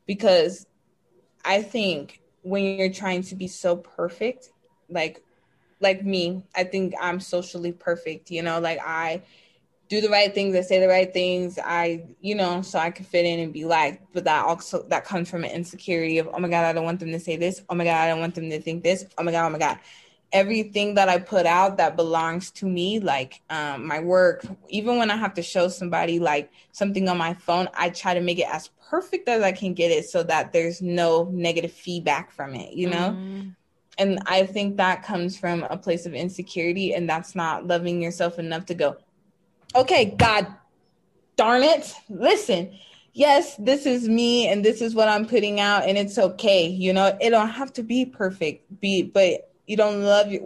because 0.06 0.66
I 1.44 1.62
think 1.62 2.20
when 2.42 2.64
you're 2.64 2.92
trying 2.92 3.22
to 3.24 3.34
be 3.34 3.46
so 3.46 3.76
perfect, 3.76 4.50
like 4.88 5.22
like 5.80 6.04
me, 6.04 6.42
I 6.54 6.64
think 6.64 6.94
I'm 7.00 7.20
socially 7.20 7.72
perfect, 7.72 8.30
you 8.30 8.42
know, 8.42 8.60
like 8.60 8.78
I 8.84 9.22
do 9.88 10.00
the 10.00 10.08
right 10.08 10.32
things, 10.32 10.54
I 10.54 10.60
say 10.60 10.78
the 10.78 10.88
right 10.88 11.12
things, 11.12 11.58
I, 11.58 12.04
you 12.20 12.34
know, 12.34 12.62
so 12.62 12.78
I 12.78 12.90
can 12.90 13.04
fit 13.04 13.24
in 13.24 13.40
and 13.40 13.52
be 13.52 13.64
liked. 13.64 14.04
But 14.12 14.24
that 14.24 14.44
also 14.44 14.84
that 14.84 15.04
comes 15.04 15.28
from 15.28 15.42
an 15.42 15.50
insecurity 15.50 16.18
of, 16.18 16.28
oh 16.32 16.38
my 16.38 16.48
God, 16.48 16.64
I 16.64 16.72
don't 16.72 16.84
want 16.84 17.00
them 17.00 17.10
to 17.12 17.20
say 17.20 17.36
this. 17.36 17.62
Oh 17.68 17.74
my 17.74 17.84
God, 17.84 17.96
I 17.96 18.08
don't 18.08 18.20
want 18.20 18.34
them 18.34 18.50
to 18.50 18.60
think 18.60 18.84
this. 18.84 19.04
Oh 19.18 19.22
my 19.24 19.32
God, 19.32 19.46
oh 19.46 19.50
my 19.50 19.58
God. 19.58 19.78
Everything 20.32 20.94
that 20.94 21.08
I 21.08 21.18
put 21.18 21.44
out 21.44 21.78
that 21.78 21.96
belongs 21.96 22.50
to 22.52 22.66
me, 22.66 23.00
like 23.00 23.40
um, 23.50 23.86
my 23.86 24.00
work, 24.00 24.46
even 24.68 24.96
when 24.96 25.10
I 25.10 25.16
have 25.16 25.34
to 25.34 25.42
show 25.42 25.68
somebody 25.68 26.18
like 26.18 26.50
something 26.72 27.08
on 27.08 27.18
my 27.18 27.34
phone, 27.34 27.68
I 27.74 27.90
try 27.90 28.14
to 28.14 28.20
make 28.20 28.38
it 28.38 28.46
as 28.48 28.70
perfect 28.88 29.28
as 29.28 29.42
I 29.42 29.52
can 29.52 29.74
get 29.74 29.90
it 29.90 30.08
so 30.08 30.22
that 30.24 30.52
there's 30.52 30.80
no 30.80 31.24
negative 31.32 31.72
feedback 31.72 32.32
from 32.32 32.54
it, 32.54 32.74
you 32.74 32.88
know? 32.88 33.16
Mm. 33.16 33.56
And 33.98 34.18
I 34.26 34.46
think 34.46 34.76
that 34.76 35.02
comes 35.02 35.38
from 35.38 35.64
a 35.68 35.76
place 35.76 36.06
of 36.06 36.14
insecurity, 36.14 36.94
and 36.94 37.08
that's 37.08 37.34
not 37.34 37.66
loving 37.66 38.00
yourself 38.00 38.38
enough 38.38 38.66
to 38.66 38.74
go, 38.74 38.96
okay, 39.74 40.14
God 40.16 40.46
darn 41.36 41.62
it, 41.62 41.94
listen, 42.08 42.78
yes, 43.12 43.56
this 43.56 43.86
is 43.86 44.08
me 44.08 44.48
and 44.48 44.64
this 44.64 44.80
is 44.80 44.94
what 44.94 45.08
I'm 45.08 45.26
putting 45.26 45.60
out, 45.60 45.88
and 45.88 45.98
it's 45.98 46.18
okay. 46.18 46.66
You 46.66 46.92
know, 46.92 47.16
it 47.20 47.30
don't 47.30 47.48
have 47.48 47.72
to 47.74 47.82
be 47.82 48.04
perfect, 48.06 48.80
be 48.80 49.02
but 49.02 49.49
you 49.70 49.76
don't 49.76 50.02
love 50.02 50.32
your, 50.32 50.42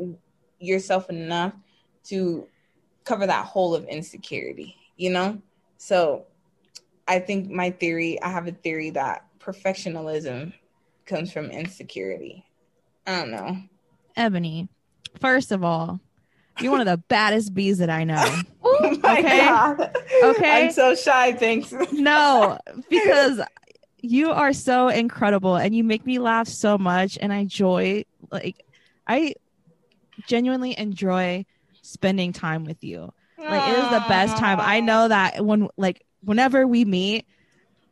yourself 0.59 1.09
enough 1.09 1.55
to 2.05 2.47
cover 3.05 3.27
that 3.27 3.47
hole 3.47 3.75
of 3.75 3.87
insecurity, 3.87 4.77
you 4.99 5.09
know? 5.09 5.41
So 5.79 6.27
I 7.09 7.21
think 7.21 7.51
my 7.51 7.71
theory, 7.71 8.21
I 8.21 8.29
have 8.29 8.47
a 8.47 8.53
theory 8.53 8.91
that 8.91 9.25
perfectionism 9.41 10.53
comes 11.07 11.33
from 11.33 11.47
insecurity. 11.51 12.45
I 13.07 13.21
don't 13.21 13.31
know. 13.31 13.57
Ebony, 14.15 14.69
first 15.23 15.53
of 15.53 15.65
all, 15.65 16.01
you're 16.61 16.73
one 16.73 16.81
of 16.83 16.87
the 16.87 17.03
baddest 17.09 17.55
bees 17.55 17.79
that 17.79 17.89
I 17.89 18.05
know. 18.05 18.23
Oh 19.07 19.17
Okay. 19.17 19.39
god. 19.39 19.97
Okay. 20.23 20.65
I'm 20.67 20.71
so 20.71 20.95
shy, 20.95 21.33
thanks. 21.33 21.73
No, 21.93 22.59
because 22.91 23.41
you 24.03 24.31
are 24.31 24.53
so 24.53 24.89
incredible 24.89 25.57
and 25.57 25.75
you 25.75 25.85
make 25.85 26.05
me 26.05 26.19
laugh 26.19 26.49
so 26.49 26.77
much 26.77 27.17
and 27.21 27.33
I 27.33 27.39
enjoy 27.39 28.05
like 28.31 28.65
I 29.07 29.35
genuinely 30.27 30.79
enjoy 30.79 31.45
spending 31.83 32.33
time 32.33 32.65
with 32.65 32.83
you. 32.83 33.13
Like 33.49 33.63
it 33.67 33.75
is 33.75 33.89
the 33.91 34.01
best 34.01 34.37
time. 34.37 34.59
I 34.61 34.81
know 34.81 35.09
that 35.09 35.45
when 35.45 35.69
like 35.77 36.03
whenever 36.23 36.67
we 36.67 36.85
meet, 36.85 37.27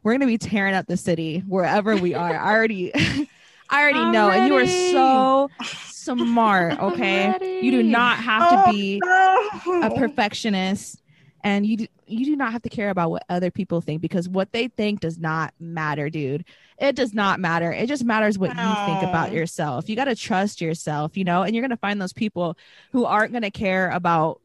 we're 0.02 0.12
gonna 0.12 0.26
be 0.26 0.38
tearing 0.38 0.74
up 0.74 0.86
the 0.86 0.96
city 0.96 1.40
wherever 1.40 1.96
we 1.96 2.14
are. 2.14 2.38
I 2.38 2.54
already 2.54 2.92
I 3.70 3.82
already 3.82 3.98
I'm 4.00 4.12
know. 4.12 4.30
And 4.30 4.46
you 4.46 4.56
are 4.56 4.66
so 4.66 5.50
smart, 5.84 6.78
okay? 6.80 7.34
You 7.60 7.70
do 7.70 7.82
not 7.82 8.18
have 8.18 8.48
to 8.48 8.56
Oh, 8.56 8.62
be 8.66 9.00
no. 9.04 9.86
a 9.86 9.90
perfectionist 9.90 11.02
and 11.44 11.66
you 11.66 11.76
do, 11.78 11.86
you 12.12 12.24
do 12.24 12.36
not 12.36 12.52
have 12.52 12.62
to 12.62 12.68
care 12.68 12.90
about 12.90 13.10
what 13.10 13.24
other 13.28 13.50
people 13.50 13.80
think 13.80 14.00
because 14.00 14.28
what 14.28 14.52
they 14.52 14.68
think 14.68 15.00
does 15.00 15.18
not 15.18 15.52
matter 15.58 16.10
dude 16.10 16.44
it 16.78 16.94
does 16.94 17.12
not 17.14 17.40
matter 17.40 17.72
it 17.72 17.86
just 17.86 18.04
matters 18.04 18.38
what 18.38 18.50
you 18.50 18.74
think 18.86 19.02
about 19.02 19.32
yourself 19.32 19.88
you 19.88 19.96
got 19.96 20.04
to 20.04 20.14
trust 20.16 20.60
yourself 20.60 21.16
you 21.16 21.24
know 21.24 21.42
and 21.42 21.54
you're 21.54 21.62
going 21.62 21.70
to 21.70 21.76
find 21.76 22.00
those 22.00 22.12
people 22.12 22.56
who 22.92 23.04
aren't 23.04 23.32
going 23.32 23.42
to 23.42 23.50
care 23.50 23.90
about 23.90 24.40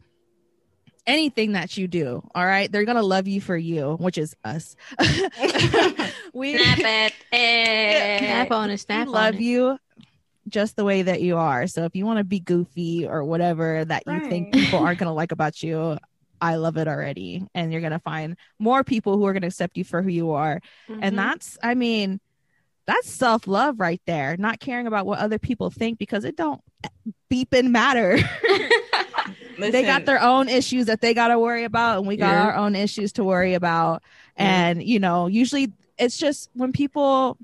anything 1.06 1.54
that 1.54 1.78
you 1.78 1.88
do 1.88 2.22
all 2.36 2.46
right 2.46 2.72
they're 2.72 2.86
going 2.86 2.98
to 2.98 3.04
love 3.04 3.28
you 3.28 3.40
for 3.40 3.56
you 3.56 3.96
which 4.00 4.18
is 4.18 4.36
us 4.44 4.76
we 6.34 6.58
Snap 6.58 6.80
it. 6.80 7.14
Eh. 7.32 8.20
Snap 8.20 8.52
on 8.52 8.70
it. 8.70 8.74
we 8.74 8.78
Snap 8.78 9.08
love 9.08 9.36
on 9.36 9.36
it. 9.36 9.42
you 9.42 9.80
just 10.50 10.76
the 10.76 10.86
way 10.86 11.02
that 11.02 11.22
you 11.22 11.36
are. 11.38 11.68
So 11.68 11.84
if 11.84 11.96
you 11.96 12.06
want 12.06 12.20
to 12.20 12.24
be 12.24 12.40
goofy 12.40 13.06
or 13.06 13.24
whatever 13.24 13.84
that 13.86 14.04
you 14.08 14.30
think 14.30 14.54
people 14.54 14.80
aren't 14.80 15.00
going 15.00 15.08
to 15.10 15.14
like 15.14 15.32
about 15.34 15.62
you, 15.62 15.98
I 16.42 16.56
love 16.56 16.78
it 16.78 16.88
already. 16.88 17.46
And 17.56 17.72
you're 17.72 17.82
going 17.82 17.92
to 17.94 18.00
find 18.00 18.36
more 18.60 18.84
people 18.84 19.18
who 19.18 19.26
are 19.26 19.34
going 19.34 19.42
to 19.42 19.48
accept 19.48 19.78
you 19.78 19.84
for 19.84 20.02
who 20.02 20.10
you 20.10 20.32
are. 20.32 20.60
Mhm. 20.90 21.00
And 21.02 21.18
that's, 21.18 21.58
I 21.64 21.74
mean, 21.76 22.20
that's 22.86 23.10
self 23.10 23.48
love 23.48 23.80
right 23.80 24.02
there. 24.06 24.38
Not 24.38 24.60
caring 24.60 24.88
about 24.88 25.06
what 25.06 25.20
other 25.20 25.40
people 25.40 25.70
think 25.70 25.98
because 25.98 26.24
it 26.24 26.36
don't 26.38 26.62
beeping 27.32 27.72
matter. 27.72 28.18
they 29.60 29.84
got 29.84 30.06
their 30.06 30.22
own 30.22 30.48
issues 30.50 30.86
that 30.86 31.02
they 31.02 31.14
got 31.14 31.30
to 31.30 31.40
worry 31.40 31.64
about 31.64 31.98
and 32.00 32.08
we 32.08 32.16
got 32.16 32.32
Yeah. 32.32 32.44
our 32.46 32.56
own 32.56 32.76
issues 32.76 33.12
to 33.14 33.24
worry 33.24 33.56
about 33.56 34.04
Yeah. 34.38 34.68
and 34.70 34.84
you 34.84 35.00
know 35.00 35.26
usually 35.28 35.74
it's 35.98 36.18
just 36.18 36.50
when 36.54 36.72
people 36.72 37.38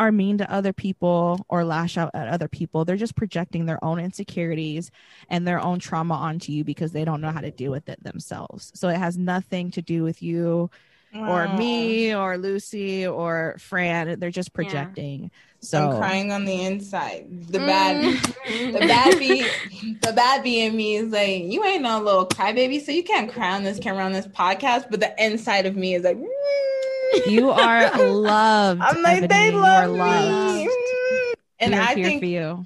are 0.00 0.10
mean 0.10 0.38
to 0.38 0.50
other 0.50 0.72
people 0.72 1.44
or 1.50 1.62
lash 1.62 1.98
out 1.98 2.10
at 2.14 2.26
other 2.26 2.48
people 2.48 2.84
they're 2.84 2.96
just 2.96 3.14
projecting 3.14 3.66
their 3.66 3.82
own 3.84 4.00
insecurities 4.00 4.90
and 5.28 5.46
their 5.46 5.60
own 5.60 5.78
trauma 5.78 6.14
onto 6.14 6.50
you 6.52 6.64
because 6.64 6.92
they 6.92 7.04
don't 7.04 7.20
know 7.20 7.30
how 7.30 7.40
to 7.42 7.50
deal 7.50 7.70
with 7.70 7.86
it 7.88 8.02
themselves 8.02 8.72
so 8.74 8.88
it 8.88 8.96
has 8.96 9.18
nothing 9.18 9.70
to 9.70 9.82
do 9.82 10.02
with 10.02 10.22
you 10.22 10.70
or 11.12 11.46
me 11.48 12.14
or 12.14 12.38
lucy 12.38 13.06
or 13.06 13.54
fran 13.58 14.18
they're 14.18 14.30
just 14.30 14.54
projecting 14.54 15.30
so 15.62 15.90
I'm 15.90 15.98
crying 15.98 16.32
on 16.32 16.46
the 16.46 16.64
inside. 16.64 17.26
The 17.48 17.58
Mm. 17.58 17.66
bad, 17.66 18.00
the 18.72 18.80
bad 18.88 19.18
bee, 19.18 19.44
the 20.00 20.12
bad 20.14 20.42
bee 20.42 20.64
in 20.64 20.74
me 20.74 20.96
is 20.96 21.12
like, 21.12 21.44
you 21.44 21.62
ain't 21.64 21.82
no 21.82 22.00
little 22.00 22.26
crybaby, 22.26 22.80
so 22.80 22.92
you 22.92 23.02
can't 23.02 23.30
cry 23.30 23.52
on 23.52 23.62
this 23.62 23.78
camera 23.78 24.04
on 24.04 24.12
this 24.12 24.26
podcast. 24.26 24.86
But 24.90 25.00
the 25.00 25.12
inside 25.22 25.66
of 25.66 25.76
me 25.76 25.94
is 25.94 26.02
like, 26.02 26.16
you 27.26 27.50
are 27.50 27.96
loved 28.04 28.80
I'm 28.80 29.02
like, 29.02 29.22
Ebony. 29.22 29.28
they 29.28 29.50
love 29.56 29.90
me. 29.92 30.68
And 31.58 31.74
I 31.74 31.94
think 31.94 32.20
for 32.20 32.26
you 32.26 32.64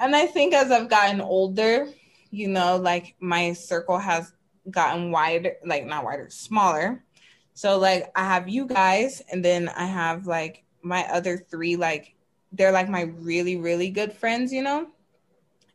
and 0.00 0.16
I 0.16 0.26
think 0.26 0.54
as 0.54 0.70
I've 0.70 0.88
gotten 0.88 1.20
older, 1.20 1.86
you 2.30 2.48
know, 2.48 2.76
like 2.76 3.14
my 3.20 3.52
circle 3.52 3.98
has 3.98 4.32
gotten 4.70 5.10
wider, 5.10 5.56
like 5.64 5.84
not 5.86 6.04
wider, 6.04 6.28
smaller. 6.30 7.04
So 7.52 7.78
like 7.78 8.10
I 8.16 8.24
have 8.24 8.48
you 8.48 8.66
guys, 8.66 9.22
and 9.30 9.44
then 9.44 9.68
I 9.68 9.84
have 9.84 10.26
like 10.26 10.64
my 10.82 11.04
other 11.12 11.36
three, 11.36 11.76
like 11.76 12.14
they're 12.52 12.72
like 12.72 12.88
my 12.88 13.02
really, 13.02 13.56
really 13.56 13.90
good 13.90 14.12
friends, 14.12 14.52
you 14.52 14.62
know? 14.62 14.88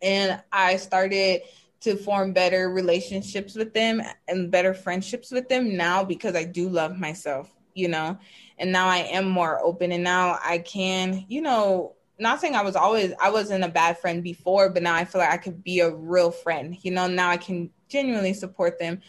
And 0.02 0.42
I 0.52 0.78
started 0.78 1.42
to 1.82 1.96
form 1.96 2.34
better 2.34 2.72
relationships 2.72 3.54
with 3.54 3.74
them 3.74 4.02
and 4.28 4.50
better 4.50 4.74
friendships 4.74 5.30
with 5.30 5.48
them 5.50 5.78
now 5.78 6.04
because 6.04 6.36
I 6.36 6.46
do 6.46 6.68
love 6.68 6.98
myself, 6.98 7.54
you 7.76 7.88
know? 7.88 8.18
And 8.58 8.72
now 8.72 8.88
I 8.88 8.98
am 8.98 9.30
more 9.30 9.60
open 9.64 9.92
and 9.92 10.04
now 10.04 10.40
I 10.44 10.60
can, 10.60 11.26
you 11.28 11.42
know, 11.42 11.94
not 12.18 12.40
saying 12.40 12.56
I 12.56 12.64
was 12.64 12.76
always 12.76 13.14
I 13.22 13.30
wasn't 13.30 13.64
a 13.64 13.70
bad 13.70 14.00
friend 14.00 14.24
before, 14.24 14.70
but 14.70 14.82
now 14.82 14.96
I 14.96 15.06
feel 15.06 15.20
like 15.22 15.32
I 15.32 15.38
could 15.38 15.64
be 15.64 15.82
a 15.82 15.92
real 15.92 16.32
friend. 16.32 16.78
You 16.82 16.92
know, 16.92 17.08
now 17.08 17.30
I 17.30 17.38
can 17.38 17.70
genuinely 17.90 18.34
support 18.34 18.80
them. 18.80 19.02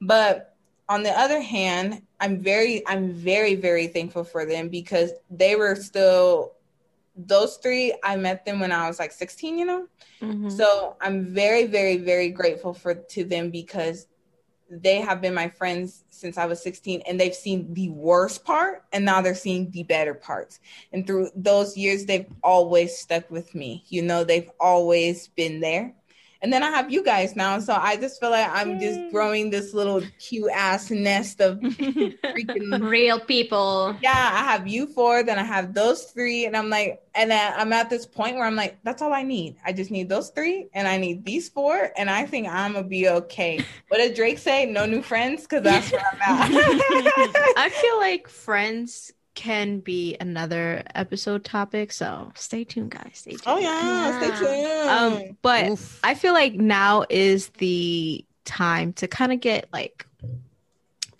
But 0.00 0.54
on 0.88 1.04
the 1.04 1.16
other 1.16 1.40
hand, 1.40 2.02
I'm 2.20 2.40
very 2.40 2.86
I'm 2.86 3.12
very 3.12 3.54
very 3.54 3.86
thankful 3.86 4.24
for 4.24 4.44
them 4.44 4.68
because 4.68 5.12
they 5.30 5.54
were 5.54 5.76
still 5.76 6.52
those 7.16 7.56
three 7.58 7.94
I 8.02 8.16
met 8.16 8.44
them 8.44 8.60
when 8.60 8.72
I 8.72 8.88
was 8.88 8.98
like 8.98 9.12
16, 9.12 9.58
you 9.58 9.64
know? 9.64 9.86
Mhm. 10.20 10.50
So 10.50 10.96
I'm 11.00 11.26
very, 11.26 11.66
very, 11.66 11.98
very 11.98 12.30
grateful 12.30 12.74
for 12.74 12.94
to 12.94 13.24
them 13.24 13.50
because 13.50 14.06
they 14.70 15.00
have 15.00 15.20
been 15.20 15.34
my 15.34 15.48
friends 15.48 16.04
since 16.10 16.38
I 16.38 16.46
was 16.46 16.62
16 16.62 17.02
and 17.06 17.18
they've 17.18 17.34
seen 17.34 17.74
the 17.74 17.88
worst 17.90 18.44
part 18.44 18.84
and 18.92 19.04
now 19.04 19.20
they're 19.20 19.34
seeing 19.34 19.70
the 19.70 19.82
better 19.82 20.14
parts. 20.14 20.60
And 20.92 21.06
through 21.06 21.30
those 21.34 21.76
years, 21.76 22.04
they've 22.06 22.30
always 22.42 22.96
stuck 22.96 23.30
with 23.30 23.54
me. 23.54 23.84
You 23.88 24.02
know, 24.02 24.22
they've 24.22 24.50
always 24.60 25.28
been 25.28 25.60
there. 25.60 25.94
And 26.42 26.52
then 26.52 26.62
I 26.62 26.70
have 26.70 26.90
you 26.90 27.04
guys 27.04 27.36
now. 27.36 27.58
So 27.58 27.74
I 27.74 27.96
just 27.96 28.18
feel 28.18 28.30
like 28.30 28.48
I'm 28.50 28.80
just 28.80 28.98
growing 29.10 29.50
this 29.50 29.74
little 29.74 30.02
cute 30.18 30.50
ass 30.52 30.90
nest 30.90 31.40
of 31.40 31.58
freaking 31.58 32.80
Real 32.90 33.20
people. 33.20 33.94
yeah, 34.02 34.30
I 34.32 34.44
have 34.44 34.66
you 34.66 34.86
four, 34.86 35.22
then 35.22 35.38
I 35.38 35.42
have 35.44 35.74
those 35.74 36.04
three, 36.04 36.46
and 36.46 36.56
I'm 36.56 36.70
like, 36.70 37.02
and 37.14 37.30
then 37.30 37.52
I'm 37.56 37.72
at 37.72 37.90
this 37.90 38.06
point 38.06 38.36
where 38.36 38.46
I'm 38.46 38.56
like, 38.56 38.78
that's 38.84 39.02
all 39.02 39.12
I 39.12 39.22
need. 39.22 39.56
I 39.66 39.72
just 39.72 39.90
need 39.90 40.08
those 40.08 40.30
three, 40.30 40.68
and 40.72 40.88
I 40.88 40.96
need 40.96 41.24
these 41.24 41.48
four, 41.48 41.92
and 41.96 42.08
I 42.08 42.24
think 42.26 42.48
I'm 42.48 42.72
gonna 42.72 42.86
be 42.86 43.08
okay. 43.08 43.64
What 43.88 43.98
did 43.98 44.14
Drake 44.14 44.38
say? 44.38 44.66
No 44.66 44.86
new 44.86 45.02
friends, 45.02 45.42
because 45.42 45.62
that's 45.62 45.90
where 45.92 46.00
I'm 46.00 46.20
at. 46.22 46.50
I 47.56 47.68
feel 47.70 47.98
like 47.98 48.28
friends 48.28 49.12
can 49.40 49.80
be 49.80 50.18
another 50.20 50.82
episode 50.94 51.44
topic, 51.44 51.92
so 51.92 52.30
stay 52.34 52.62
tuned, 52.62 52.90
guys. 52.90 53.12
Stay 53.14 53.30
tuned. 53.30 53.42
oh 53.46 53.56
yeah, 53.56 54.18
stay 54.18 54.36
tuned. 54.36 54.90
Um, 54.90 55.38
but 55.40 55.70
Oof. 55.70 55.98
I 56.04 56.12
feel 56.12 56.34
like 56.34 56.52
now 56.56 57.06
is 57.08 57.48
the 57.56 58.22
time 58.44 58.92
to 58.92 59.08
kind 59.08 59.32
of 59.32 59.40
get 59.40 59.66
like 59.72 60.06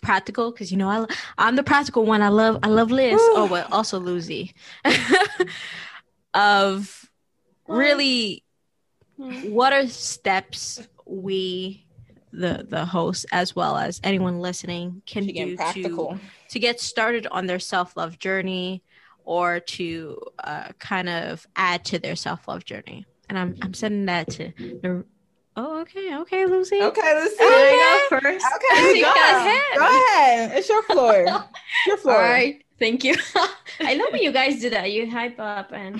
practical 0.01 0.51
because 0.51 0.71
you 0.71 0.77
know 0.77 0.87
I 0.87 1.07
I'm 1.39 1.55
the 1.55 1.63
practical 1.63 2.05
one. 2.05 2.21
I 2.21 2.27
love 2.27 2.59
I 2.61 2.67
love 2.67 2.91
Liz. 2.91 3.13
Woo. 3.13 3.19
Oh, 3.19 3.47
but 3.49 3.71
also 3.71 3.99
Lucy. 3.99 4.53
of 6.35 7.09
really 7.67 8.43
what 9.17 9.73
are 9.73 9.87
steps 9.87 10.87
we 11.07 11.87
the 12.31 12.65
the 12.69 12.85
host 12.85 13.25
as 13.31 13.55
well 13.55 13.77
as 13.77 13.99
anyone 14.03 14.39
listening 14.39 15.01
can 15.05 15.25
She 15.25 15.33
do 15.33 15.55
practical. 15.55 16.13
to 16.13 16.19
to 16.49 16.59
get 16.59 16.79
started 16.79 17.27
on 17.31 17.45
their 17.47 17.59
self-love 17.59 18.19
journey 18.19 18.83
or 19.23 19.59
to 19.59 20.17
uh, 20.43 20.69
kind 20.79 21.07
of 21.09 21.45
add 21.55 21.85
to 21.85 21.99
their 21.99 22.15
self-love 22.15 22.65
journey 22.65 23.05
and 23.29 23.37
i'm 23.37 23.55
i'm 23.61 23.73
sending 23.73 24.05
that 24.07 24.29
to 24.31 24.51
the 24.57 25.03
oh 25.57 25.81
okay 25.81 26.15
okay 26.17 26.45
lucy 26.45 26.81
Okay, 26.81 27.13
let's 27.13 27.37
see. 27.37 27.43
I 27.43 28.07
go 28.09 28.19
first? 28.19 28.45
Okay, 28.55 29.01
go 29.01 29.07
go 29.07 29.13
ahead. 29.13 29.47
ahead. 29.47 29.77
Go 29.77 29.85
ahead. 29.85 30.57
It's 30.57 30.69
your 30.69 30.83
floor. 30.83 31.25
It's 31.27 31.87
your 31.87 31.97
floor. 31.97 32.15
All 32.15 32.21
right. 32.21 32.63
Thank 32.79 33.03
you. 33.03 33.15
I 33.79 33.93
love 33.93 34.11
when 34.11 34.21
you 34.23 34.31
guys 34.31 34.59
do 34.59 34.69
that. 34.71 34.91
You 34.91 35.09
hype 35.09 35.39
up 35.39 35.71
and 35.71 35.95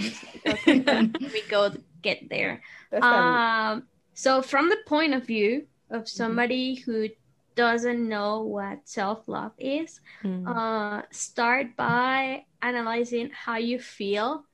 okay, 0.47 0.79
we 1.33 1.41
go 1.49 1.71
get 2.01 2.27
there. 2.29 2.61
That's 2.91 3.03
fine. 3.03 3.71
Um, 3.77 3.83
so 4.15 4.41
from 4.41 4.69
the 4.69 4.77
point 4.87 5.13
of 5.13 5.25
view 5.27 5.67
of 5.91 6.07
somebody 6.09 6.75
who 6.75 7.09
doesn't 7.55 8.07
know 8.07 8.43
what 8.43 8.87
self-love 8.87 9.51
is, 9.59 9.99
Mm. 10.23 10.47
uh, 10.47 11.01
start 11.11 11.75
by 11.75 12.45
analyzing 12.61 13.29
how 13.33 13.57
you 13.57 13.77
feel 13.79 14.45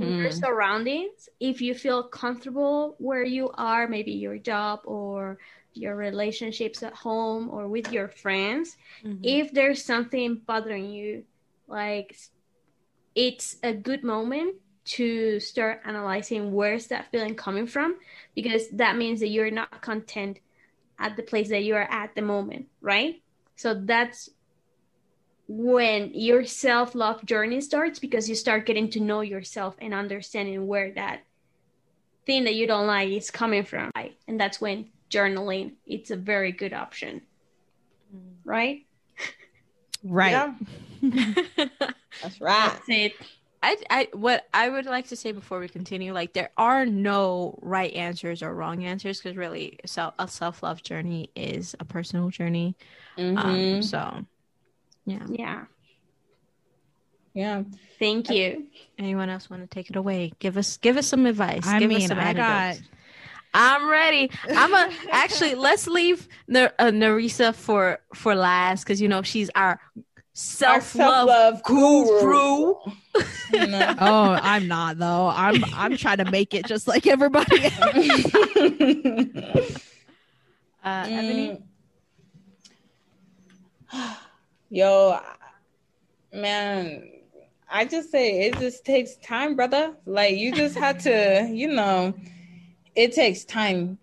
in 0.00 0.08
your 0.18 0.30
surroundings. 0.30 1.28
If 1.40 1.60
you 1.60 1.74
feel 1.74 2.02
comfortable 2.08 2.96
where 2.98 3.24
you 3.24 3.50
are, 3.54 3.86
maybe 3.86 4.12
your 4.12 4.38
job 4.38 4.80
or 4.84 5.38
your 5.74 5.94
relationships 5.94 6.82
at 6.82 6.94
home 6.94 7.50
or 7.50 7.68
with 7.68 7.92
your 7.92 8.08
friends, 8.08 8.76
Mhm. 9.04 9.20
if 9.22 9.52
there's 9.52 9.84
something 9.84 10.36
bothering 10.46 10.90
you, 10.90 11.24
like 11.68 12.16
it's 13.14 13.56
a 13.62 13.72
good 13.74 14.02
moment 14.04 14.56
to 14.84 15.38
start 15.40 15.82
analyzing 15.84 16.52
where's 16.52 16.86
that 16.88 17.10
feeling 17.10 17.34
coming 17.34 17.66
from 17.66 17.96
because 18.34 18.70
that 18.70 18.96
means 18.96 19.20
that 19.20 19.28
you're 19.28 19.50
not 19.50 19.82
content 19.82 20.38
at 20.98 21.16
the 21.16 21.22
place 21.22 21.48
that 21.50 21.64
you 21.64 21.76
are 21.76 21.88
at 21.90 22.14
the 22.14 22.22
moment, 22.22 22.66
right? 22.80 23.22
So 23.56 23.74
that's 23.74 24.30
when 25.48 26.12
your 26.14 26.44
self 26.44 26.94
love 26.94 27.24
journey 27.24 27.60
starts 27.60 27.98
because 27.98 28.28
you 28.28 28.34
start 28.34 28.66
getting 28.66 28.90
to 28.90 29.00
know 29.00 29.20
yourself 29.22 29.76
and 29.80 29.94
understanding 29.94 30.66
where 30.66 30.92
that 30.92 31.20
thing 32.26 32.44
that 32.44 32.54
you 32.54 32.66
don't 32.66 32.86
like 32.86 33.10
is 33.10 33.30
coming 33.30 33.64
from. 33.64 33.90
Right? 33.96 34.16
And 34.26 34.38
that's 34.38 34.60
when 34.60 34.90
journaling 35.10 35.72
it's 35.86 36.10
a 36.10 36.16
very 36.16 36.52
good 36.52 36.72
option, 36.72 37.22
mm. 38.14 38.34
right? 38.44 38.84
Right. 40.04 40.30
Yeah, 40.30 40.54
that's 42.22 42.40
right. 42.40 42.72
That's 42.72 42.88
it. 42.88 43.12
I, 43.62 43.76
I 43.90 44.08
what 44.12 44.46
I 44.54 44.68
would 44.68 44.86
like 44.86 45.08
to 45.08 45.16
say 45.16 45.32
before 45.32 45.58
we 45.58 45.68
continue, 45.68 46.12
like 46.12 46.32
there 46.32 46.50
are 46.56 46.86
no 46.86 47.58
right 47.62 47.92
answers 47.92 48.42
or 48.42 48.54
wrong 48.54 48.84
answers 48.84 49.20
because 49.20 49.36
really, 49.36 49.78
so 49.84 50.12
a 50.18 50.28
self 50.28 50.62
love 50.62 50.82
journey 50.82 51.30
is 51.34 51.74
a 51.80 51.84
personal 51.84 52.30
journey. 52.30 52.76
Um, 53.16 53.34
Mhm. 53.36 53.84
so, 53.84 54.24
yeah. 55.06 55.26
Yeah. 55.28 55.64
Yeah. 57.34 57.62
Thank 57.98 58.30
you. 58.30 58.66
Anyone 58.98 59.28
else 59.28 59.48
want 59.50 59.62
to 59.62 59.68
take 59.68 59.90
it 59.90 59.96
away? 59.96 60.32
Give 60.38 60.56
us 60.56 60.76
give 60.76 60.96
us 60.96 61.06
some 61.06 61.26
advice. 61.26 61.66
I 61.66 61.78
give 61.78 61.90
us 61.90 61.98
mean, 61.98 62.08
some 62.08 62.18
I 62.18 62.32
got. 62.32 62.80
I'm 63.54 63.88
ready. 63.88 64.30
I'm 64.48 64.74
a 64.74 64.92
actually. 65.12 65.54
Let's 65.54 65.86
leave 65.86 66.28
Nar- 66.48 66.74
uh, 66.78 66.86
Narissa 66.86 67.54
for 67.54 68.00
for 68.14 68.34
last 68.34 68.84
because 68.84 69.00
you 69.00 69.08
know 69.08 69.22
she's 69.22 69.50
our 69.54 69.68
Our 69.68 69.80
self 70.38 70.94
love 70.94 71.28
self-love 71.28 71.62
guru. 71.64 72.74
You 73.52 73.66
know? 73.66 73.94
Oh, 73.98 74.38
I'm 74.40 74.68
not 74.68 74.98
though. 74.98 75.32
I'm 75.34 75.64
I'm 75.74 75.96
trying 75.96 76.18
to 76.18 76.30
make 76.30 76.54
it 76.54 76.66
just 76.66 76.86
like 76.86 77.06
everybody 77.06 77.64
else. 77.64 79.82
Uh, 80.84 81.04
Ebony. 81.06 81.60
Mm. 83.92 84.16
Yo, 84.70 85.20
man, 86.32 87.10
I 87.68 87.84
just 87.84 88.10
say 88.10 88.46
it 88.46 88.58
just 88.58 88.86
takes 88.86 89.16
time, 89.16 89.56
brother. 89.56 89.94
Like 90.06 90.38
you 90.38 90.54
just 90.54 90.78
had 90.78 91.00
to, 91.00 91.50
you 91.52 91.68
know, 91.68 92.14
it 92.94 93.12
takes 93.12 93.44
time. 93.44 93.98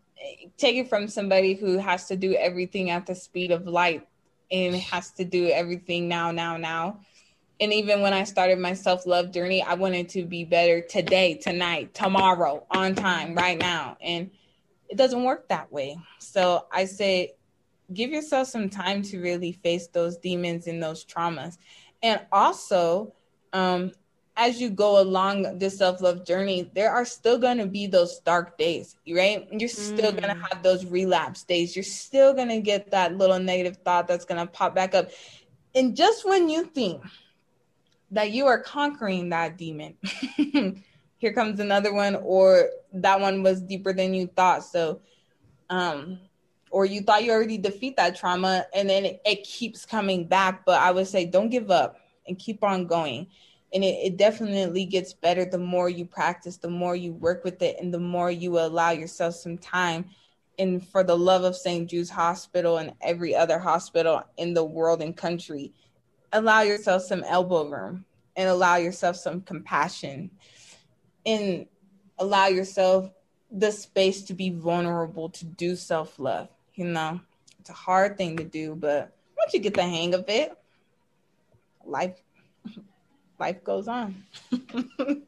Take 0.58 0.76
it 0.76 0.90
from 0.90 1.08
somebody 1.08 1.56
who 1.56 1.78
has 1.78 2.08
to 2.10 2.18
do 2.18 2.36
everything 2.36 2.92
at 2.92 3.06
the 3.06 3.16
speed 3.16 3.52
of 3.52 3.66
light 3.66 4.06
and 4.52 4.76
has 4.76 5.12
to 5.12 5.26
do 5.26 5.48
everything 5.48 6.08
now, 6.08 6.32
now, 6.32 6.58
now. 6.58 7.00
And 7.60 7.72
even 7.72 8.02
when 8.02 8.14
I 8.14 8.26
started 8.26 8.60
my 8.60 8.74
self 8.74 9.06
love 9.06 9.32
journey, 9.32 9.62
I 9.62 9.76
wanted 9.76 10.10
to 10.10 10.26
be 10.26 10.44
better 10.44 10.82
today, 10.82 11.36
tonight, 11.36 11.94
tomorrow, 11.94 12.66
on 12.70 12.96
time, 12.96 13.34
right 13.36 13.58
now. 13.58 13.98
And 14.02 14.32
it 14.90 14.98
doesn't 14.98 15.24
work 15.24 15.48
that 15.50 15.72
way. 15.72 15.98
So 16.20 16.68
I 16.72 16.86
say, 16.86 17.34
give 17.94 18.12
yourself 18.12 18.48
some 18.48 18.70
time 18.70 19.02
to 19.04 19.22
really 19.22 19.54
face 19.54 19.88
those 19.88 20.18
demons 20.18 20.68
and 20.68 20.82
those 20.82 21.06
traumas. 21.06 21.58
And 22.04 22.22
also, 22.32 23.14
um, 23.54 23.94
as 24.38 24.60
you 24.62 24.70
go 24.70 25.00
along 25.02 25.60
this 25.60 25.78
self 25.78 26.02
love 26.02 26.26
journey, 26.26 26.72
there 26.76 26.92
are 26.92 27.06
still 27.06 27.38
going 27.38 27.58
to 27.58 27.66
be 27.68 27.88
those 27.88 28.20
dark 28.20 28.58
days, 28.58 28.96
right? 29.10 29.48
You're 29.52 29.70
still 29.70 30.12
going 30.12 30.30
to 30.30 30.36
Mm. 30.36 30.48
have 30.52 30.64
those 30.64 30.86
relapse 30.86 31.44
days. 31.44 31.76
You're 31.76 31.84
still 31.84 32.34
going 32.34 32.50
to 32.50 32.60
get 32.62 32.92
that 32.92 33.18
little 33.18 33.40
negative 33.40 33.78
thought 33.84 34.08
that's 34.08 34.26
going 34.26 34.40
to 34.40 34.48
pop 34.52 34.76
back 34.76 34.94
up. 34.96 35.10
And 35.76 35.96
just 35.96 36.26
when 36.28 36.50
you 36.50 36.66
think 36.66 37.04
that 38.12 38.32
you 38.32 38.46
are 38.48 38.60
conquering 38.60 39.30
that 39.30 39.58
demon, 39.58 39.96
here 41.18 41.34
comes 41.34 41.60
another 41.60 41.94
one, 41.94 42.16
or 42.16 42.70
that 42.94 43.20
one 43.20 43.44
was 43.44 43.62
deeper 43.62 43.94
than 43.94 44.14
you 44.14 44.28
thought. 44.28 44.64
So, 44.64 45.02
um, 45.70 46.20
or 46.72 46.86
you 46.86 47.02
thought 47.02 47.24
you 47.24 47.32
already 47.32 47.58
defeat 47.58 47.96
that 47.98 48.16
trauma 48.16 48.66
and 48.74 48.90
then 48.90 49.06
it, 49.06 49.22
it 49.26 49.44
keeps 49.44 49.86
coming 49.86 50.28
back. 50.28 50.66
But 50.66 50.82
I 50.82 50.92
would 50.92 51.08
say 51.08 51.26
don't 51.26 51.50
give 51.50 51.72
up 51.72 51.98
and 52.28 52.38
keep 52.38 52.64
on 52.64 52.88
going. 52.88 53.28
And 53.76 53.84
it, 53.84 54.00
it 54.04 54.18
definitely 54.18 54.86
gets 54.86 55.14
better 55.14 55.46
the 55.46 55.60
more 55.60 55.90
you 55.90 56.06
practice, 56.06 56.58
the 56.58 56.70
more 56.70 56.96
you 56.96 57.14
work 57.14 57.44
with 57.44 57.62
it, 57.62 57.76
and 57.80 57.94
the 57.94 58.00
more 58.00 58.32
you 58.32 58.58
allow 58.58 58.92
yourself 58.92 59.36
some 59.36 59.58
time. 59.58 60.06
And 60.58 60.84
for 60.88 61.04
the 61.04 61.18
love 61.18 61.44
of 61.44 61.58
St. 61.58 61.88
Jude's 61.90 62.10
Hospital 62.10 62.78
and 62.78 62.94
every 63.02 63.36
other 63.36 63.60
hospital 63.60 64.24
in 64.38 64.54
the 64.54 64.64
world 64.64 65.02
and 65.02 65.16
country, 65.16 65.74
allow 66.32 66.62
yourself 66.62 67.04
some 67.04 67.24
elbow 67.26 67.70
room 67.70 68.06
and 68.38 68.50
allow 68.50 68.78
yourself 68.78 69.18
some 69.18 69.42
compassion 69.42 70.32
and 71.26 71.66
allow 72.18 72.48
yourself 72.48 73.12
the 73.52 73.72
space 73.72 74.24
to 74.24 74.34
be 74.34 74.50
vulnerable 74.50 75.30
to 75.30 75.46
do 75.46 75.76
self 75.76 76.18
love. 76.18 76.50
You 76.76 76.86
know, 76.86 77.20
it's 77.60 77.70
a 77.70 77.74
hard 77.74 78.18
thing 78.18 78.38
to 78.38 78.46
do, 78.46 78.76
but 78.76 79.14
once 79.38 79.54
you 79.54 79.60
get 79.60 79.74
the 79.74 79.84
hang 79.84 80.14
of 80.14 80.26
it, 80.30 80.58
life 81.86 82.16
life 83.40 83.64
goes 83.64 83.88
on. 83.88 84.24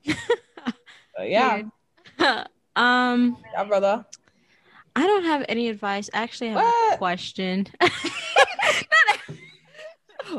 yeah, 1.20 1.64
um, 2.76 3.38
yeah, 3.54 3.64
brother. 3.64 4.06
I 4.96 5.06
don't 5.06 5.24
have 5.26 5.46
any 5.48 5.70
advice. 5.70 6.10
I 6.14 6.24
actually 6.24 6.50
have 6.50 6.66
a 6.94 6.98
question. 6.98 7.68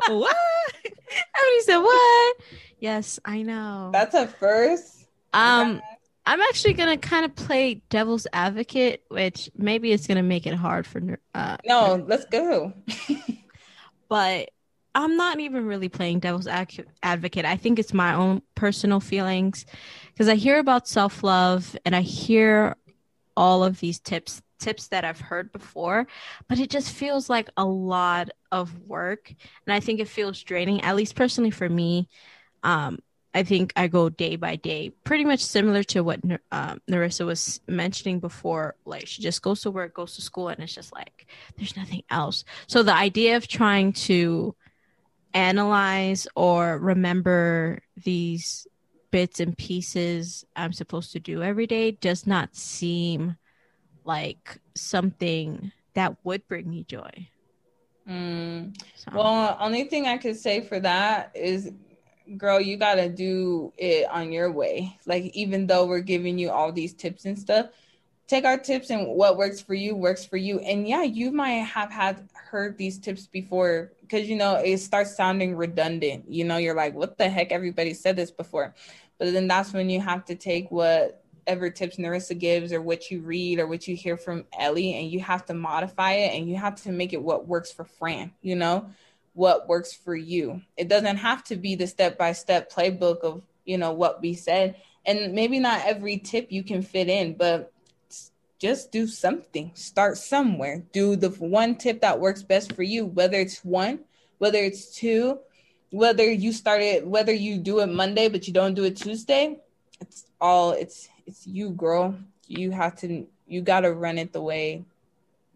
what? 0.09 0.37
Ebony 0.85 1.61
said, 1.61 1.79
"What?" 1.79 2.37
Yes, 2.81 3.21
I 3.25 3.43
know. 3.43 3.91
That's 3.93 4.15
a 4.15 4.27
first. 4.27 5.07
Um, 5.33 5.81
I'm 6.27 6.41
actually 6.41 6.75
gonna 6.75 6.97
kind 6.97 7.25
of 7.25 7.35
play 7.37 7.83
devil's 7.89 8.27
advocate, 8.33 9.05
which 9.09 9.49
maybe 9.57 9.93
it's 9.93 10.07
gonna 10.07 10.23
make 10.23 10.47
it 10.47 10.55
hard 10.55 10.87
for 10.87 11.19
uh, 11.35 11.57
no, 11.65 12.05
let's 12.07 12.25
go. 12.27 12.73
but 14.09 14.51
I'm 14.99 15.17
not 15.17 15.39
even 15.39 15.65
really 15.65 15.89
playing 15.89 16.19
devil's 16.19 16.49
advocate. 16.49 17.45
I 17.45 17.57
think 17.57 17.79
it's 17.79 17.95
my 17.95 18.15
own 18.15 18.43
personal 18.57 18.99
feelings 18.99 19.65
because 20.13 20.29
I 20.29 20.35
hear 20.35 20.59
about 20.59 20.89
self 20.89 21.23
love 21.23 21.77
and 21.85 21.95
I 21.95 22.01
hear 22.01 22.75
all 23.37 23.63
of 23.63 23.79
these 23.79 24.01
tips 24.01 24.43
tips 24.59 24.89
that 24.89 25.05
I've 25.05 25.21
heard 25.21 25.53
before, 25.53 26.09
but 26.49 26.59
it 26.59 26.69
just 26.69 26.91
feels 26.91 27.31
like 27.31 27.49
a 27.57 27.65
lot 27.65 28.31
of 28.51 28.89
work 28.89 29.33
and 29.67 29.73
I 29.73 29.79
think 29.79 30.01
it 30.01 30.09
feels 30.09 30.43
draining 30.43 30.81
at 30.81 30.97
least 30.97 31.15
personally 31.15 31.53
for 31.53 31.69
me. 31.69 32.09
Um 32.65 32.99
I 33.35 33.45
think 33.45 33.73
I 33.77 33.87
go 33.87 34.09
day 34.09 34.35
by 34.35 34.57
day, 34.57 34.91
pretty 35.05 35.25
much 35.25 35.45
similar 35.45 35.85
to 35.85 36.01
what 36.01 36.19
um, 36.51 36.81
Narissa 36.91 37.25
was 37.25 37.61
mentioning 37.69 38.19
before. 38.19 38.75
Like 38.85 39.07
she 39.07 39.23
just 39.23 39.43
goes 39.43 39.61
to 39.61 39.71
work, 39.71 39.95
goes 39.95 40.17
to 40.17 40.23
school, 40.23 40.49
and 40.49 40.59
it's 40.61 40.75
just 40.75 40.93
like 40.93 41.27
there's 41.57 41.77
nothing 41.77 42.03
else. 42.11 42.45
So 42.67 42.83
the 42.83 42.95
idea 42.95 43.37
of 43.37 43.47
trying 43.47 43.93
to 43.93 44.57
analyze 45.35 46.27
or 46.35 46.79
remember 46.79 47.81
these 48.05 48.67
bits 49.11 49.41
and 49.41 49.57
pieces 49.57 50.45
I'm 50.57 50.73
supposed 50.73 51.13
to 51.13 51.21
do 51.21 51.43
every 51.43 51.67
day 51.67 51.93
does 51.93 52.27
not 52.27 52.55
seem 52.55 53.37
like 54.05 54.59
something 54.77 55.73
that 55.95 56.17
would 56.25 56.47
bring 56.49 56.69
me 56.69 56.85
joy. 56.85 57.29
Mm. 58.09 58.75
So, 58.95 59.11
Well, 59.13 59.57
only 59.61 59.85
thing 59.85 60.07
I 60.07 60.19
could 60.19 60.37
say 60.37 60.61
for 60.63 60.81
that 60.81 61.31
is, 61.35 61.71
girl, 62.37 62.61
you 62.61 62.77
gotta 62.77 63.09
do 63.09 63.73
it 63.77 64.09
on 64.11 64.33
your 64.33 64.51
way. 64.51 64.99
Like, 65.07 65.25
even 65.35 65.67
though 65.67 65.87
we're 65.87 66.01
giving 66.01 66.39
you 66.39 66.51
all 66.51 66.73
these 66.73 66.95
tips 66.95 67.25
and 67.25 67.39
stuff, 67.39 67.67
take 68.29 68.45
our 68.45 68.59
tips 68.59 68.91
and 68.91 69.09
what 69.09 69.39
works 69.39 69.61
for 69.61 69.75
you 69.75 69.97
works 69.97 70.25
for 70.25 70.37
you. 70.37 70.61
And 70.61 70.87
yeah, 70.87 71.03
you 71.03 71.33
might 71.33 71.65
have 71.65 71.91
had 71.91 72.29
heard 72.35 72.77
these 72.77 72.99
tips 72.99 73.27
before 73.27 73.91
because 74.03 74.29
you 74.29 74.37
know 74.37 74.57
it 74.57 74.79
starts 74.79 75.17
sounding 75.17 75.57
redundant. 75.57 76.27
You 76.29 76.45
know, 76.45 76.59
you're 76.59 76.77
like, 76.77 76.95
what 76.95 77.17
the 77.19 77.29
heck? 77.29 77.51
Everybody 77.51 77.95
said 77.95 78.17
this 78.17 78.31
before. 78.31 78.75
But 79.19 79.33
then 79.33 79.49
that's 79.49 79.73
when 79.73 79.91
you 79.91 80.01
have 80.01 80.27
to 80.27 80.35
take 80.35 80.71
whatever 80.71 81.71
tips 81.71 81.97
Narissa 81.97 82.39
gives 82.39 82.73
or 82.73 82.83
what 82.83 83.11
you 83.11 83.21
read 83.21 83.59
or 83.59 83.67
what 83.67 83.89
you 83.89 83.97
hear 83.97 84.19
from 84.19 84.45
Ellie 84.57 84.95
and 84.95 85.11
you 85.11 85.21
have 85.21 85.47
to 85.47 85.55
modify 85.55 86.13
it 86.13 86.39
and 86.39 86.49
you 86.49 86.57
have 86.57 86.77
to 86.83 86.93
make 86.93 87.15
it 87.15 87.23
what 87.23 87.49
works 87.49 87.73
for 87.73 87.85
Fran, 87.85 88.31
you 88.43 88.55
know, 88.55 88.91
what 89.33 89.69
works 89.69 89.95
for 89.95 90.15
you. 90.15 90.61
It 90.77 90.89
doesn't 90.89 91.17
have 91.17 91.43
to 91.45 91.57
be 91.57 91.75
the 91.75 91.87
step 91.87 92.19
by 92.19 92.33
step 92.33 92.71
playbook 92.71 93.21
of, 93.21 93.43
you 93.65 93.79
know, 93.79 93.93
what 93.93 94.21
we 94.21 94.35
said. 94.35 94.77
And 95.07 95.33
maybe 95.33 95.59
not 95.59 95.87
every 95.87 96.19
tip 96.19 96.53
you 96.53 96.63
can 96.63 96.83
fit 96.83 97.09
in, 97.09 97.35
but 97.35 97.73
just 98.59 98.91
do 98.91 99.07
something. 99.07 99.71
Start 99.75 100.19
somewhere. 100.19 100.83
Do 100.93 101.17
the 101.17 101.31
one 101.31 101.77
tip 101.77 102.01
that 102.01 102.19
works 102.21 102.43
best 102.43 102.73
for 102.75 102.83
you, 102.83 103.07
whether 103.07 103.39
it's 103.39 103.65
one, 103.65 104.01
whether 104.39 104.59
it's 104.59 104.95
two, 104.95 105.39
whether 105.91 106.25
you 106.31 106.53
start 106.53 106.83
it, 106.83 107.07
whether 107.07 107.33
you 107.33 107.59
do 107.59 107.81
it 107.81 107.87
Monday 107.87 108.29
but 108.29 108.47
you 108.47 108.53
don't 108.53 108.75
do 108.75 108.85
it 108.85 108.97
Tuesday. 108.97 109.59
It's 110.01 110.27
all 110.41 110.73
it's 110.73 111.09
it's 111.27 111.47
you, 111.47 111.71
girl. 111.71 112.17
You 112.47 112.71
have 112.73 112.97
to 113.01 113.27
you 113.47 113.63
got 113.63 113.81
to 113.81 113.93
run 113.93 114.19
it 114.19 114.33
the 114.33 114.43
way 114.43 114.85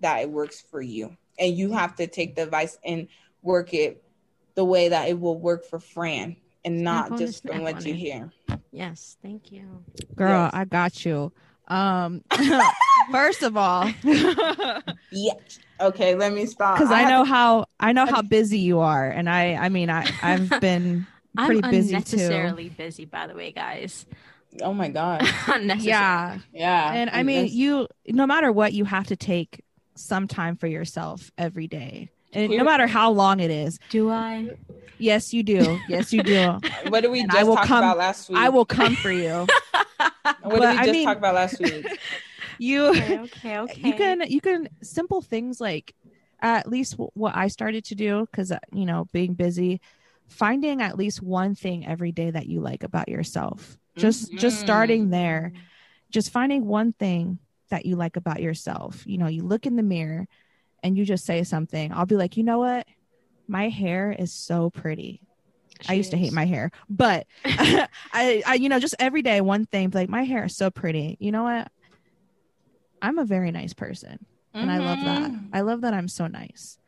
that 0.01 0.21
it 0.23 0.31
works 0.31 0.61
for 0.61 0.81
you. 0.81 1.17
And 1.39 1.57
you 1.57 1.73
have 1.73 1.97
to 1.97 2.07
take 2.07 2.37
the 2.37 2.43
advice 2.45 2.79
and 2.85 3.09
work 3.43 3.75
it 3.75 4.03
the 4.55 4.65
way 4.65 4.89
that 4.89 5.09
it 5.09 5.19
will 5.19 5.39
work 5.39 5.65
for 5.65 5.79
Fran 5.81 6.37
and 6.65 6.83
not 6.83 7.19
just 7.19 7.43
the 7.43 7.49
from 7.49 7.61
snap 7.63 7.75
what 7.75 7.87
you 7.87 7.95
it. 7.95 7.97
hear. 7.97 8.33
yes, 8.71 9.17
thank 9.23 9.51
you. 9.51 9.83
Girl, 10.15 10.45
Yes. 10.45 10.51
I 10.55 10.65
got 10.67 11.05
you. 11.05 11.33
Um, 11.69 12.23
first 13.11 13.43
of 13.43 13.57
all, 13.57 13.91
Yeah. 15.11 15.33
Okay, 15.81 16.15
let 16.15 16.33
me 16.33 16.47
stop. 16.47 16.77
because 16.79 16.93
I, 16.93 17.01
have 17.01 17.11
know 17.11 17.25
to- 17.25 17.29
how 17.31 17.65
I 17.81 17.93
know 17.93 18.07
how 18.07 18.23
busy 18.23 18.59
you 18.61 18.81
are, 18.81 19.09
and 19.11 19.29
I 19.29 19.55
I 19.55 19.69
mean 19.69 19.91
I 19.91 20.09
I've 20.23 20.49
been 20.61 21.07
pretty 21.37 21.63
I'm 21.65 21.71
busy 21.71 21.91
too. 21.91 21.97
unnecessarily 21.97 22.69
busy, 22.69 23.05
by 23.05 23.27
the 23.27 23.35
way, 23.35 23.51
guys. 23.53 24.07
oh 24.63 24.73
my 24.75 24.89
god. 24.89 25.23
Yeah, 25.79 26.39
Yeah. 26.53 26.93
and 26.93 27.11
I 27.11 27.23
mean 27.25 27.45
This- 27.45 27.53
you 27.53 27.89
no 28.09 28.27
matter 28.27 28.53
what 28.53 28.73
you 28.73 28.85
have 28.85 29.09
to 29.09 29.17
take 29.17 29.63
some 29.97 30.29
time 30.29 30.57
for 30.57 30.67
yourself 30.69 31.31
every 31.37 31.67
day, 31.67 32.11
and 32.33 32.51
no 32.53 32.65
matter 32.65 32.87
how 32.87 33.11
long 33.11 33.41
it 33.41 33.51
is. 33.51 33.79
Do 33.91 34.09
I? 34.11 34.51
Yes, 34.99 35.35
you 35.35 35.43
do. 35.43 35.81
Yes, 35.89 36.13
you 36.13 36.23
do. 36.23 36.61
what 36.89 37.01
did 37.01 37.11
we 37.11 37.21
and 37.21 37.31
just 37.31 37.41
I 37.41 37.45
will 37.45 37.57
talk 37.57 37.67
come- 37.67 37.79
about 37.85 37.99
last 37.99 38.29
week? 38.29 38.39
I 38.39 38.51
will 38.51 38.65
come 38.65 38.95
for 38.95 39.11
you. 39.11 39.47
What 40.43 40.43
did 40.43 40.43
but 40.43 40.61
we 40.61 40.67
I 40.67 40.77
just 40.77 40.93
mean- 40.93 41.07
talk 41.07 41.17
about 41.19 41.35
last 41.35 41.59
week? 41.59 41.87
You 42.59 42.89
Okay, 42.89 43.19
okay, 43.19 43.59
okay. 43.59 43.81
you 43.85 43.95
can 43.95 44.31
you 44.31 44.41
can 44.41 44.69
simple 44.83 45.23
things 45.23 45.61
like 45.61 45.95
at 46.41 46.69
least 46.69 46.93
w- 46.93 47.11
what 47.15 47.37
i 47.37 47.47
started 47.47 47.85
to 47.85 47.95
do 47.95 48.27
because 48.29 48.51
uh, 48.51 48.59
you 48.73 48.85
know 48.85 49.07
being 49.13 49.33
busy 49.33 49.81
finding 50.33 50.81
at 50.83 50.97
least 50.97 51.23
one 51.23 51.55
thing 51.55 51.87
every 51.87 52.11
day 52.11 52.31
that 52.31 52.47
you 52.47 52.61
like 52.61 52.83
about 52.83 53.09
yourself. 53.09 53.79
Just 53.97 54.33
just 54.33 54.59
starting 54.59 55.11
there 55.11 55.53
mm-hmm. 55.55 55.63
just 56.11 56.31
finding 56.31 56.67
one 56.67 56.95
thing 56.95 57.39
that 57.69 57.85
you 57.85 57.95
like 57.95 58.17
about 58.17 58.41
yourself. 58.41 59.03
You 59.07 59.19
know 59.19 59.27
you 59.27 59.43
look 59.43 59.67
in 59.67 59.77
the 59.77 59.83
mirror 59.83 60.27
and 60.83 60.97
you 60.97 61.05
just 61.05 61.27
say 61.27 61.45
something. 61.45 61.93
I'll 61.93 62.07
be 62.07 62.17
like 62.17 62.37
you 62.39 62.43
know 62.43 62.59
what? 62.59 62.87
My 63.47 63.69
hair 63.69 64.17
is 64.19 64.33
so 64.33 64.71
pretty. 64.71 65.21
I 65.89 65.95
used 65.95 66.13
to 66.13 66.17
hate 66.17 66.33
my 66.33 66.47
hair, 66.47 66.71
but 66.89 67.27
I, 67.45 68.43
I, 68.47 68.55
you 68.55 68.69
know, 68.69 68.79
just 68.79 68.95
every 69.01 69.21
day, 69.21 69.41
one 69.41 69.67
thing 69.67 69.91
like 69.93 70.09
my 70.09 70.23
hair 70.23 70.45
is 70.45 70.57
so 70.57 70.71
pretty. 70.71 71.17
You 71.19 71.33
know 71.33 71.43
what? 71.43 71.69
I'm 73.03 73.19
a 73.19 73.25
very 73.27 73.51
nice 73.51 73.75
person, 73.75 74.25
and 74.55 74.71
I 74.71 74.79
love 74.79 75.01
that. 75.05 75.31
Mhm. 75.31 75.49
I 75.53 75.61
love 75.61 75.81
that 75.83 75.93
I'm 75.93 76.09
so 76.09 76.27
nice. 76.29 76.79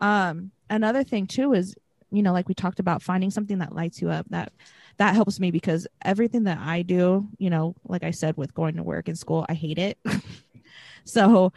Um, 0.00 0.52
another 0.70 1.04
thing 1.04 1.26
too 1.26 1.52
is, 1.52 1.74
you 2.10 2.22
know, 2.22 2.32
like 2.32 2.48
we 2.48 2.54
talked 2.54 2.80
about, 2.80 3.02
finding 3.02 3.30
something 3.30 3.58
that 3.58 3.74
lights 3.74 4.00
you 4.00 4.08
up. 4.08 4.26
That 4.30 4.52
that 4.98 5.14
helps 5.14 5.40
me 5.40 5.50
because 5.50 5.86
everything 6.04 6.44
that 6.44 6.58
I 6.58 6.82
do, 6.82 7.28
you 7.38 7.50
know, 7.50 7.74
like 7.88 8.02
I 8.04 8.10
said, 8.12 8.36
with 8.36 8.54
going 8.54 8.76
to 8.76 8.82
work 8.82 9.08
and 9.08 9.18
school, 9.18 9.44
I 9.48 9.54
hate 9.54 9.78
it. 9.78 9.98
so, 11.04 11.52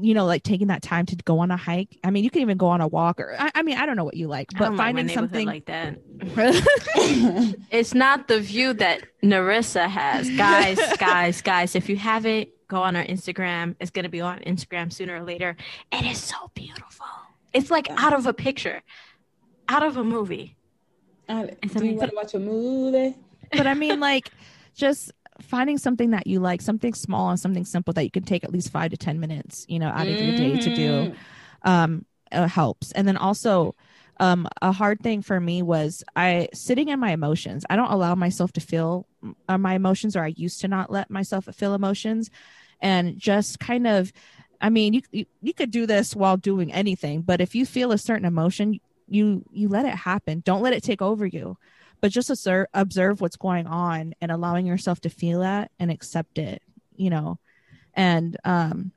you 0.00 0.14
know, 0.14 0.26
like 0.26 0.42
taking 0.42 0.68
that 0.68 0.82
time 0.82 1.06
to 1.06 1.16
go 1.16 1.38
on 1.40 1.50
a 1.50 1.56
hike. 1.56 1.98
I 2.04 2.10
mean, 2.10 2.22
you 2.22 2.30
can 2.30 2.42
even 2.42 2.58
go 2.58 2.66
on 2.68 2.80
a 2.80 2.86
walk, 2.86 3.18
or 3.20 3.34
I, 3.38 3.50
I 3.56 3.62
mean, 3.62 3.78
I 3.78 3.86
don't 3.86 3.96
know 3.96 4.04
what 4.04 4.16
you 4.16 4.28
like, 4.28 4.48
but 4.52 4.58
don't 4.66 4.76
like 4.76 4.94
my 4.94 5.00
finding 5.00 5.14
something 5.14 5.46
like 5.46 5.66
that. 5.66 5.98
It's 7.70 7.94
not 7.94 8.28
the 8.28 8.40
view 8.40 8.72
that 8.74 9.02
Narissa 9.22 9.88
has. 9.88 10.28
Guys, 10.30 10.78
guys, 10.98 11.42
guys, 11.42 11.74
if 11.74 11.88
you 11.88 11.96
haven't, 11.96 12.48
go 12.68 12.82
on 12.82 12.96
our 12.96 13.04
Instagram. 13.04 13.76
It's 13.80 13.90
going 13.90 14.04
to 14.04 14.08
be 14.08 14.20
on 14.20 14.40
Instagram 14.40 14.92
sooner 14.92 15.16
or 15.16 15.22
later. 15.22 15.56
It 15.92 16.04
is 16.04 16.18
so 16.18 16.50
beautiful. 16.54 17.06
It's 17.52 17.70
like 17.70 17.88
out 17.90 18.12
of 18.12 18.26
a 18.26 18.34
picture, 18.34 18.82
out 19.68 19.82
of 19.82 19.96
a 19.96 20.04
movie. 20.04 20.56
Uh, 21.28 21.46
do 21.62 21.84
you 21.86 21.94
want 21.96 22.10
to 22.10 22.16
watch 22.16 22.34
a 22.34 22.38
movie? 22.38 23.16
but 23.50 23.66
I 23.66 23.74
mean, 23.74 24.00
like, 24.10 24.30
just 24.74 25.10
finding 25.40 25.78
something 25.78 26.10
that 26.10 26.26
you 26.26 26.40
like, 26.40 26.60
something 26.60 26.94
small 26.94 27.30
and 27.30 27.40
something 27.40 27.64
simple 27.64 27.92
that 27.94 28.04
you 28.04 28.10
can 28.10 28.22
take 28.24 28.44
at 28.44 28.52
least 28.52 28.70
five 28.70 28.90
to 28.90 28.96
10 28.96 29.18
minutes, 29.20 29.64
you 29.68 29.78
know, 29.78 29.88
out 29.88 30.06
of 30.06 30.14
your 30.18 30.36
day 30.36 30.58
to 30.60 30.74
do 30.74 30.86
Mm. 30.86 31.16
um, 31.62 32.04
uh, 32.32 32.46
helps. 32.46 32.92
And 32.92 33.06
then 33.06 33.16
also, 33.16 33.74
um, 34.18 34.48
a 34.62 34.72
hard 34.72 35.00
thing 35.00 35.22
for 35.22 35.38
me 35.38 35.62
was 35.62 36.02
I 36.14 36.48
sitting 36.54 36.88
in 36.88 36.98
my 36.98 37.12
emotions. 37.12 37.64
I 37.68 37.76
don't 37.76 37.90
allow 37.90 38.14
myself 38.14 38.52
to 38.52 38.60
feel 38.60 39.06
uh, 39.48 39.58
my 39.58 39.74
emotions, 39.74 40.16
or 40.16 40.24
I 40.24 40.34
used 40.36 40.60
to 40.62 40.68
not 40.68 40.90
let 40.90 41.10
myself 41.10 41.46
feel 41.54 41.74
emotions, 41.74 42.30
and 42.80 43.18
just 43.18 43.60
kind 43.60 43.86
of. 43.86 44.12
I 44.58 44.70
mean, 44.70 44.94
you, 44.94 45.02
you 45.12 45.26
you 45.42 45.52
could 45.52 45.70
do 45.70 45.86
this 45.86 46.16
while 46.16 46.38
doing 46.38 46.72
anything, 46.72 47.20
but 47.20 47.42
if 47.42 47.54
you 47.54 47.66
feel 47.66 47.92
a 47.92 47.98
certain 47.98 48.24
emotion, 48.24 48.80
you 49.06 49.44
you 49.52 49.68
let 49.68 49.84
it 49.84 49.94
happen. 49.94 50.40
Don't 50.44 50.62
let 50.62 50.72
it 50.72 50.82
take 50.82 51.02
over 51.02 51.26
you, 51.26 51.58
but 52.00 52.10
just 52.10 52.30
observe 52.30 52.66
observe 52.72 53.20
what's 53.20 53.36
going 53.36 53.66
on 53.66 54.14
and 54.20 54.32
allowing 54.32 54.66
yourself 54.66 55.00
to 55.02 55.10
feel 55.10 55.40
that 55.40 55.70
and 55.78 55.90
accept 55.90 56.38
it. 56.38 56.62
You 56.96 57.10
know, 57.10 57.38
and 57.92 58.36
um, 58.44 58.92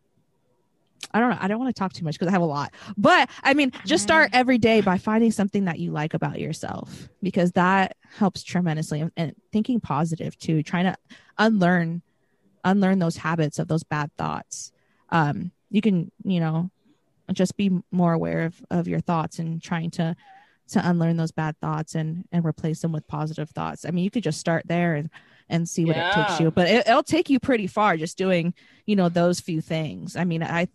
I 1.11 1.19
don't 1.19 1.29
know. 1.31 1.37
I 1.39 1.47
don't 1.47 1.59
want 1.59 1.75
to 1.75 1.79
talk 1.79 1.93
too 1.93 2.05
much 2.05 2.15
because 2.15 2.27
I 2.27 2.31
have 2.31 2.41
a 2.41 2.45
lot. 2.45 2.73
But 2.97 3.29
I 3.43 3.53
mean, 3.53 3.71
just 3.85 4.03
start 4.03 4.29
every 4.33 4.57
day 4.57 4.81
by 4.81 4.97
finding 4.97 5.31
something 5.31 5.65
that 5.65 5.79
you 5.79 5.91
like 5.91 6.13
about 6.13 6.39
yourself 6.39 7.09
because 7.23 7.51
that 7.53 7.95
helps 8.17 8.43
tremendously. 8.43 9.01
And, 9.01 9.11
and 9.17 9.35
thinking 9.51 9.79
positive 9.79 10.37
too, 10.37 10.61
trying 10.63 10.85
to 10.85 10.95
unlearn, 11.37 12.01
unlearn 12.63 12.99
those 12.99 13.17
habits 13.17 13.59
of 13.59 13.67
those 13.67 13.83
bad 13.83 14.11
thoughts. 14.17 14.71
Um, 15.09 15.51
you 15.71 15.81
can, 15.81 16.11
you 16.23 16.39
know, 16.39 16.69
just 17.33 17.57
be 17.57 17.71
more 17.91 18.13
aware 18.13 18.45
of, 18.45 18.63
of 18.69 18.87
your 18.87 18.99
thoughts 18.99 19.39
and 19.39 19.61
trying 19.61 19.91
to 19.91 20.15
to 20.69 20.87
unlearn 20.87 21.17
those 21.17 21.31
bad 21.31 21.57
thoughts 21.59 21.95
and 21.95 22.25
and 22.31 22.45
replace 22.45 22.81
them 22.81 22.91
with 22.91 23.07
positive 23.07 23.49
thoughts. 23.49 23.85
I 23.85 23.91
mean, 23.91 24.03
you 24.03 24.11
could 24.11 24.23
just 24.23 24.39
start 24.39 24.67
there 24.67 24.95
and 24.95 25.09
and 25.49 25.67
see 25.67 25.83
what 25.83 25.97
it 25.97 26.13
takes 26.13 26.39
you, 26.39 26.51
but 26.51 26.67
it, 26.67 26.87
it'll 26.87 27.01
take 27.01 27.27
you 27.27 27.39
pretty 27.39 27.65
far 27.65 27.97
just 27.97 28.19
doing, 28.19 28.53
you 28.85 28.95
know, 28.95 29.09
those 29.09 29.39
few 29.39 29.61
things. 29.61 30.15
I 30.15 30.23
mean, 30.23 30.43
I 30.43 30.67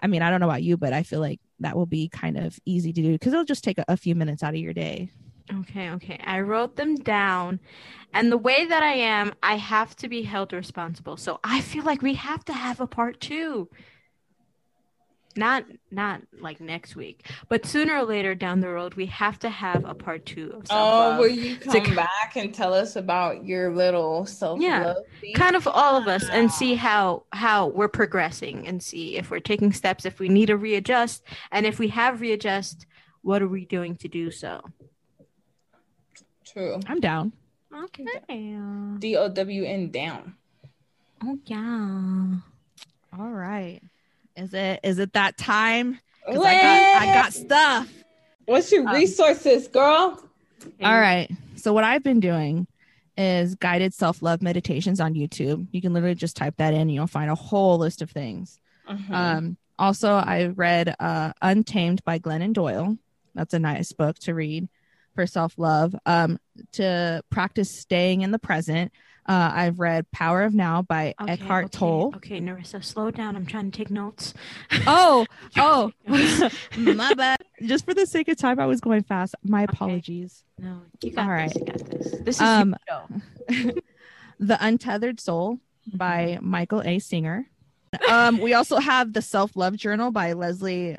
I 0.00 0.06
mean, 0.06 0.22
I 0.22 0.30
don't 0.30 0.40
know 0.40 0.46
about 0.46 0.62
you, 0.62 0.76
but 0.76 0.92
I 0.92 1.02
feel 1.02 1.20
like 1.20 1.40
that 1.60 1.76
will 1.76 1.86
be 1.86 2.08
kind 2.08 2.36
of 2.36 2.58
easy 2.64 2.92
to 2.92 3.02
do 3.02 3.12
because 3.12 3.32
it'll 3.32 3.44
just 3.44 3.64
take 3.64 3.78
a, 3.78 3.84
a 3.88 3.96
few 3.96 4.14
minutes 4.14 4.42
out 4.42 4.54
of 4.54 4.60
your 4.60 4.72
day. 4.72 5.10
Okay, 5.52 5.90
okay. 5.90 6.20
I 6.24 6.40
wrote 6.40 6.76
them 6.76 6.94
down. 6.94 7.60
And 8.14 8.30
the 8.30 8.38
way 8.38 8.64
that 8.64 8.82
I 8.82 8.94
am, 8.94 9.34
I 9.42 9.56
have 9.56 9.96
to 9.96 10.08
be 10.08 10.22
held 10.22 10.52
responsible. 10.52 11.16
So 11.16 11.40
I 11.44 11.60
feel 11.60 11.84
like 11.84 12.02
we 12.02 12.14
have 12.14 12.44
to 12.46 12.52
have 12.52 12.80
a 12.80 12.86
part 12.86 13.20
two. 13.20 13.68
Not 15.34 15.64
not 15.90 16.20
like 16.40 16.60
next 16.60 16.94
week, 16.94 17.26
but 17.48 17.64
sooner 17.64 17.96
or 17.98 18.02
later 18.04 18.34
down 18.34 18.60
the 18.60 18.68
road, 18.68 18.94
we 18.94 19.06
have 19.06 19.38
to 19.40 19.48
have 19.48 19.84
a 19.86 19.94
part 19.94 20.26
two 20.26 20.48
of 20.50 20.62
Oh, 20.62 20.64
self-love. 20.64 21.18
Oh, 21.18 21.20
will 21.20 21.28
you 21.28 21.56
come 21.56 21.80
k- 21.84 21.94
back 21.94 22.36
and 22.36 22.52
tell 22.54 22.74
us 22.74 22.96
about 22.96 23.44
your 23.44 23.74
little 23.74 24.26
self 24.26 24.60
love? 24.60 24.96
Yeah, 25.22 25.32
kind 25.34 25.56
of 25.56 25.66
all 25.66 25.96
of 25.96 26.06
us 26.06 26.28
and 26.28 26.50
see 26.52 26.74
how 26.74 27.24
how 27.32 27.68
we're 27.68 27.88
progressing 27.88 28.66
and 28.66 28.82
see 28.82 29.16
if 29.16 29.30
we're 29.30 29.40
taking 29.40 29.72
steps 29.72 30.04
if 30.04 30.18
we 30.20 30.28
need 30.28 30.46
to 30.46 30.56
readjust 30.58 31.22
and 31.50 31.64
if 31.64 31.78
we 31.78 31.88
have 31.88 32.20
readjust 32.20 32.84
what 33.22 33.40
are 33.40 33.48
we 33.48 33.64
doing 33.64 33.96
to 33.96 34.08
do 34.08 34.30
so 34.30 34.60
True. 36.44 36.78
I'm 36.86 37.00
down. 37.00 37.32
okay 37.72 38.04
D 38.98 39.16
O 39.16 39.28
W 39.28 39.64
N 39.64 39.90
down. 39.90 40.34
oh 41.24 41.38
yeah 41.46 42.34
All 43.18 43.30
right. 43.30 43.80
Is 44.36 44.54
it 44.54 44.80
is 44.82 44.98
it 44.98 45.12
that 45.14 45.36
time? 45.36 45.98
I 46.28 46.34
got 46.34 46.44
I 46.44 47.06
got 47.14 47.32
stuff. 47.32 47.92
What's 48.46 48.70
your 48.72 48.88
Um, 48.88 48.94
resources, 48.94 49.68
girl? 49.68 50.22
All 50.82 51.00
right. 51.00 51.30
So 51.56 51.72
what 51.72 51.84
I've 51.84 52.02
been 52.02 52.20
doing 52.20 52.66
is 53.16 53.54
guided 53.56 53.92
self-love 53.94 54.42
meditations 54.42 55.00
on 55.00 55.14
YouTube. 55.14 55.66
You 55.70 55.80
can 55.82 55.92
literally 55.92 56.14
just 56.14 56.36
type 56.36 56.54
that 56.56 56.74
in 56.74 56.80
and 56.82 56.92
you'll 56.92 57.06
find 57.06 57.30
a 57.30 57.34
whole 57.34 57.78
list 57.78 58.02
of 58.02 58.10
things. 58.10 58.58
Mhm. 58.88 59.10
Um 59.10 59.56
also, 59.78 60.12
I 60.12 60.46
read 60.46 60.94
uh, 61.00 61.32
Untamed 61.40 62.04
by 62.04 62.18
Glennon 62.20 62.52
Doyle. 62.52 62.96
That's 63.34 63.52
a 63.54 63.58
nice 63.58 63.92
book 63.92 64.16
to 64.20 64.34
read 64.34 64.68
for 65.14 65.26
self 65.26 65.54
love. 65.56 65.94
Um, 66.06 66.38
to 66.72 67.22
practice 67.30 67.80
staying 67.80 68.20
in 68.20 68.30
the 68.30 68.38
present, 68.38 68.92
uh, 69.26 69.50
I've 69.54 69.78
read 69.78 70.10
Power 70.10 70.42
of 70.42 70.52
Now 70.54 70.82
by 70.82 71.14
Okay, 71.20 71.32
Eckhart 71.34 71.66
okay, 71.66 71.78
Tolle. 71.78 72.12
Okay, 72.16 72.40
Narissa, 72.40 72.82
slow 72.84 73.10
down. 73.10 73.36
I'm 73.36 73.46
trying 73.46 73.70
to 73.70 73.76
take 73.76 73.90
notes. 73.90 74.34
Oh, 74.86 75.26
oh, 75.56 75.92
my 76.76 77.14
bad. 77.14 77.38
Just 77.64 77.84
for 77.84 77.94
the 77.94 78.06
sake 78.06 78.28
of 78.28 78.36
time, 78.36 78.58
I 78.58 78.66
was 78.66 78.80
going 78.80 79.02
fast. 79.04 79.34
My 79.44 79.62
apologies. 79.62 80.42
No, 80.58 80.80
you 81.02 81.12
got 81.12 81.22
All 81.30 81.36
this. 81.36 81.54
right. 81.54 81.54
You 81.54 81.64
got 81.64 81.90
this. 81.90 82.10
This 82.22 82.36
is 82.36 82.42
Um, 82.42 82.76
the 84.38 84.58
Untethered 84.60 85.20
Soul 85.20 85.58
by 85.94 86.38
Michael 86.40 86.82
A. 86.84 86.98
Singer. 86.98 87.46
Um, 88.08 88.38
we 88.38 88.54
also 88.54 88.78
have 88.78 89.12
the 89.12 89.22
Self 89.22 89.54
Love 89.56 89.76
Journal 89.76 90.10
by 90.10 90.32
Leslie 90.32 90.96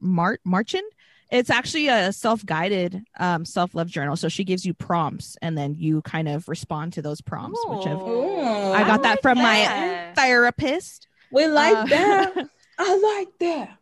Mart 0.00 0.40
Marchand. 0.44 0.90
It's 1.30 1.50
actually 1.50 1.88
a 1.88 2.10
self-guided 2.12 3.02
um, 3.20 3.44
self-love 3.44 3.88
journal. 3.88 4.16
So 4.16 4.28
she 4.28 4.44
gives 4.44 4.64
you 4.64 4.72
prompts, 4.72 5.36
and 5.42 5.58
then 5.58 5.74
you 5.78 6.00
kind 6.02 6.26
of 6.28 6.48
respond 6.48 6.94
to 6.94 7.02
those 7.02 7.20
prompts. 7.20 7.60
Which 7.66 7.86
I've, 7.86 7.98
I 7.98 8.84
got 8.86 9.02
that 9.02 9.10
like 9.10 9.22
from 9.22 9.38
that. 9.38 10.14
my 10.16 10.22
therapist. 10.22 11.06
we 11.30 11.46
like 11.46 11.76
Uh, 11.76 11.84
that. 11.86 12.48
I 12.78 12.96
like 13.18 13.38
that. 13.40 13.74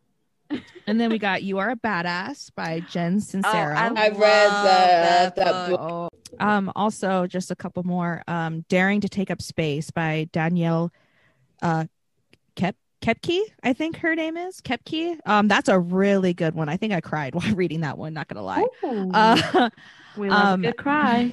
and 0.86 1.00
then 1.00 1.10
we 1.10 1.18
got 1.18 1.42
"You 1.42 1.58
Are 1.58 1.70
a 1.70 1.76
Badass" 1.76 2.50
by 2.54 2.80
Jen 2.90 3.18
Sincero. 3.20 3.76
I 3.76 3.86
I 3.88 4.08
read 4.08 4.48
love 4.48 4.64
that- 4.64 5.36
that 5.36 5.70
book. 5.70 5.80
Oh, 5.80 6.08
um, 6.44 6.70
also 6.74 7.26
just 7.26 7.50
a 7.50 7.56
couple 7.56 7.82
more. 7.84 8.22
Um, 8.28 8.64
Daring 8.68 9.00
to 9.02 9.08
Take 9.08 9.30
Up 9.30 9.40
Space 9.42 9.90
by 9.90 10.28
Danielle 10.32 10.92
uh 11.62 11.84
Kep 12.56 12.74
Koepke, 13.06 13.38
I 13.62 13.72
think 13.72 13.98
her 13.98 14.16
name 14.16 14.36
is 14.36 14.60
Koepke. 14.60 15.16
Um, 15.26 15.46
that's 15.46 15.68
a 15.68 15.78
really 15.78 16.34
good 16.34 16.56
one. 16.56 16.68
I 16.68 16.76
think 16.76 16.92
I 16.92 17.00
cried 17.00 17.34
while 17.36 17.54
reading 17.54 17.82
that 17.82 17.96
one, 17.96 18.12
not 18.14 18.26
gonna 18.26 18.42
lie. 18.42 18.66
Uh, 18.82 19.70
We 20.16 20.30
love 20.30 20.46
um, 20.54 20.64
a 20.64 20.68
good 20.68 20.76
cry. 20.78 21.32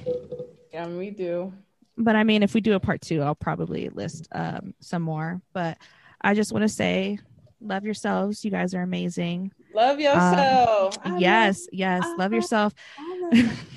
Yeah, 0.72 0.86
we 0.86 1.08
do. 1.10 1.52
but 1.96 2.16
I 2.16 2.22
mean, 2.22 2.42
if 2.42 2.52
we 2.52 2.60
do 2.60 2.74
a 2.74 2.80
part 2.80 3.00
two, 3.00 3.22
I'll 3.22 3.34
probably 3.34 3.88
list 3.88 4.28
um 4.32 4.74
some 4.80 5.00
more. 5.02 5.40
But 5.54 5.78
I 6.20 6.34
just 6.34 6.52
want 6.52 6.62
to 6.64 6.68
say, 6.68 7.18
love 7.62 7.84
yourselves. 7.84 8.44
You 8.44 8.50
guys 8.50 8.74
are 8.74 8.82
amazing. 8.82 9.50
Love 9.74 9.98
yourself. 10.00 10.98
I 11.02 11.10
love- 11.10 11.20
yes, 11.20 11.66
yes, 11.72 12.04
love 12.04 12.18
love- 12.18 12.32
yourself. 12.34 12.74
I 12.98 13.18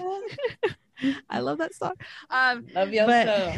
love. 0.04 0.76
I 1.30 1.40
love 1.40 1.58
that 1.60 1.74
song. 1.74 1.94
Um, 2.30 2.68
Love 2.76 2.92
yourself. 2.94 3.56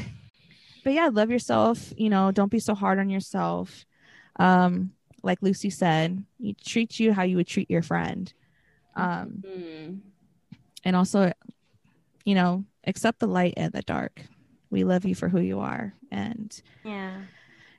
but 0.84 0.94
yeah, 0.94 1.10
love 1.12 1.30
yourself. 1.32 1.92
You 1.98 2.10
know, 2.10 2.32
don't 2.32 2.52
be 2.52 2.60
so 2.60 2.76
hard 2.76 3.00
on 3.00 3.10
yourself. 3.10 3.86
Um, 4.40 4.94
like 5.22 5.40
Lucy 5.42 5.70
said, 5.70 6.24
you 6.40 6.54
treat 6.54 7.00
you 7.00 7.14
how 7.14 7.24
you 7.24 7.36
would 7.36 7.48
treat 7.48 7.70
your 7.70 7.82
friend. 7.82 8.32
Um, 8.96 9.44
Mm. 9.46 10.00
and 10.84 10.96
also, 10.96 11.32
you 12.26 12.36
know, 12.36 12.64
accept 12.88 13.20
the 13.20 13.28
light 13.28 13.54
and 13.58 13.72
the 13.74 13.82
dark. 13.82 14.22
We 14.70 14.84
love 14.84 15.06
you 15.06 15.14
for 15.16 15.30
who 15.30 15.40
you 15.42 15.60
are, 15.60 15.94
and 16.12 16.60
Yeah. 16.84 17.22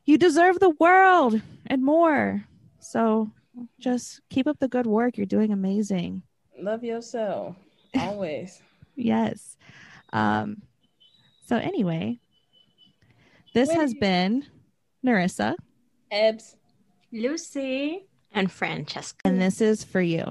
you 0.05 0.19
deserve 0.19 0.61
the 0.61 0.71
world 0.79 1.41
and 1.67 1.83
more. 1.83 2.45
So 2.79 3.31
just 3.79 4.21
keep 4.29 4.47
up 4.47 4.59
the 4.59 4.69
good 4.69 4.87
work. 4.87 5.17
You're 5.17 5.27
doing 5.27 5.53
amazing. 5.53 6.23
Love 6.59 6.85
yourself. 6.85 7.57
Always. 7.99 8.63
Yes. 8.97 9.57
Um, 10.13 10.63
so 11.47 11.57
anyway, 11.57 12.21
this 13.55 13.71
has 13.73 13.95
been 13.95 14.47
Narissa, 15.05 15.55
Ebs. 16.13 16.57
Lucy. 17.13 18.07
And 18.33 18.51
Francesca. 18.51 19.19
and 19.25 19.41
this 19.41 19.61
is 19.61 19.83
for 19.83 20.01
you. 20.01 20.31